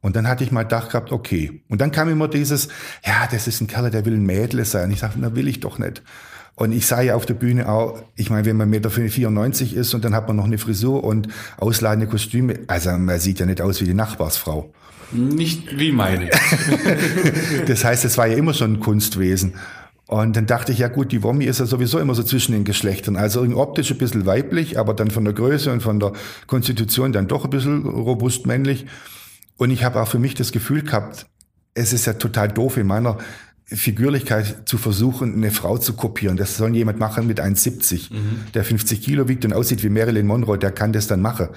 Und 0.02 0.16
dann 0.16 0.28
hatte 0.28 0.44
ich 0.44 0.52
mal 0.52 0.64
gedacht 0.64 0.92
gehabt, 0.92 1.12
okay. 1.12 1.62
Und 1.70 1.80
dann 1.80 1.92
kam 1.92 2.10
immer 2.10 2.28
dieses, 2.28 2.70
ja, 3.06 3.28
das 3.32 3.48
ist 3.48 3.62
ein 3.62 3.68
Kerl, 3.68 3.92
der 3.92 4.06
will 4.06 4.16
ein 4.16 4.26
Mädel 4.26 4.66
sein. 4.66 4.92
Ich 4.92 5.00
sage, 5.00 5.14
na 5.18 5.36
will 5.36 5.48
ich 5.48 5.60
doch 5.60 5.78
nicht. 5.78 6.02
Und 6.56 6.74
ich 6.74 6.86
sah 6.86 7.02
ja 7.02 7.16
auf 7.16 7.26
der 7.26 7.34
Bühne 7.36 7.70
auch, 7.70 8.04
ich 8.16 8.30
meine, 8.30 8.46
wenn 8.46 8.58
man 8.58 8.72
1,94 8.72 9.64
Meter 9.64 9.80
ist 9.80 9.94
und 9.94 10.04
dann 10.04 10.14
hat 10.14 10.28
man 10.28 10.38
noch 10.38 10.46
eine 10.46 10.58
Frisur 10.58 11.04
und 11.04 11.28
ausladende 11.58 12.08
Kostüme, 12.08 12.60
also 12.68 12.92
man 12.92 13.20
sieht 13.20 13.40
ja 13.40 13.46
nicht 13.46 13.62
aus 13.62 13.82
wie 13.82 13.86
die 13.86 13.94
Nachbarsfrau. 13.94 14.74
Nicht 15.12 15.78
wie 15.78 15.92
meine. 15.92 16.30
das 17.68 17.84
heißt, 17.84 18.06
es 18.06 18.18
war 18.18 18.28
ja 18.28 18.38
immer 18.38 18.54
schon 18.54 18.74
ein 18.74 18.80
Kunstwesen. 18.80 19.54
Und 20.08 20.36
dann 20.36 20.46
dachte 20.46 20.72
ich, 20.72 20.80
ja 20.80 20.90
gut, 20.90 21.12
die 21.12 21.24
Wommi 21.24 21.46
ist 21.46 21.60
ja 21.60 21.66
sowieso 21.66 21.98
immer 22.00 22.16
so 22.16 22.24
zwischen 22.24 22.52
den 22.52 22.66
Geschlechtern. 22.66 23.16
Also 23.16 23.42
optisch 23.56 23.92
ein 23.92 23.98
bisschen 23.98 24.26
weiblich, 24.26 24.78
aber 24.78 24.94
dann 24.94 25.10
von 25.10 25.24
der 25.24 25.34
Größe 25.34 25.72
und 25.72 25.82
von 25.82 26.00
der 26.00 26.12
Konstitution 26.48 27.14
dann 27.14 27.28
doch 27.28 27.46
ein 27.46 27.50
bisschen 27.50 27.86
robust 27.86 28.46
männlich. 28.46 28.86
Und 29.62 29.70
ich 29.70 29.84
habe 29.84 30.02
auch 30.02 30.08
für 30.08 30.18
mich 30.18 30.34
das 30.34 30.52
Gefühl 30.52 30.82
gehabt, 30.82 31.28
es 31.76 31.94
ist 31.94 32.08
ja 32.08 32.14
total 32.14 32.48
doof 32.48 32.78
in 32.78 32.88
meiner 32.88 33.20
Figürlichkeit 33.66 34.64
zu 34.68 34.80
versuchen, 34.80 35.36
eine 35.36 35.52
Frau 35.52 35.78
zu 35.78 35.94
kopieren. 35.94 36.36
Das 36.36 36.58
soll 36.58 36.76
jemand 36.76 36.98
machen 36.98 37.28
mit 37.28 37.40
1,70, 37.40 38.12
mhm. 38.12 38.40
der 38.56 38.64
50 38.64 39.04
Kilo 39.04 39.28
wiegt 39.28 39.46
und 39.46 39.54
aussieht 39.54 39.84
wie 39.84 39.90
Marilyn 39.90 40.26
Monroe, 40.26 40.58
der 40.58 40.72
kann 40.72 40.94
das 40.94 41.06
dann 41.06 41.22
machen. 41.22 41.50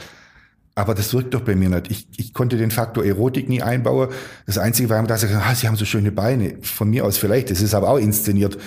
Aber 0.75 0.95
das 0.95 1.14
wirkt 1.14 1.33
doch 1.33 1.40
bei 1.40 1.55
mir 1.55 1.71
nicht. 1.71 1.90
Ich, 1.90 2.07
ich 2.19 2.35
konnte 2.35 2.59
den 2.59 2.71
Faktor 2.71 3.07
Erotik 3.07 3.49
nie 3.49 3.62
einbauen. 3.62 4.11
Das 4.45 4.59
Einzige 4.59 4.90
war, 4.90 5.03
dass 5.05 5.23
ich 5.23 5.35
ah, 5.35 5.55
sie 5.55 5.67
haben 5.67 5.77
so 5.77 5.87
schöne 5.87 6.12
Beine. 6.12 6.59
Von 6.61 6.90
mir 6.90 7.07
aus 7.07 7.17
vielleicht. 7.17 7.51
Das 7.51 7.62
ist 7.62 7.73
aber 7.73 7.88
auch 7.88 7.99
inszeniert. 7.99 8.59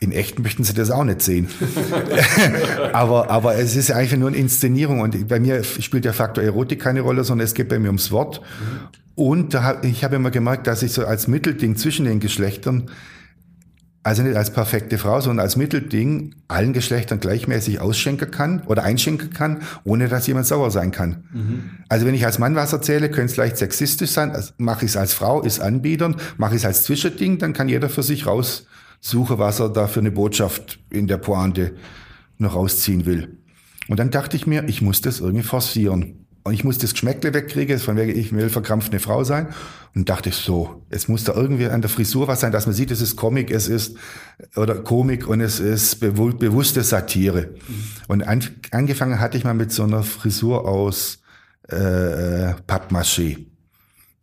In 0.00 0.12
echt 0.12 0.38
möchten 0.38 0.64
sie 0.64 0.74
das 0.74 0.90
auch 0.90 1.04
nicht 1.04 1.22
sehen. 1.22 1.48
aber, 2.92 3.30
aber 3.30 3.56
es 3.56 3.76
ist 3.76 3.90
einfach 3.90 4.16
nur 4.16 4.28
eine 4.28 4.36
Inszenierung. 4.36 5.00
Und 5.00 5.28
bei 5.28 5.40
mir 5.40 5.62
spielt 5.64 6.04
der 6.04 6.12
Faktor 6.12 6.44
Erotik 6.44 6.80
keine 6.80 7.00
Rolle, 7.00 7.24
sondern 7.24 7.44
es 7.44 7.54
geht 7.54 7.68
bei 7.68 7.78
mir 7.78 7.88
ums 7.88 8.10
Wort. 8.10 8.42
Und 9.14 9.54
da, 9.54 9.80
ich 9.82 10.04
habe 10.04 10.16
immer 10.16 10.30
gemerkt, 10.30 10.66
dass 10.66 10.82
ich 10.82 10.92
so 10.92 11.06
als 11.06 11.28
Mittelding 11.28 11.76
zwischen 11.76 12.04
den 12.04 12.20
Geschlechtern 12.20 12.90
also 14.04 14.22
nicht 14.22 14.36
als 14.36 14.50
perfekte 14.50 14.98
Frau, 14.98 15.20
sondern 15.22 15.42
als 15.42 15.56
Mittelding 15.56 16.34
allen 16.46 16.74
Geschlechtern 16.74 17.20
gleichmäßig 17.20 17.80
ausschenken 17.80 18.30
kann 18.30 18.60
oder 18.66 18.82
einschenken 18.82 19.30
kann, 19.30 19.62
ohne 19.82 20.08
dass 20.08 20.26
jemand 20.26 20.46
sauer 20.46 20.70
sein 20.70 20.90
kann. 20.90 21.24
Mhm. 21.32 21.70
Also 21.88 22.04
wenn 22.04 22.14
ich 22.14 22.26
als 22.26 22.38
Mann 22.38 22.54
was 22.54 22.74
erzähle, 22.74 23.08
könnte 23.10 23.32
es 23.32 23.36
leicht 23.38 23.56
sexistisch 23.56 24.10
sein. 24.10 24.32
Also 24.32 24.52
mache 24.58 24.84
ich 24.84 24.90
es 24.90 24.98
als 24.98 25.14
Frau, 25.14 25.40
ist 25.40 25.60
anbietern. 25.60 26.16
Mache 26.36 26.54
ich 26.54 26.60
es 26.60 26.66
als 26.66 26.84
Zwischending, 26.84 27.38
dann 27.38 27.54
kann 27.54 27.70
jeder 27.70 27.88
für 27.88 28.02
sich 28.02 28.26
raussuchen, 29.04 29.38
was 29.38 29.60
er 29.60 29.68
da 29.68 29.86
für 29.86 30.00
eine 30.00 30.10
Botschaft 30.10 30.78
in 30.90 31.06
der 31.06 31.18
Pointe 31.18 31.74
noch 32.38 32.54
rausziehen 32.54 33.06
will. 33.06 33.38
Und 33.88 33.98
dann 33.98 34.10
dachte 34.10 34.36
ich 34.36 34.46
mir, 34.46 34.64
ich 34.66 34.80
muss 34.80 35.02
das 35.02 35.20
irgendwie 35.20 35.44
forcieren. 35.44 36.26
Und 36.46 36.52
ich 36.52 36.64
muss 36.64 36.76
das 36.76 36.92
Geschmäckle 36.92 37.32
wegkriegen, 37.32 37.78
von 37.78 37.96
wegen, 37.96 38.18
ich 38.18 38.32
will 38.32 38.50
verkrampft 38.50 38.92
eine 38.92 39.00
Frau 39.00 39.24
sein. 39.24 39.48
Und 39.94 40.08
dachte 40.08 40.28
ich 40.28 40.34
so, 40.34 40.82
es 40.90 41.08
muss 41.08 41.24
da 41.24 41.32
irgendwie 41.32 41.66
an 41.66 41.80
der 41.80 41.88
Frisur 41.88 42.28
was 42.28 42.40
sein, 42.40 42.52
dass 42.52 42.66
man 42.66 42.74
sieht, 42.74 42.90
es 42.90 43.00
ist 43.00 43.16
Comic, 43.16 43.50
es 43.50 43.68
ist, 43.68 43.96
oder 44.56 44.74
Komik 44.74 45.26
und 45.26 45.40
es 45.40 45.60
ist 45.60 46.00
bewusste 46.00 46.82
Satire. 46.82 47.50
Mhm. 47.66 47.84
Und 48.08 48.22
an, 48.22 48.42
angefangen 48.72 49.20
hatte 49.20 49.38
ich 49.38 49.44
mal 49.44 49.54
mit 49.54 49.72
so 49.72 49.84
einer 49.84 50.02
Frisur 50.02 50.68
aus 50.68 51.20
äh, 51.68 52.54
Pappmaché. 52.66 53.46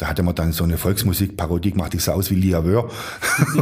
Da 0.01 0.07
hatte 0.07 0.23
man 0.23 0.33
dann 0.33 0.51
so 0.51 0.63
eine 0.63 0.79
Volksmusikparodie 0.79 1.73
gemacht, 1.73 1.93
ich 1.93 2.03
sah 2.03 2.13
aus 2.13 2.31
wie 2.31 2.35
Lia 2.35 2.65
Wör. 2.65 2.89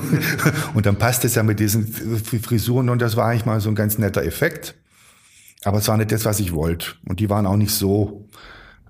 und 0.73 0.85
dann 0.85 0.95
passte 0.95 1.27
es 1.27 1.35
ja 1.35 1.43
mit 1.43 1.59
diesen 1.59 1.85
Frisuren 1.85 2.87
und 2.87 3.01
das 3.01 3.17
war 3.17 3.25
eigentlich 3.25 3.45
mal 3.45 3.59
so 3.59 3.67
ein 3.67 3.75
ganz 3.75 3.97
netter 3.97 4.23
Effekt. 4.23 4.73
Aber 5.65 5.79
es 5.79 5.89
war 5.89 5.97
nicht 5.97 6.13
das, 6.13 6.23
was 6.23 6.39
ich 6.39 6.53
wollte. 6.53 6.91
Und 7.05 7.19
die 7.19 7.29
waren 7.29 7.45
auch 7.45 7.57
nicht 7.57 7.71
so, 7.71 8.25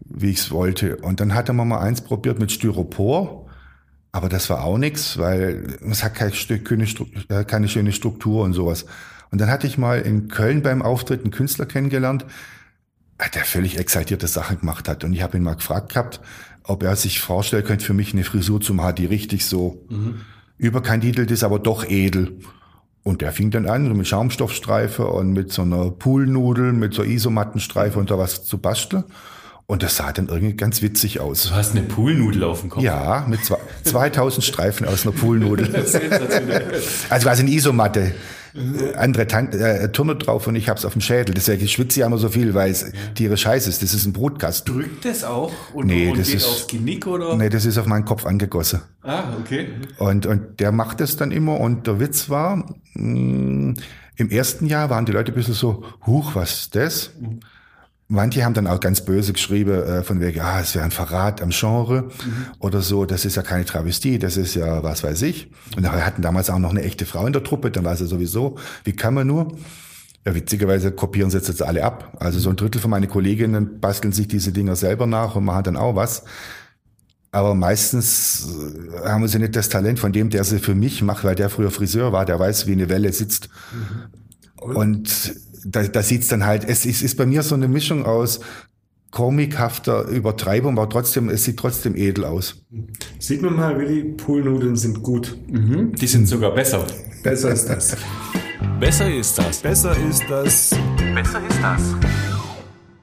wie 0.06 0.30
ich 0.30 0.38
es 0.38 0.52
wollte. 0.52 0.98
Und 0.98 1.22
dann 1.22 1.34
hatte 1.34 1.54
man 1.54 1.68
mal 1.68 1.80
eins 1.80 2.02
probiert 2.02 2.38
mit 2.38 2.52
Styropor. 2.52 3.48
Aber 4.12 4.30
das 4.30 4.48
war 4.52 4.64
auch 4.64 4.78
nichts, 4.78 5.18
weil 5.18 5.80
es 5.90 6.04
hat 6.04 6.14
keine, 6.14 6.32
keine, 6.32 6.86
äh, 7.30 7.46
keine 7.46 7.68
schöne 7.68 7.94
Struktur 7.94 8.44
und 8.44 8.54
sowas. 8.54 8.86
Und 9.32 9.42
dann 9.42 9.50
hatte 9.50 9.66
ich 9.66 9.80
mal 9.80 10.02
in 10.02 10.28
Köln 10.28 10.62
beim 10.62 10.84
Auftritt 10.84 11.24
einen 11.24 11.32
Künstler 11.32 11.66
kennengelernt, 11.66 12.28
der 13.34 13.44
völlig 13.44 13.80
exaltierte 13.80 14.28
Sachen 14.28 14.60
gemacht 14.60 14.88
hat. 14.88 15.04
Und 15.04 15.14
ich 15.14 15.24
habe 15.24 15.36
ihn 15.36 15.44
mal 15.44 15.56
gefragt 15.56 15.94
gehabt, 15.94 16.22
ob 16.70 16.84
er 16.84 16.96
sich 16.96 17.20
vorstellen 17.20 17.64
könnte, 17.64 17.84
für 17.84 17.94
mich 17.96 18.14
eine 18.14 18.24
Frisur 18.24 18.62
zu 18.62 18.74
machen, 18.76 18.96
die 18.96 19.06
richtig 19.06 19.46
so 19.46 19.86
mhm. 19.90 20.22
überkandidelt 20.58 21.32
ist, 21.32 21.44
aber 21.44 21.58
doch 21.58 21.84
edel. 21.90 22.38
Und 23.02 23.22
der 23.22 23.32
fing 23.32 23.50
dann 23.50 23.68
an, 23.68 23.92
mit 23.98 24.08
Schaumstoffstreife 24.08 25.08
und 25.08 25.34
mit 25.34 25.52
so 25.52 25.64
einer 25.64 25.90
Poolnudel, 25.90 26.74
mit 26.74 26.94
so 26.94 27.04
Isomattenstreife 27.04 27.98
und 27.98 28.12
da 28.12 28.20
was 28.20 28.44
zu 28.44 28.60
basteln. 28.60 29.04
Und 29.66 29.82
das 29.82 29.98
sah 29.98 30.12
dann 30.12 30.28
irgendwie 30.28 30.56
ganz 30.56 30.82
witzig 30.82 31.20
aus. 31.20 31.50
Du 31.50 31.56
hast 31.56 31.72
eine 31.72 31.82
Poolnudel 31.82 32.44
auf 32.44 32.62
dem 32.62 32.70
Kopf? 32.70 32.84
Ja, 32.84 33.26
mit 33.28 33.44
zwei, 33.44 33.58
2000 33.84 34.44
Streifen 34.44 34.88
aus 34.88 35.06
einer 35.06 35.16
Poolnudel. 35.16 35.74
also 37.10 37.26
quasi 37.26 37.44
eine 37.44 37.52
Isomatte. 37.52 38.14
Äh, 38.60 38.96
andere 38.96 39.28
Tan 39.28 39.52
äh, 39.52 39.92
Turner 39.92 40.16
drauf 40.16 40.48
und 40.48 40.56
ich 40.56 40.70
hab's 40.70 40.86
auf 40.86 40.94
dem 40.94 41.02
Schädel. 41.02 41.34
Deswegen 41.34 41.68
schwitze 41.68 42.00
ich 42.00 42.06
immer 42.06 42.18
so 42.18 42.30
viel, 42.30 42.54
weil 42.54 42.72
es 42.72 42.82
ja. 42.82 42.90
Tiere 43.16 43.38
scheiße 43.38 43.70
ist. 43.70 43.82
Das 43.82 43.94
ist 43.94 44.06
ein 44.06 44.14
Brutkasten. 44.14 44.76
Drückt 44.76 45.06
das 45.06 45.24
auch 45.24 45.52
und, 45.74 45.88
nee, 45.88 46.10
und 46.10 46.20
das 46.20 46.28
geht 46.28 46.38
ist, 46.38 46.48
aufs 46.48 46.68
Genick 46.68 47.08
oder? 47.08 47.36
Nee, 47.36 47.50
das 47.50 47.66
ist 47.66 47.78
auf 47.78 47.86
meinen 47.86 48.06
Kopf 48.06 48.26
angegossen. 48.26 48.82
Ah, 49.04 49.24
okay. 49.40 49.70
Und, 49.98 50.26
und 50.26 50.60
der 50.60 50.72
macht 50.72 51.00
das 51.00 51.16
dann 51.16 51.32
immer 51.32 51.60
und 51.60 51.88
der 51.88 52.00
Witz 52.00 52.30
war, 52.30 52.58
mh, 52.94 53.04
mm, 53.04 53.76
im 54.18 54.30
ersten 54.30 54.66
Jahr 54.66 54.90
waren 54.90 55.06
die 55.06 55.14
Leute 55.14 55.32
ein 55.32 55.36
bisschen 55.36 55.54
so, 55.54 55.86
huch, 56.06 56.36
was 56.36 56.52
ist 56.52 56.76
das? 56.76 57.12
Mhm. 57.20 57.40
Manche 58.12 58.44
haben 58.44 58.56
dann 58.56 58.66
auch 58.66 58.80
ganz 58.80 59.02
böse 59.02 59.34
geschrieben, 59.34 59.84
äh, 59.84 60.04
von 60.04 60.20
wegen, 60.20 60.42
ah, 60.42 60.60
es 60.60 60.74
wäre 60.74 60.84
ein 60.84 60.90
Verrat 60.90 61.44
am 61.44 61.52
Genre 61.52 62.02
mhm. 62.02 62.46
oder 62.58 62.82
so, 62.82 63.06
das 63.06 63.24
ist 63.24 63.36
ja 63.36 63.44
keine 63.44 63.66
Travestie, 63.66 64.18
das 64.18 64.36
ist 64.36 64.56
ja 64.56 64.82
was 64.82 65.04
weiß 65.04 65.22
ich. 65.22 65.52
Und 65.78 65.84
wir 65.84 66.06
hatten 66.06 66.24
damals 66.24 66.50
auch 66.50 66.58
noch 66.58 66.72
eine 66.72 66.82
echte 66.82 67.06
Frau 67.06 67.28
in 67.28 67.34
der 67.34 67.44
Truppe, 67.44 67.70
dann 67.70 67.86
war 67.86 67.96
sie 67.96 68.08
sowieso, 68.08 68.58
wie 68.84 68.94
kann 68.94 69.14
man 69.14 69.28
nur? 69.28 69.56
Ja, 70.26 70.34
witzigerweise 70.34 70.92
kopieren 70.92 71.30
sie 71.30 71.38
jetzt 71.38 71.62
alle 71.62 71.84
ab. 71.84 72.18
Also 72.20 72.40
so 72.40 72.50
ein 72.50 72.56
Drittel 72.56 72.82
von 72.82 72.90
meinen 72.90 73.08
Kolleginnen 73.08 73.80
basteln 73.80 74.12
sich 74.12 74.28
diese 74.28 74.52
Dinger 74.52 74.76
selber 74.76 75.06
nach 75.06 75.36
und 75.36 75.46
machen 75.46 75.64
dann 75.64 75.78
auch 75.78 75.96
was. 75.96 76.24
Aber 77.32 77.54
meistens 77.54 78.48
äh, 79.04 79.08
haben 79.08 79.28
sie 79.28 79.38
nicht 79.38 79.56
das 79.56 79.70
Talent 79.70 80.00
von 80.00 80.12
dem, 80.12 80.32
der 80.32 80.44
sie 80.44 80.58
für 80.58 80.74
mich 80.74 81.04
macht, 81.04 81.24
weil 81.24 81.36
der 81.36 81.52
früher 81.52 81.70
Friseur 81.70 82.12
war, 82.12 82.26
der 82.26 82.40
weiß, 82.40 82.66
wie 82.66 82.72
eine 82.72 82.90
Welle 82.90 83.14
sitzt. 83.14 83.50
Mhm. 83.72 84.76
Und 84.76 85.36
da, 85.66 85.84
da 85.84 86.02
sieht's 86.02 86.28
dann 86.28 86.46
halt, 86.46 86.68
es 86.68 86.86
ist, 86.86 87.02
ist 87.02 87.16
bei 87.16 87.26
mir 87.26 87.44
so 87.44 87.56
eine 87.56 87.68
Mischung 87.68 88.06
aus 88.06 88.40
komikhafter 89.12 90.08
Übertreibung, 90.08 90.78
aber 90.78 90.90
trotzdem, 90.90 91.30
es 91.30 91.44
sieht 91.44 91.58
trotzdem 91.58 91.96
edel 91.96 92.26
aus. 92.26 92.64
Sieht 93.18 93.42
man 93.42 93.56
mal, 93.56 93.78
Willi, 93.80 94.04
Poolnudeln 94.04 94.76
sind 94.76 95.02
gut. 95.02 95.36
Mhm. 95.48 95.94
Die 95.96 96.08
sind 96.08 96.28
sogar 96.28 96.54
besser. 96.54 96.86
Besser 97.24 97.52
ist 97.52 97.66
das. 97.68 97.98
Besser 98.80 99.14
ist 99.14 99.38
das. 99.38 99.62
Besser 99.62 99.96
ist 100.10 100.24
das. 100.30 100.76
Besser 101.16 101.42
ist 101.50 101.62
das. 101.62 101.96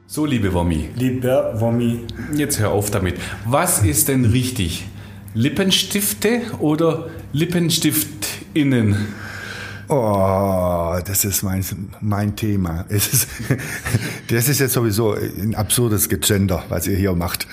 So, 0.06 0.24
liebe 0.24 0.52
Wommi. 0.54 0.88
Lieber 0.96 1.60
Wommi. 1.60 2.06
Jetzt 2.34 2.60
hör 2.60 2.70
auf 2.70 2.90
damit. 2.90 3.16
Was 3.44 3.82
ist 3.82 4.08
denn 4.08 4.24
richtig? 4.24 4.86
Lippenstifte 5.34 6.42
oder 6.60 7.10
Lippenstiftinnen? 7.32 8.96
Oh, 9.88 10.96
das 11.04 11.24
ist 11.24 11.42
mein, 11.42 11.64
mein 12.00 12.34
Thema. 12.34 12.84
Es 12.88 13.12
ist, 13.12 13.28
das 14.28 14.48
ist 14.48 14.58
jetzt 14.58 14.72
sowieso 14.72 15.14
ein 15.14 15.54
absurdes 15.54 16.08
Gegender, 16.08 16.64
was 16.68 16.86
ihr 16.86 16.96
hier 16.96 17.14
macht. 17.14 17.46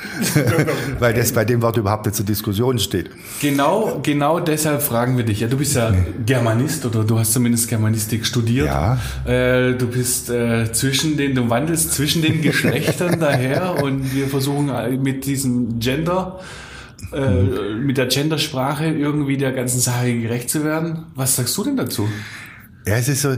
Weil 0.99 1.13
das 1.13 1.31
bei 1.31 1.45
dem 1.45 1.61
Wort 1.61 1.77
überhaupt 1.77 2.05
nicht 2.05 2.15
zur 2.15 2.25
Diskussion 2.25 2.79
steht. 2.79 3.11
Genau, 3.39 3.99
genau 4.01 4.39
deshalb 4.39 4.81
fragen 4.81 5.17
wir 5.17 5.25
dich. 5.25 5.41
Ja, 5.41 5.47
du 5.47 5.57
bist 5.57 5.75
ja 5.75 5.93
Germanist 6.25 6.85
oder 6.85 7.03
du 7.03 7.19
hast 7.19 7.33
zumindest 7.33 7.69
Germanistik 7.69 8.25
studiert. 8.25 8.67
Ja. 8.67 8.97
Äh, 9.25 9.75
du 9.75 9.87
bist 9.87 10.29
äh, 10.29 10.71
zwischen 10.71 11.17
den, 11.17 11.35
du 11.35 11.49
wandelst 11.49 11.93
zwischen 11.93 12.21
den 12.21 12.41
Geschlechtern 12.41 13.19
daher 13.19 13.83
und 13.83 14.13
wir 14.15 14.27
versuchen 14.27 14.71
mit 15.01 15.25
diesem 15.25 15.79
Gender 15.79 16.39
äh, 17.11 17.75
mit 17.75 17.97
der 17.97 18.07
Gendersprache 18.07 18.85
irgendwie 18.85 19.37
der 19.37 19.51
ganzen 19.51 19.79
Sache 19.79 20.19
gerecht 20.19 20.49
zu 20.49 20.63
werden. 20.63 21.05
Was 21.15 21.35
sagst 21.35 21.57
du 21.57 21.63
denn 21.63 21.77
dazu? 21.77 22.07
Ja, 22.85 22.95
es 22.95 23.07
ist 23.07 23.21
so, 23.21 23.35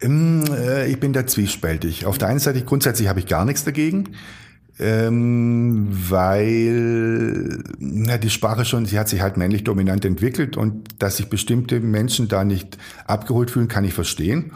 ähm, 0.00 0.44
äh, 0.50 0.90
ich 0.90 1.00
bin 1.00 1.12
da 1.12 1.26
zwiespältig. 1.26 2.06
Auf 2.06 2.18
der 2.18 2.28
einen 2.28 2.38
Seite 2.38 2.62
grundsätzlich 2.62 3.08
habe 3.08 3.20
ich 3.20 3.26
gar 3.26 3.44
nichts 3.44 3.64
dagegen. 3.64 4.10
Ähm, 4.78 5.88
weil 5.90 7.62
na, 7.78 8.18
die 8.18 8.28
Sprache 8.28 8.66
schon, 8.66 8.84
sie 8.84 8.98
hat 8.98 9.08
sich 9.08 9.22
halt 9.22 9.38
männlich 9.38 9.64
dominant 9.64 10.04
entwickelt 10.04 10.58
und 10.58 11.02
dass 11.02 11.16
sich 11.16 11.30
bestimmte 11.30 11.80
Menschen 11.80 12.28
da 12.28 12.44
nicht 12.44 12.76
abgeholt 13.06 13.50
fühlen, 13.50 13.68
kann 13.68 13.84
ich 13.84 13.94
verstehen. 13.94 14.52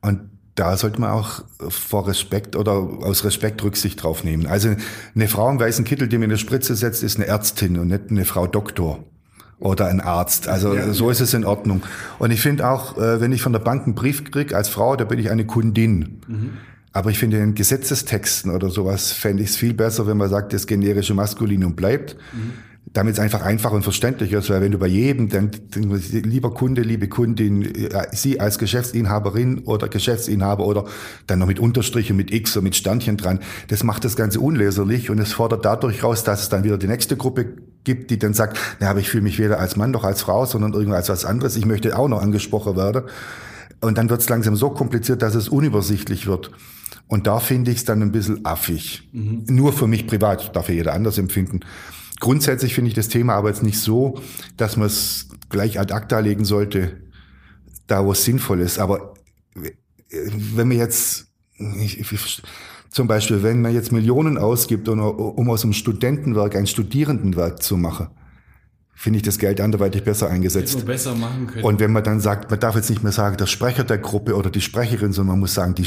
Und 0.00 0.20
da 0.60 0.76
sollte 0.76 1.00
man 1.00 1.10
auch 1.10 1.42
vor 1.70 2.06
Respekt 2.06 2.54
oder 2.54 2.72
aus 2.72 3.24
Respekt 3.24 3.64
Rücksicht 3.64 4.02
drauf 4.02 4.24
nehmen. 4.24 4.46
Also 4.46 4.68
eine 5.14 5.26
Frau 5.26 5.50
im 5.50 5.58
weißen 5.58 5.86
Kittel, 5.86 6.06
die 6.06 6.18
mir 6.18 6.26
eine 6.26 6.36
Spritze 6.36 6.74
setzt, 6.74 7.02
ist 7.02 7.16
eine 7.16 7.26
Ärztin 7.26 7.78
und 7.78 7.88
nicht 7.88 8.10
eine 8.10 8.26
Frau 8.26 8.46
Doktor 8.46 9.02
oder 9.58 9.86
ein 9.86 10.02
Arzt. 10.02 10.48
Also 10.48 10.74
ja, 10.74 10.92
so 10.92 11.08
ist 11.08 11.20
es 11.20 11.32
in 11.32 11.46
Ordnung. 11.46 11.82
Und 12.18 12.30
ich 12.30 12.42
finde 12.42 12.68
auch, 12.68 12.98
äh, 12.98 13.22
wenn 13.22 13.32
ich 13.32 13.40
von 13.40 13.54
der 13.54 13.60
Bank 13.60 13.84
einen 13.84 13.94
Brief 13.94 14.30
kriege 14.30 14.54
als 14.54 14.68
Frau, 14.68 14.96
da 14.96 15.04
bin 15.04 15.18
ich 15.18 15.30
eine 15.30 15.46
Kundin. 15.46 16.20
Mhm. 16.28 16.50
Aber 16.92 17.08
ich 17.08 17.18
finde 17.18 17.38
in 17.38 17.54
Gesetzestexten 17.54 18.50
oder 18.50 18.68
sowas 18.68 19.12
fände 19.12 19.42
ich 19.42 19.50
es 19.50 19.56
viel 19.56 19.72
besser, 19.72 20.06
wenn 20.06 20.18
man 20.18 20.28
sagt, 20.28 20.52
das 20.52 20.66
generische 20.66 21.14
Maskulinum 21.14 21.74
bleibt. 21.74 22.16
Mhm 22.34 22.69
damit 22.92 23.14
es 23.14 23.20
einfach 23.20 23.42
einfacher 23.42 23.74
und 23.74 23.82
verständlicher 23.82 24.38
ist, 24.38 24.50
weil 24.50 24.60
wenn 24.60 24.72
du 24.72 24.78
bei 24.78 24.88
jedem, 24.88 25.28
dann, 25.28 25.50
lieber 25.74 26.52
Kunde, 26.52 26.82
liebe 26.82 27.08
Kundin, 27.08 27.62
äh, 27.62 28.06
Sie 28.12 28.40
als 28.40 28.58
Geschäftsinhaberin 28.58 29.60
oder 29.60 29.88
Geschäftsinhaber 29.88 30.66
oder 30.66 30.84
dann 31.26 31.38
noch 31.38 31.46
mit 31.46 31.60
Unterstrichen, 31.60 32.16
mit 32.16 32.32
X 32.32 32.56
und 32.56 32.64
mit 32.64 32.74
Sternchen 32.74 33.16
dran, 33.16 33.40
das 33.68 33.84
macht 33.84 34.04
das 34.04 34.16
Ganze 34.16 34.40
unleserlich 34.40 35.08
und 35.08 35.20
es 35.20 35.32
fordert 35.32 35.64
dadurch 35.64 36.02
raus, 36.02 36.24
dass 36.24 36.42
es 36.42 36.48
dann 36.48 36.64
wieder 36.64 36.78
die 36.78 36.88
nächste 36.88 37.16
Gruppe 37.16 37.54
gibt, 37.84 38.10
die 38.10 38.18
dann 38.18 38.34
sagt, 38.34 38.58
na, 38.80 38.90
aber 38.90 39.00
ich 39.00 39.08
fühle 39.08 39.22
mich 39.22 39.38
weder 39.38 39.60
als 39.60 39.76
Mann 39.76 39.92
noch 39.92 40.04
als 40.04 40.22
Frau, 40.22 40.44
sondern 40.44 40.72
irgendwie 40.72 40.96
als 40.96 41.08
was 41.08 41.24
anderes. 41.24 41.56
Ich 41.56 41.66
möchte 41.66 41.96
auch 41.96 42.08
noch 42.08 42.20
angesprochen 42.20 42.76
werden. 42.76 43.04
Und 43.80 43.96
dann 43.98 44.10
wird 44.10 44.20
es 44.20 44.28
langsam 44.28 44.56
so 44.56 44.70
kompliziert, 44.70 45.22
dass 45.22 45.34
es 45.34 45.48
unübersichtlich 45.48 46.26
wird. 46.26 46.50
Und 47.06 47.26
da 47.26 47.40
finde 47.40 47.70
ich 47.70 47.78
es 47.78 47.84
dann 47.84 48.02
ein 48.02 48.12
bisschen 48.12 48.44
affig. 48.44 49.08
Mhm. 49.12 49.44
Nur 49.48 49.72
für 49.72 49.86
mich 49.86 50.06
privat, 50.06 50.54
darf 50.54 50.68
ja 50.68 50.74
jeder 50.74 50.92
anders 50.92 51.18
empfinden. 51.18 51.60
Grundsätzlich 52.20 52.74
finde 52.74 52.88
ich 52.88 52.94
das 52.94 53.08
Thema 53.08 53.34
aber 53.34 53.48
jetzt 53.48 53.62
nicht 53.62 53.80
so, 53.80 54.20
dass 54.56 54.76
man 54.76 54.86
es 54.86 55.28
gleich 55.48 55.80
ad 55.80 55.92
acta 55.92 56.20
legen 56.20 56.44
sollte, 56.44 57.00
da 57.86 58.04
wo 58.04 58.12
es 58.12 58.24
sinnvoll 58.24 58.60
ist. 58.60 58.78
Aber 58.78 59.14
wenn 60.10 60.68
man 60.68 60.76
jetzt, 60.76 61.26
ich, 61.58 61.98
ich, 61.98 62.42
zum 62.90 63.06
Beispiel, 63.08 63.42
wenn 63.42 63.62
man 63.62 63.72
jetzt 63.72 63.90
Millionen 63.90 64.36
ausgibt, 64.36 64.88
um, 64.88 65.00
um 65.00 65.50
aus 65.50 65.64
einem 65.64 65.72
Studentenwerk 65.72 66.56
ein 66.56 66.66
Studierendenwerk 66.66 67.62
zu 67.62 67.76
machen, 67.76 68.08
finde 69.00 69.16
ich 69.16 69.22
das 69.22 69.38
Geld 69.38 69.62
anderweitig 69.62 70.04
besser 70.04 70.28
eingesetzt. 70.28 70.84
Besser. 70.84 71.16
Und 71.62 71.80
wenn 71.80 71.90
man 71.90 72.04
dann 72.04 72.20
sagt, 72.20 72.50
man 72.50 72.60
darf 72.60 72.76
jetzt 72.76 72.90
nicht 72.90 73.02
mehr 73.02 73.12
sagen, 73.12 73.38
der 73.38 73.46
Sprecher 73.46 73.82
der 73.82 73.96
Gruppe 73.96 74.36
oder 74.36 74.50
die 74.50 74.60
Sprecherin, 74.60 75.14
sondern 75.14 75.36
man 75.36 75.40
muss 75.40 75.54
sagen, 75.54 75.74
die 75.74 75.86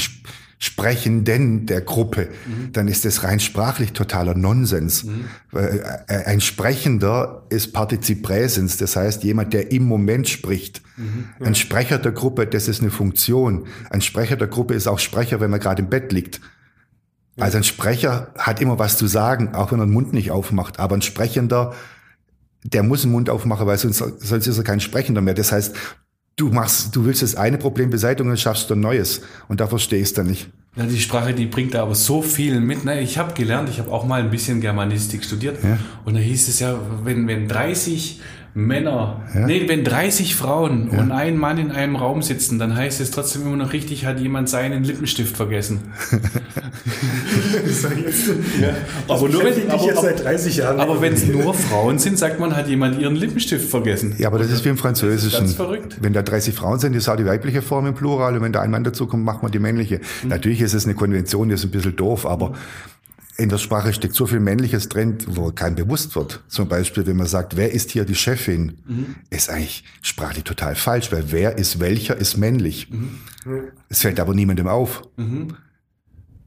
Sprechenden 0.58 1.66
der 1.66 1.82
Gruppe, 1.82 2.30
mhm. 2.44 2.72
dann 2.72 2.88
ist 2.88 3.04
das 3.04 3.22
rein 3.22 3.38
sprachlich 3.38 3.92
totaler 3.92 4.34
Nonsens. 4.34 5.04
Mhm. 5.04 5.26
Äh, 5.52 6.24
ein 6.24 6.40
Sprechender 6.40 7.46
ist 7.50 7.72
Partizip 7.72 8.24
Präsens, 8.24 8.78
das 8.78 8.96
heißt 8.96 9.22
jemand, 9.22 9.52
der 9.52 9.70
im 9.70 9.84
Moment 9.84 10.28
spricht. 10.28 10.82
Mhm. 10.96 11.28
Ja. 11.38 11.46
Ein 11.46 11.54
Sprecher 11.54 11.98
der 11.98 12.10
Gruppe, 12.10 12.48
das 12.48 12.66
ist 12.66 12.80
eine 12.80 12.90
Funktion. 12.90 13.68
Ein 13.90 14.00
Sprecher 14.00 14.34
der 14.34 14.48
Gruppe 14.48 14.74
ist 14.74 14.88
auch 14.88 14.98
Sprecher, 14.98 15.38
wenn 15.38 15.52
man 15.52 15.60
gerade 15.60 15.82
im 15.82 15.88
Bett 15.88 16.10
liegt. 16.10 16.40
Ja. 17.36 17.44
Also 17.44 17.58
ein 17.58 17.64
Sprecher 17.64 18.32
hat 18.36 18.60
immer 18.60 18.80
was 18.80 18.98
zu 18.98 19.06
sagen, 19.06 19.54
auch 19.54 19.70
wenn 19.70 19.78
er 19.78 19.86
den 19.86 19.92
Mund 19.92 20.12
nicht 20.12 20.32
aufmacht. 20.32 20.80
Aber 20.80 20.96
ein 20.96 21.02
Sprechender 21.02 21.74
der 22.64 22.82
muss 22.82 23.02
den 23.02 23.12
Mund 23.12 23.30
aufmachen, 23.30 23.66
weil 23.66 23.78
sonst, 23.78 23.98
sonst 24.18 24.46
ist 24.46 24.58
er 24.58 24.64
kein 24.64 24.80
Sprechender 24.80 25.20
mehr. 25.20 25.34
Das 25.34 25.52
heißt, 25.52 25.76
du 26.36 26.48
machst, 26.48 26.96
du 26.96 27.04
willst 27.04 27.22
das 27.22 27.36
eine 27.36 27.58
Problem 27.58 27.90
beseitigen 27.90 28.30
und 28.30 28.40
schaffst 28.40 28.70
du 28.70 28.74
ein 28.74 28.80
neues. 28.80 29.20
Und 29.48 29.60
da 29.60 29.66
verstehe 29.66 30.00
ich 30.00 30.08
es 30.08 30.14
dann 30.14 30.26
nicht. 30.26 30.48
Ja, 30.76 30.84
die 30.86 30.98
Sprache, 30.98 31.34
die 31.34 31.46
bringt 31.46 31.74
da 31.74 31.82
aber 31.82 31.94
so 31.94 32.20
viel 32.22 32.60
mit. 32.60 32.84
Ne? 32.84 33.00
Ich 33.00 33.18
habe 33.18 33.32
gelernt, 33.34 33.68
ich 33.68 33.78
habe 33.78 33.92
auch 33.92 34.04
mal 34.06 34.20
ein 34.20 34.30
bisschen 34.30 34.60
Germanistik 34.60 35.24
studiert. 35.24 35.62
Ja. 35.62 35.78
Und 36.04 36.14
da 36.14 36.20
hieß 36.20 36.48
es 36.48 36.58
ja, 36.58 36.76
wenn, 37.04 37.28
wenn 37.28 37.46
30 37.46 38.20
Männer, 38.56 39.22
ja. 39.34 39.46
nee, 39.46 39.68
wenn 39.68 39.82
30 39.82 40.36
Frauen 40.36 40.90
ja. 40.92 41.00
und 41.00 41.10
ein 41.10 41.36
Mann 41.36 41.58
in 41.58 41.72
einem 41.72 41.96
Raum 41.96 42.22
sitzen, 42.22 42.60
dann 42.60 42.76
heißt 42.76 43.00
es 43.00 43.10
trotzdem 43.10 43.42
immer 43.42 43.56
noch 43.56 43.72
richtig, 43.72 44.06
hat 44.06 44.20
jemand 44.20 44.48
seinen 44.48 44.84
Lippenstift 44.84 45.36
vergessen. 45.36 45.80
ja. 48.62 48.68
Aber 49.08 49.28
nur 49.28 49.42
wenn 49.42 49.68
aber, 49.68 49.84
jetzt 49.84 50.00
seit 50.00 50.22
30 50.22 50.56
Jahren. 50.58 50.78
Aber 50.78 51.02
wenn 51.02 51.14
es 51.14 51.26
nur 51.26 51.52
Frauen 51.52 51.98
sind, 51.98 52.16
sagt 52.16 52.38
man, 52.38 52.54
hat 52.54 52.68
jemand 52.68 53.00
ihren 53.00 53.16
Lippenstift 53.16 53.68
vergessen. 53.68 54.14
Ja, 54.18 54.28
aber 54.28 54.38
das 54.38 54.52
ist 54.52 54.64
wie 54.64 54.68
im 54.68 54.78
Französischen. 54.78 55.40
ganz 55.40 55.54
verrückt. 55.54 55.96
Wenn 56.00 56.12
da 56.12 56.22
30 56.22 56.54
Frauen 56.54 56.78
sind, 56.78 56.94
ist 56.94 57.08
auch 57.08 57.16
die 57.16 57.26
weibliche 57.26 57.60
Form 57.60 57.86
im 57.86 57.94
Plural 57.94 58.36
und 58.36 58.42
wenn 58.42 58.52
da 58.52 58.60
ein 58.60 58.70
Mann 58.70 58.84
dazukommt, 58.84 59.24
macht 59.24 59.42
man 59.42 59.50
die 59.50 59.58
männliche. 59.58 60.00
Mhm. 60.22 60.28
Natürlich 60.28 60.60
ist 60.60 60.74
es 60.74 60.84
eine 60.84 60.94
Konvention, 60.94 61.48
die 61.48 61.54
ist 61.54 61.64
ein 61.64 61.72
bisschen 61.72 61.96
doof, 61.96 62.24
aber 62.24 62.50
mhm 62.50 62.54
in 63.36 63.48
der 63.48 63.58
Sprache 63.58 63.92
steckt 63.92 64.14
so 64.14 64.26
viel 64.26 64.40
Männliches 64.40 64.88
drin, 64.88 65.18
wo 65.26 65.50
kein 65.50 65.74
bewusst 65.74 66.14
wird. 66.14 66.42
Zum 66.48 66.68
Beispiel, 66.68 67.06
wenn 67.06 67.16
man 67.16 67.26
sagt, 67.26 67.56
wer 67.56 67.72
ist 67.72 67.90
hier 67.90 68.04
die 68.04 68.14
Chefin, 68.14 68.78
mhm. 68.86 69.16
ist 69.30 69.50
eigentlich 69.50 69.84
sprachlich 70.02 70.44
total 70.44 70.76
falsch, 70.76 71.10
weil 71.10 71.32
wer 71.32 71.58
ist 71.58 71.80
welcher 71.80 72.16
ist 72.16 72.36
männlich. 72.36 72.88
Mhm. 72.90 73.18
Es 73.88 74.02
fällt 74.02 74.20
aber 74.20 74.34
niemandem 74.34 74.68
auf. 74.68 75.02
Mhm. 75.16 75.56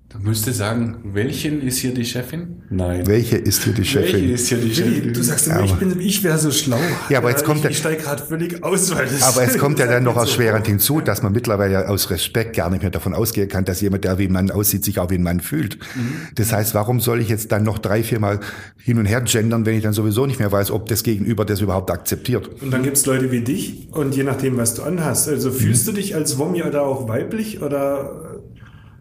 Du 0.10 0.20
müsstest 0.20 0.60
sagen, 0.60 1.00
welchen 1.04 1.62
ist 1.62 1.80
hier 1.80 1.94
die 1.94 2.06
Chefin? 2.06 2.62
Nein. 2.70 3.06
Welche 3.08 3.36
ist 3.36 3.66
hier 3.66 3.74
die 3.74 3.84
Chefin? 3.84 4.14
Welche 4.14 4.34
ist 4.36 4.48
hier 4.48 4.58
die 4.58 4.74
Chefin? 4.74 5.12
Du 5.12 5.22
sagst 5.22 5.48
immer, 5.48 5.66
ich, 5.66 5.74
bin, 5.74 6.00
ich 6.00 6.24
wäre 6.24 6.38
so 6.38 6.50
schlau. 6.50 6.80
Ja, 7.10 7.18
aber 7.18 7.30
jetzt 7.30 7.44
kommt 7.44 7.66
ich, 7.66 7.72
ich 7.72 7.78
steige 7.80 8.04
gerade 8.04 8.24
völlig 8.24 8.64
aus, 8.64 8.96
weil 8.96 9.06
das 9.06 9.22
Aber 9.24 9.44
es 9.44 9.58
kommt 9.60 9.80
ja 9.80 9.86
dann 9.86 10.06
noch 10.06 10.16
erschwerend 10.16 10.66
so. 10.66 10.70
hinzu, 10.70 11.02
dass 11.02 11.24
man 11.24 11.34
mittlerweile 11.34 11.90
aus 11.90 12.10
Respekt 12.10 12.56
gar 12.56 12.70
nicht 12.70 12.84
mehr 12.84 12.90
davon 12.90 13.14
ausgehen 13.14 13.50
kann, 13.50 13.66
dass 13.66 13.82
jemand, 13.82 14.06
der 14.06 14.18
wie 14.18 14.28
ein 14.28 14.32
Mann 14.32 14.50
aussieht, 14.50 14.86
sich 14.86 14.98
auch 15.00 15.10
wie 15.10 15.16
ein 15.16 15.24
Mann 15.24 15.42
fühlt. 15.42 15.78
Mhm. 15.96 16.14
Das 16.36 16.54
heißt, 16.54 16.74
warum 16.74 17.02
soll 17.02 17.20
ich 17.20 17.28
jetzt 17.28 17.52
dann 17.52 17.64
noch 17.64 17.78
drei, 17.78 18.02
viermal 18.02 18.40
hin 18.82 19.00
und 19.00 19.08
her 19.08 19.20
gendern, 19.20 19.66
wenn 19.66 19.76
ich 19.76 19.84
dann 19.84 19.94
sowieso 19.94 20.26
nicht 20.26 20.40
mehr 20.40 20.54
weiß, 20.54 20.72
ob 20.72 20.88
das 20.88 21.04
Gegenüber 21.04 21.44
das 21.44 21.60
überhaupt 21.60 21.92
akzeptiert? 21.92 22.50
Und 22.62 22.72
dann 22.72 22.82
gibt's 22.82 23.06
Leute 23.06 23.30
wie 23.34 23.42
dich 23.42 23.90
und 23.92 24.16
je 24.16 24.24
nachdem, 24.24 24.56
was 24.56 24.74
du 24.74 24.84
anhast. 24.84 25.28
Also 25.28 25.52
fühlst 25.52 25.86
mhm. 25.86 25.92
du 25.92 25.98
dich 25.98 26.16
als 26.16 26.38
Wommi 26.38 26.64
oder 26.64 26.84
auch 26.84 27.10
weiblich 27.10 27.62
oder 27.62 28.27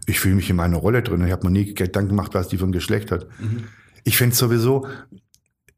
ich 0.07 0.19
fühle 0.19 0.35
mich 0.35 0.49
in 0.49 0.55
meiner 0.55 0.77
Rolle 0.77 1.03
drin. 1.03 1.23
Ich 1.25 1.31
habe 1.31 1.45
mir 1.45 1.51
nie 1.51 1.73
Gedanken 1.73 2.09
gemacht, 2.09 2.33
was 2.33 2.47
die 2.47 2.57
für 2.57 2.65
ein 2.65 2.71
Geschlecht 2.71 3.11
hat. 3.11 3.27
Mhm. 3.39 3.65
Ich 4.05 4.17
fände 4.17 4.35
sowieso, 4.35 4.87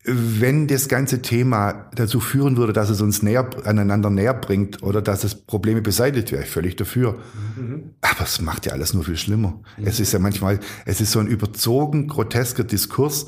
wenn 0.05 0.67
das 0.67 0.87
ganze 0.87 1.21
Thema 1.21 1.89
dazu 1.95 2.19
führen 2.19 2.55
würde, 2.55 2.71
dass 2.71 2.89
es 2.89 3.01
uns 3.01 3.21
näher, 3.21 3.49
aneinander 3.65 4.09
näher 4.09 4.35
bringt 4.35 4.81
oder 4.83 5.01
dass 5.01 5.23
es 5.23 5.35
Probleme 5.35 5.81
beseitigt, 5.81 6.31
wäre 6.31 6.43
ich 6.43 6.49
völlig 6.49 6.75
dafür. 6.75 7.19
Mhm. 7.57 7.95
Aber 8.01 8.21
es 8.23 8.39
macht 8.39 8.67
ja 8.67 8.71
alles 8.71 8.93
nur 8.93 9.03
viel 9.03 9.17
schlimmer. 9.17 9.59
Mhm. 9.77 9.87
Es 9.87 9.99
ist 9.99 10.13
ja 10.13 10.19
manchmal, 10.19 10.59
es 10.85 11.01
ist 11.01 11.11
so 11.11 11.19
ein 11.19 11.27
überzogen, 11.27 12.07
grotesker 12.07 12.63
Diskurs, 12.63 13.25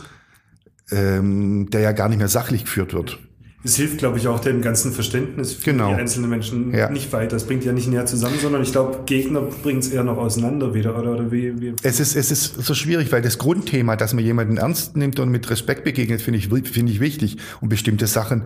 ähm, 0.92 1.70
der 1.72 1.82
ja 1.82 1.92
gar 1.94 2.10
nicht 2.10 2.20
mehr 2.20 2.30
sachlich 2.30 2.66
geführt 2.66 2.94
wird. 2.94 3.20
Es 3.64 3.76
hilft, 3.76 4.00
glaube 4.00 4.18
ich, 4.18 4.28
auch 4.28 4.40
dem 4.40 4.62
ganzen 4.62 4.92
Verständnis 4.92 5.54
für 5.54 5.72
genau. 5.72 5.90
die 5.90 6.00
einzelnen 6.00 6.30
Menschen 6.30 6.74
ja. 6.74 6.90
nicht 6.90 7.14
weiter. 7.14 7.36
Es 7.36 7.44
bringt 7.44 7.64
ja 7.64 7.72
nicht 7.72 7.88
näher 7.88 8.08
zusammen, 8.08 8.36
sondern 8.42 8.64
ich 8.64 8.72
glaube, 8.72 9.02
Gegner 9.06 9.42
bringt 9.42 9.84
es 9.84 9.90
eher 9.92 10.04
noch 10.04 10.18
auseinander 10.18 10.74
wieder. 10.74 10.98
Oder, 10.98 11.12
oder 11.12 11.32
wie, 11.32 11.62
wie? 11.62 11.74
Es, 11.84 12.00
ist, 12.00 12.16
es 12.16 12.32
ist 12.32 12.64
so 12.64 12.74
schwierig, 12.74 13.12
weil 13.12 13.22
das 13.22 13.38
Grundthema, 13.38 13.96
dass 13.96 14.14
man 14.14 14.24
jemanden 14.24 14.58
ernst 14.58 14.98
nimmt 14.98 15.20
und 15.20 15.30
mit 15.30 15.48
Respekt 15.52 15.84
begegnet, 15.84 16.22
finde 16.22 16.40
ich, 16.40 16.48
finde 16.48 16.92
ich 16.92 17.00
wichtig. 17.00 17.38
Und 17.62 17.70
bestimmte 17.70 18.08
Sachen 18.08 18.44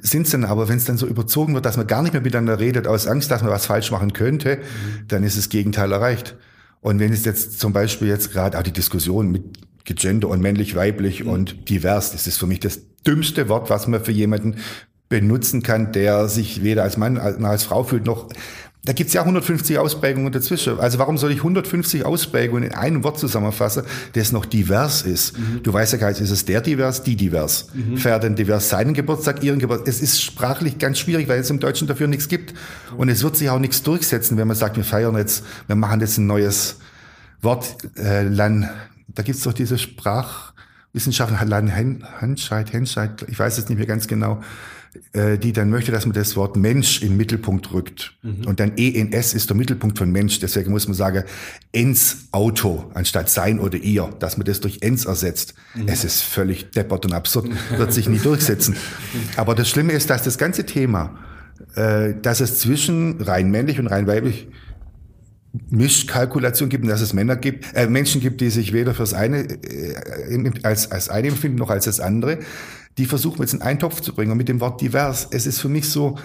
sind 0.00 0.26
es 0.26 0.32
dann 0.32 0.44
aber, 0.44 0.68
wenn 0.68 0.78
es 0.78 0.84
dann 0.84 0.98
so 0.98 1.06
überzogen 1.06 1.54
wird, 1.54 1.64
dass 1.64 1.76
man 1.76 1.86
gar 1.86 2.02
nicht 2.02 2.12
mehr 2.12 2.22
miteinander 2.22 2.58
redet, 2.58 2.88
aus 2.88 3.06
Angst, 3.06 3.30
dass 3.30 3.42
man 3.42 3.50
was 3.50 3.66
falsch 3.66 3.90
machen 3.92 4.12
könnte, 4.12 4.56
mhm. 4.56 5.08
dann 5.08 5.22
ist 5.22 5.38
das 5.38 5.48
Gegenteil 5.48 5.92
erreicht. 5.92 6.36
Und 6.80 6.98
wenn 6.98 7.12
es 7.12 7.24
jetzt 7.24 7.60
zum 7.60 7.72
Beispiel 7.72 8.08
jetzt 8.08 8.32
gerade 8.32 8.58
auch 8.58 8.62
die 8.62 8.72
Diskussion 8.72 9.30
mit 9.30 9.44
Gender 9.84 10.28
und 10.28 10.40
männlich, 10.40 10.74
weiblich 10.74 11.24
mhm. 11.24 11.30
und 11.30 11.68
divers, 11.68 12.12
das 12.12 12.26
ist 12.26 12.38
für 12.38 12.46
mich 12.46 12.60
das 12.60 12.80
dümmste 13.06 13.48
Wort, 13.48 13.70
was 13.70 13.86
man 13.86 14.04
für 14.04 14.12
jemanden 14.12 14.56
benutzen 15.08 15.62
kann, 15.62 15.92
der 15.92 16.28
sich 16.28 16.62
weder 16.62 16.82
als 16.82 16.96
Mann 16.96 17.14
noch 17.14 17.48
als 17.48 17.62
Frau 17.62 17.84
fühlt, 17.84 18.06
noch 18.06 18.28
da 18.86 18.92
gibt's 18.92 19.12
ja 19.14 19.22
150 19.22 19.78
Ausprägungen 19.78 20.30
dazwischen. 20.30 20.78
Also 20.78 21.00
warum 21.00 21.18
soll 21.18 21.32
ich 21.32 21.38
150 21.38 22.06
Ausprägungen 22.06 22.62
in 22.62 22.72
einem 22.72 23.02
Wort 23.02 23.18
zusammenfassen, 23.18 23.82
das 24.12 24.30
noch 24.30 24.46
divers 24.46 25.02
ist? 25.02 25.36
Mhm. 25.36 25.64
Du 25.64 25.72
weißt 25.72 25.94
ja 25.94 25.98
gar 25.98 26.10
nicht, 26.10 26.20
ist 26.20 26.30
es 26.30 26.44
der 26.44 26.60
divers, 26.60 27.02
die 27.02 27.16
divers? 27.16 27.66
Mhm. 27.74 27.96
Feiert 27.96 28.22
denn 28.22 28.36
divers 28.36 28.68
seinen 28.68 28.94
Geburtstag, 28.94 29.42
ihren 29.42 29.58
Geburtstag? 29.58 29.88
Es 29.88 30.00
ist 30.00 30.22
sprachlich 30.22 30.78
ganz 30.78 31.00
schwierig, 31.00 31.26
weil 31.26 31.40
es 31.40 31.50
im 31.50 31.58
Deutschen 31.58 31.88
dafür 31.88 32.06
nichts 32.06 32.28
gibt. 32.28 32.54
Und 32.96 33.08
es 33.08 33.24
wird 33.24 33.36
sich 33.36 33.50
auch 33.50 33.58
nichts 33.58 33.82
durchsetzen, 33.82 34.38
wenn 34.38 34.46
man 34.46 34.56
sagt, 34.56 34.76
wir 34.76 34.84
feiern 34.84 35.16
jetzt, 35.16 35.44
wir 35.66 35.74
machen 35.74 36.00
jetzt 36.00 36.18
ein 36.18 36.28
neues 36.28 36.78
Wort, 37.42 37.76
äh, 37.96 38.22
Lan, 38.22 38.70
da 39.08 39.24
gibt's 39.24 39.42
doch 39.42 39.52
diese 39.52 39.78
Sprach, 39.78 40.52
Wissenschaftler, 40.96 41.38
Hanscheid, 41.40 42.72
Henscheid, 42.72 43.24
ich 43.28 43.38
weiß 43.38 43.58
es 43.58 43.68
nicht 43.68 43.76
mehr 43.78 43.86
ganz 43.86 44.08
genau, 44.08 44.40
äh, 45.12 45.36
die 45.36 45.52
dann 45.52 45.68
möchte, 45.68 45.92
dass 45.92 46.06
man 46.06 46.14
das 46.14 46.36
Wort 46.36 46.56
Mensch 46.56 47.02
in 47.02 47.08
den 47.08 47.16
Mittelpunkt 47.18 47.70
rückt. 47.72 48.16
Mhm. 48.22 48.46
Und 48.46 48.60
dann 48.60 48.72
ENS 48.78 49.34
ist 49.34 49.50
der 49.50 49.56
Mittelpunkt 49.56 49.98
von 49.98 50.10
Mensch. 50.10 50.40
Deswegen 50.40 50.70
muss 50.70 50.88
man 50.88 50.94
sagen, 50.94 51.24
ens 51.72 52.28
Auto 52.32 52.90
anstatt 52.94 53.28
sein 53.28 53.60
oder 53.60 53.76
ihr, 53.76 54.08
dass 54.18 54.38
man 54.38 54.46
das 54.46 54.60
durch 54.60 54.78
ens 54.80 55.04
ersetzt. 55.04 55.52
Mhm. 55.74 55.88
Es 55.88 56.02
ist 56.02 56.22
völlig 56.22 56.70
deppert 56.70 57.04
und 57.04 57.12
absurd, 57.12 57.50
wird 57.76 57.92
sich 57.92 58.08
nie 58.08 58.18
durchsetzen. 58.18 58.74
Aber 59.36 59.54
das 59.54 59.68
Schlimme 59.68 59.92
ist, 59.92 60.08
dass 60.08 60.22
das 60.22 60.38
ganze 60.38 60.64
Thema, 60.64 61.18
äh, 61.74 62.14
dass 62.22 62.40
es 62.40 62.58
zwischen 62.58 63.20
rein 63.20 63.50
männlich 63.50 63.78
und 63.78 63.88
rein 63.88 64.06
weiblich 64.06 64.48
Mischkalkulation 65.70 66.68
gibt 66.68 66.84
und 66.84 66.90
dass 66.90 67.00
es 67.00 67.12
Männer 67.12 67.36
gibt, 67.36 67.66
äh, 67.74 67.86
Menschen 67.86 68.20
gibt, 68.20 68.40
die 68.40 68.50
sich 68.50 68.72
weder 68.72 68.94
fürs 68.94 69.14
eine 69.14 69.42
äh, 69.42 70.52
als, 70.62 70.90
als 70.90 71.08
eine 71.08 71.28
empfinden 71.28 71.58
noch 71.58 71.70
als 71.70 71.84
das 71.84 72.00
andere, 72.00 72.38
die 72.98 73.06
versuchen 73.06 73.42
jetzt 73.42 73.54
in 73.54 73.62
einen 73.62 73.78
Topf 73.78 74.00
zu 74.00 74.14
bringen. 74.14 74.32
Und 74.32 74.38
mit 74.38 74.48
dem 74.48 74.60
Wort 74.60 74.80
divers, 74.80 75.28
es 75.30 75.46
ist 75.46 75.60
für 75.60 75.68
mich 75.68 75.88
so, 75.88 76.18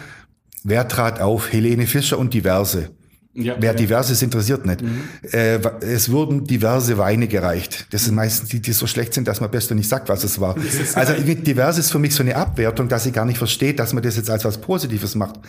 wer 0.63 0.87
trat 0.87 1.19
auf? 1.19 1.51
Helene 1.51 1.87
Fischer 1.87 2.17
und 2.17 2.33
diverse. 2.33 2.91
Ja, 3.33 3.55
Wer 3.59 3.71
ja. 3.71 3.77
diverses 3.77 4.21
interessiert 4.21 4.65
nicht. 4.65 4.81
Mhm. 4.81 5.03
Äh, 5.31 5.59
es 5.79 6.11
wurden 6.11 6.43
diverse 6.43 6.97
Weine 6.97 7.29
gereicht. 7.29 7.87
Das 7.91 8.03
sind 8.03 8.15
meistens 8.15 8.49
die, 8.49 8.61
die 8.61 8.73
so 8.73 8.87
schlecht 8.87 9.13
sind, 9.13 9.25
dass 9.25 9.39
man 9.39 9.49
besser 9.49 9.73
nicht 9.73 9.87
sagt, 9.87 10.09
was 10.09 10.25
es 10.25 10.41
war. 10.41 10.57
Also 10.95 11.13
divers 11.13 11.77
ist 11.77 11.91
für 11.91 11.99
mich 11.99 12.13
so 12.13 12.23
eine 12.23 12.35
Abwertung, 12.35 12.89
dass 12.89 13.05
ich 13.05 13.13
gar 13.13 13.23
nicht 13.23 13.37
verstehe, 13.37 13.73
dass 13.73 13.93
man 13.93 14.03
das 14.03 14.17
jetzt 14.17 14.29
als 14.29 14.43
was 14.43 14.59
Positives 14.59 15.15
macht. 15.15 15.39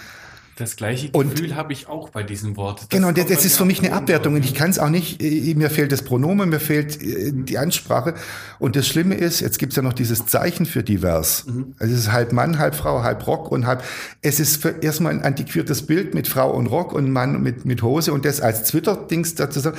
Das 0.63 0.77
gleiche 0.77 1.11
Und- 1.13 1.35
Gefühl 1.35 1.57
habe 1.57 1.73
ich 1.73 1.89
auch 1.89 2.11
bei 2.11 2.23
diesem 2.23 2.57
Wort. 2.57 2.83
Das 2.83 2.89
Genau, 2.89 3.11
das, 3.11 3.27
das 3.27 3.45
ist 3.45 3.57
für 3.57 3.65
mich 3.65 3.81
eine. 3.81 3.93
Abwertung 3.93 4.35
und 4.35 4.45
ich 4.45 4.55
kann 4.55 4.71
es 4.71 4.79
auch 4.79 4.89
nicht, 4.91 5.21
äh, 5.21 5.55
mir 5.55 5.71
fehlt 5.71 5.91
das 5.91 6.03
Pronomen, 6.03 6.51
mir 6.51 6.61
fehlt 6.61 7.03
äh, 7.03 7.33
die 7.33 7.59
Ansprache. 7.59 8.15
Und 8.61 8.77
das 8.77 8.87
Schlimme 8.87 9.17
ist, 9.17 9.41
jetzt 9.41 9.59
gibt 9.59 9.73
es 9.73 9.77
ja 9.77 9.83
noch 9.83 9.93
dieses 9.93 10.25
Zeichen 10.27 10.65
für 10.65 10.85
divers. 10.85 11.47
Also 11.81 11.93
es 11.95 12.01
ist 12.03 12.13
halb 12.13 12.33
Mann, 12.33 12.59
halb 12.61 12.77
Frau, 12.77 13.03
halb 13.03 13.27
Rock 13.27 13.51
und 13.51 13.67
halb, 13.67 13.83
es 14.23 14.39
ist 14.39 14.65
erstmal 14.81 15.13
ein 15.13 15.23
antiquiertes 15.23 15.83
Bild 15.83 16.15
mit 16.15 16.29
Frau 16.29 16.51
und 16.53 16.69
Rock 16.69 16.93
und 16.93 17.11
Mann 17.11 17.43
mit, 17.43 17.65
mit 17.65 17.83
Hose 17.83 18.13
und 18.13 18.25
das 18.25 18.41
als 18.41 18.63
Twitter-Dings 18.65 19.35
dazu 19.35 19.59
sagen. 19.59 19.77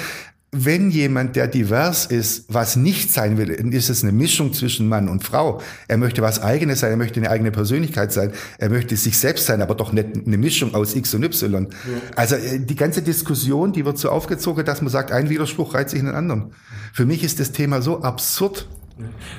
Wenn 0.55 0.91
jemand, 0.91 1.35
der 1.35 1.47
divers 1.47 2.05
ist, 2.05 2.45
was 2.47 2.75
nicht 2.75 3.11
sein 3.11 3.37
will, 3.37 3.55
dann 3.55 3.71
ist 3.71 3.89
es 3.89 4.03
eine 4.03 4.11
Mischung 4.11 4.53
zwischen 4.53 4.87
Mann 4.87 5.09
und 5.09 5.23
Frau. 5.23 5.61
Er 5.87 5.97
möchte 5.97 6.21
was 6.21 6.39
Eigenes 6.39 6.81
sein, 6.81 6.91
er 6.91 6.97
möchte 6.97 7.19
eine 7.19 7.31
eigene 7.31 7.49
Persönlichkeit 7.49 8.13
sein, 8.13 8.31
er 8.59 8.69
möchte 8.69 8.95
sich 8.95 9.17
selbst 9.17 9.47
sein, 9.47 9.63
aber 9.63 9.73
doch 9.73 9.91
nicht 9.91 10.09
eine 10.25 10.37
Mischung 10.37 10.75
aus 10.75 10.95
X 10.95 11.15
und 11.15 11.23
Y. 11.23 11.67
Also 12.15 12.35
äh, 12.35 12.59
die 12.59 12.75
ganze 12.75 13.01
Diskussion, 13.01 13.73
die 13.73 13.83
wird 13.83 13.97
so 13.97 14.09
aufgezogen, 14.09 14.63
dass 14.63 14.81
man 14.81 14.91
sagt, 14.91 15.11
ein 15.11 15.29
Widerspruch 15.29 15.73
reizt 15.73 15.89
sich 15.89 15.99
in 15.99 16.05
den 16.05 16.15
anderen. 16.15 16.53
Für 16.93 17.07
mich 17.07 17.23
ist 17.23 17.39
das 17.39 17.51
Thema 17.51 17.81
so 17.81 18.01
absurd. 18.01 18.67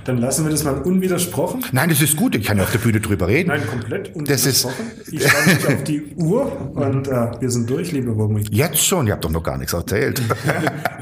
Dann 0.05 0.19
lassen 0.19 0.45
wir 0.45 0.51
das 0.51 0.65
mal 0.65 0.75
unwidersprochen. 0.83 1.65
Nein, 1.73 1.89
das 1.89 2.01
ist 2.03 2.17
gut, 2.17 2.35
ich 2.35 2.45
kann 2.45 2.57
ja 2.59 2.65
auf 2.65 2.73
der 2.73 2.79
Bühne 2.81 3.01
drüber 3.01 3.29
reden. 3.29 3.49
Nein, 3.49 3.67
komplett 3.67 4.13
Das 4.29 4.47
ist- 4.47 4.65
unwidersprochen. 4.65 5.13
Ich 5.13 5.29
schaue 5.29 5.55
mich 5.55 5.67
auf 5.69 5.85
die 5.85 6.15
Uhr 6.17 6.71
und 6.77 7.09
äh, 7.09 7.41
wir 7.41 7.51
sind 7.51 7.71
durch, 7.71 7.93
liebe 7.93 8.17
Wurmi. 8.17 8.45
Jetzt 8.51 8.85
schon, 8.85 9.07
ihr 9.07 9.13
habt 9.13 9.25
doch 9.25 9.31
noch 9.31 9.43
gar 9.43 9.57
nichts 9.59 9.73
erzählt. 9.73 10.21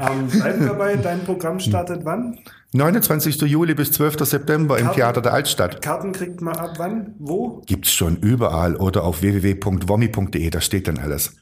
Ähm, 0.03 0.27
bleiben 0.27 0.65
wir 0.65 0.73
bei, 0.73 0.95
dein 0.97 1.23
Programm 1.23 1.59
startet 1.61 2.01
wann? 2.03 2.37
29. 2.73 3.39
Juli 3.43 3.73
bis 3.73 3.91
12. 3.93 4.25
September 4.25 4.77
im 4.77 4.85
Karten- 4.87 4.97
Theater 4.97 5.21
der 5.21 5.33
Altstadt. 5.33 5.81
Karten 5.81 6.11
kriegt 6.11 6.41
man 6.41 6.57
ab 6.57 6.73
wann? 6.77 7.13
Wo? 7.19 7.61
Gibt's 7.67 7.93
schon 7.93 8.17
überall 8.17 8.75
oder 8.75 9.05
auf 9.05 9.21
www.womi.de, 9.21 10.49
da 10.49 10.59
steht 10.59 10.89
dann 10.89 10.97
alles. 10.97 11.37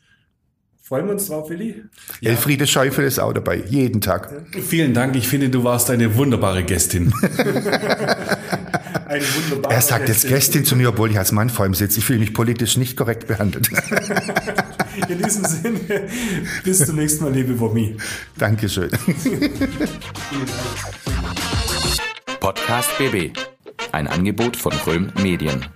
Freuen 0.92 1.06
wir 1.06 1.14
uns 1.14 1.28
drauf, 1.28 1.50
Willi? 1.50 1.86
Elfriede 2.22 2.68
Scheufel 2.68 3.06
ist 3.06 3.18
auch 3.18 3.32
dabei, 3.32 3.64
jeden 3.66 4.02
Tag. 4.02 4.30
Vielen 4.62 4.94
Dank, 4.94 5.16
ich 5.16 5.26
finde, 5.26 5.48
du 5.50 5.64
warst 5.64 5.90
eine 5.90 6.18
wunderbare 6.18 6.66
Gästin. 6.66 7.14
Ein 9.08 9.22
wunderbarer 9.22 9.74
Er 9.74 9.82
sagt 9.82 10.10
jetzt 10.10 10.28
Gästin 10.28 10.66
zu 10.66 10.76
mir, 10.76 10.90
obwohl 10.90 11.10
ich 11.10 11.18
als 11.18 11.32
Mann 11.32 11.50
vor 11.50 11.66
ihm 11.66 11.76
sitze. 11.76 12.00
Ich 12.00 12.06
fühle 12.06 12.20
mich 12.20 12.34
politisch 12.34 12.76
nicht 12.76 12.98
korrekt 12.98 13.28
behandelt. 13.28 13.70
In 15.08 15.18
diesem 15.18 15.46
Sinne, 15.46 15.80
bis 16.66 16.86
zum 16.86 16.98
nächsten 16.98 17.24
Mal, 17.24 17.32
liebe 17.32 17.58
Wurmi. 17.58 17.96
Dankeschön. 18.38 18.90
Podcast 22.42 22.90
BB. 22.98 23.32
Ein 23.94 24.10
Angebot 24.10 24.58
von 24.58 24.74
Röhm 24.86 25.14
Medien. 25.24 25.68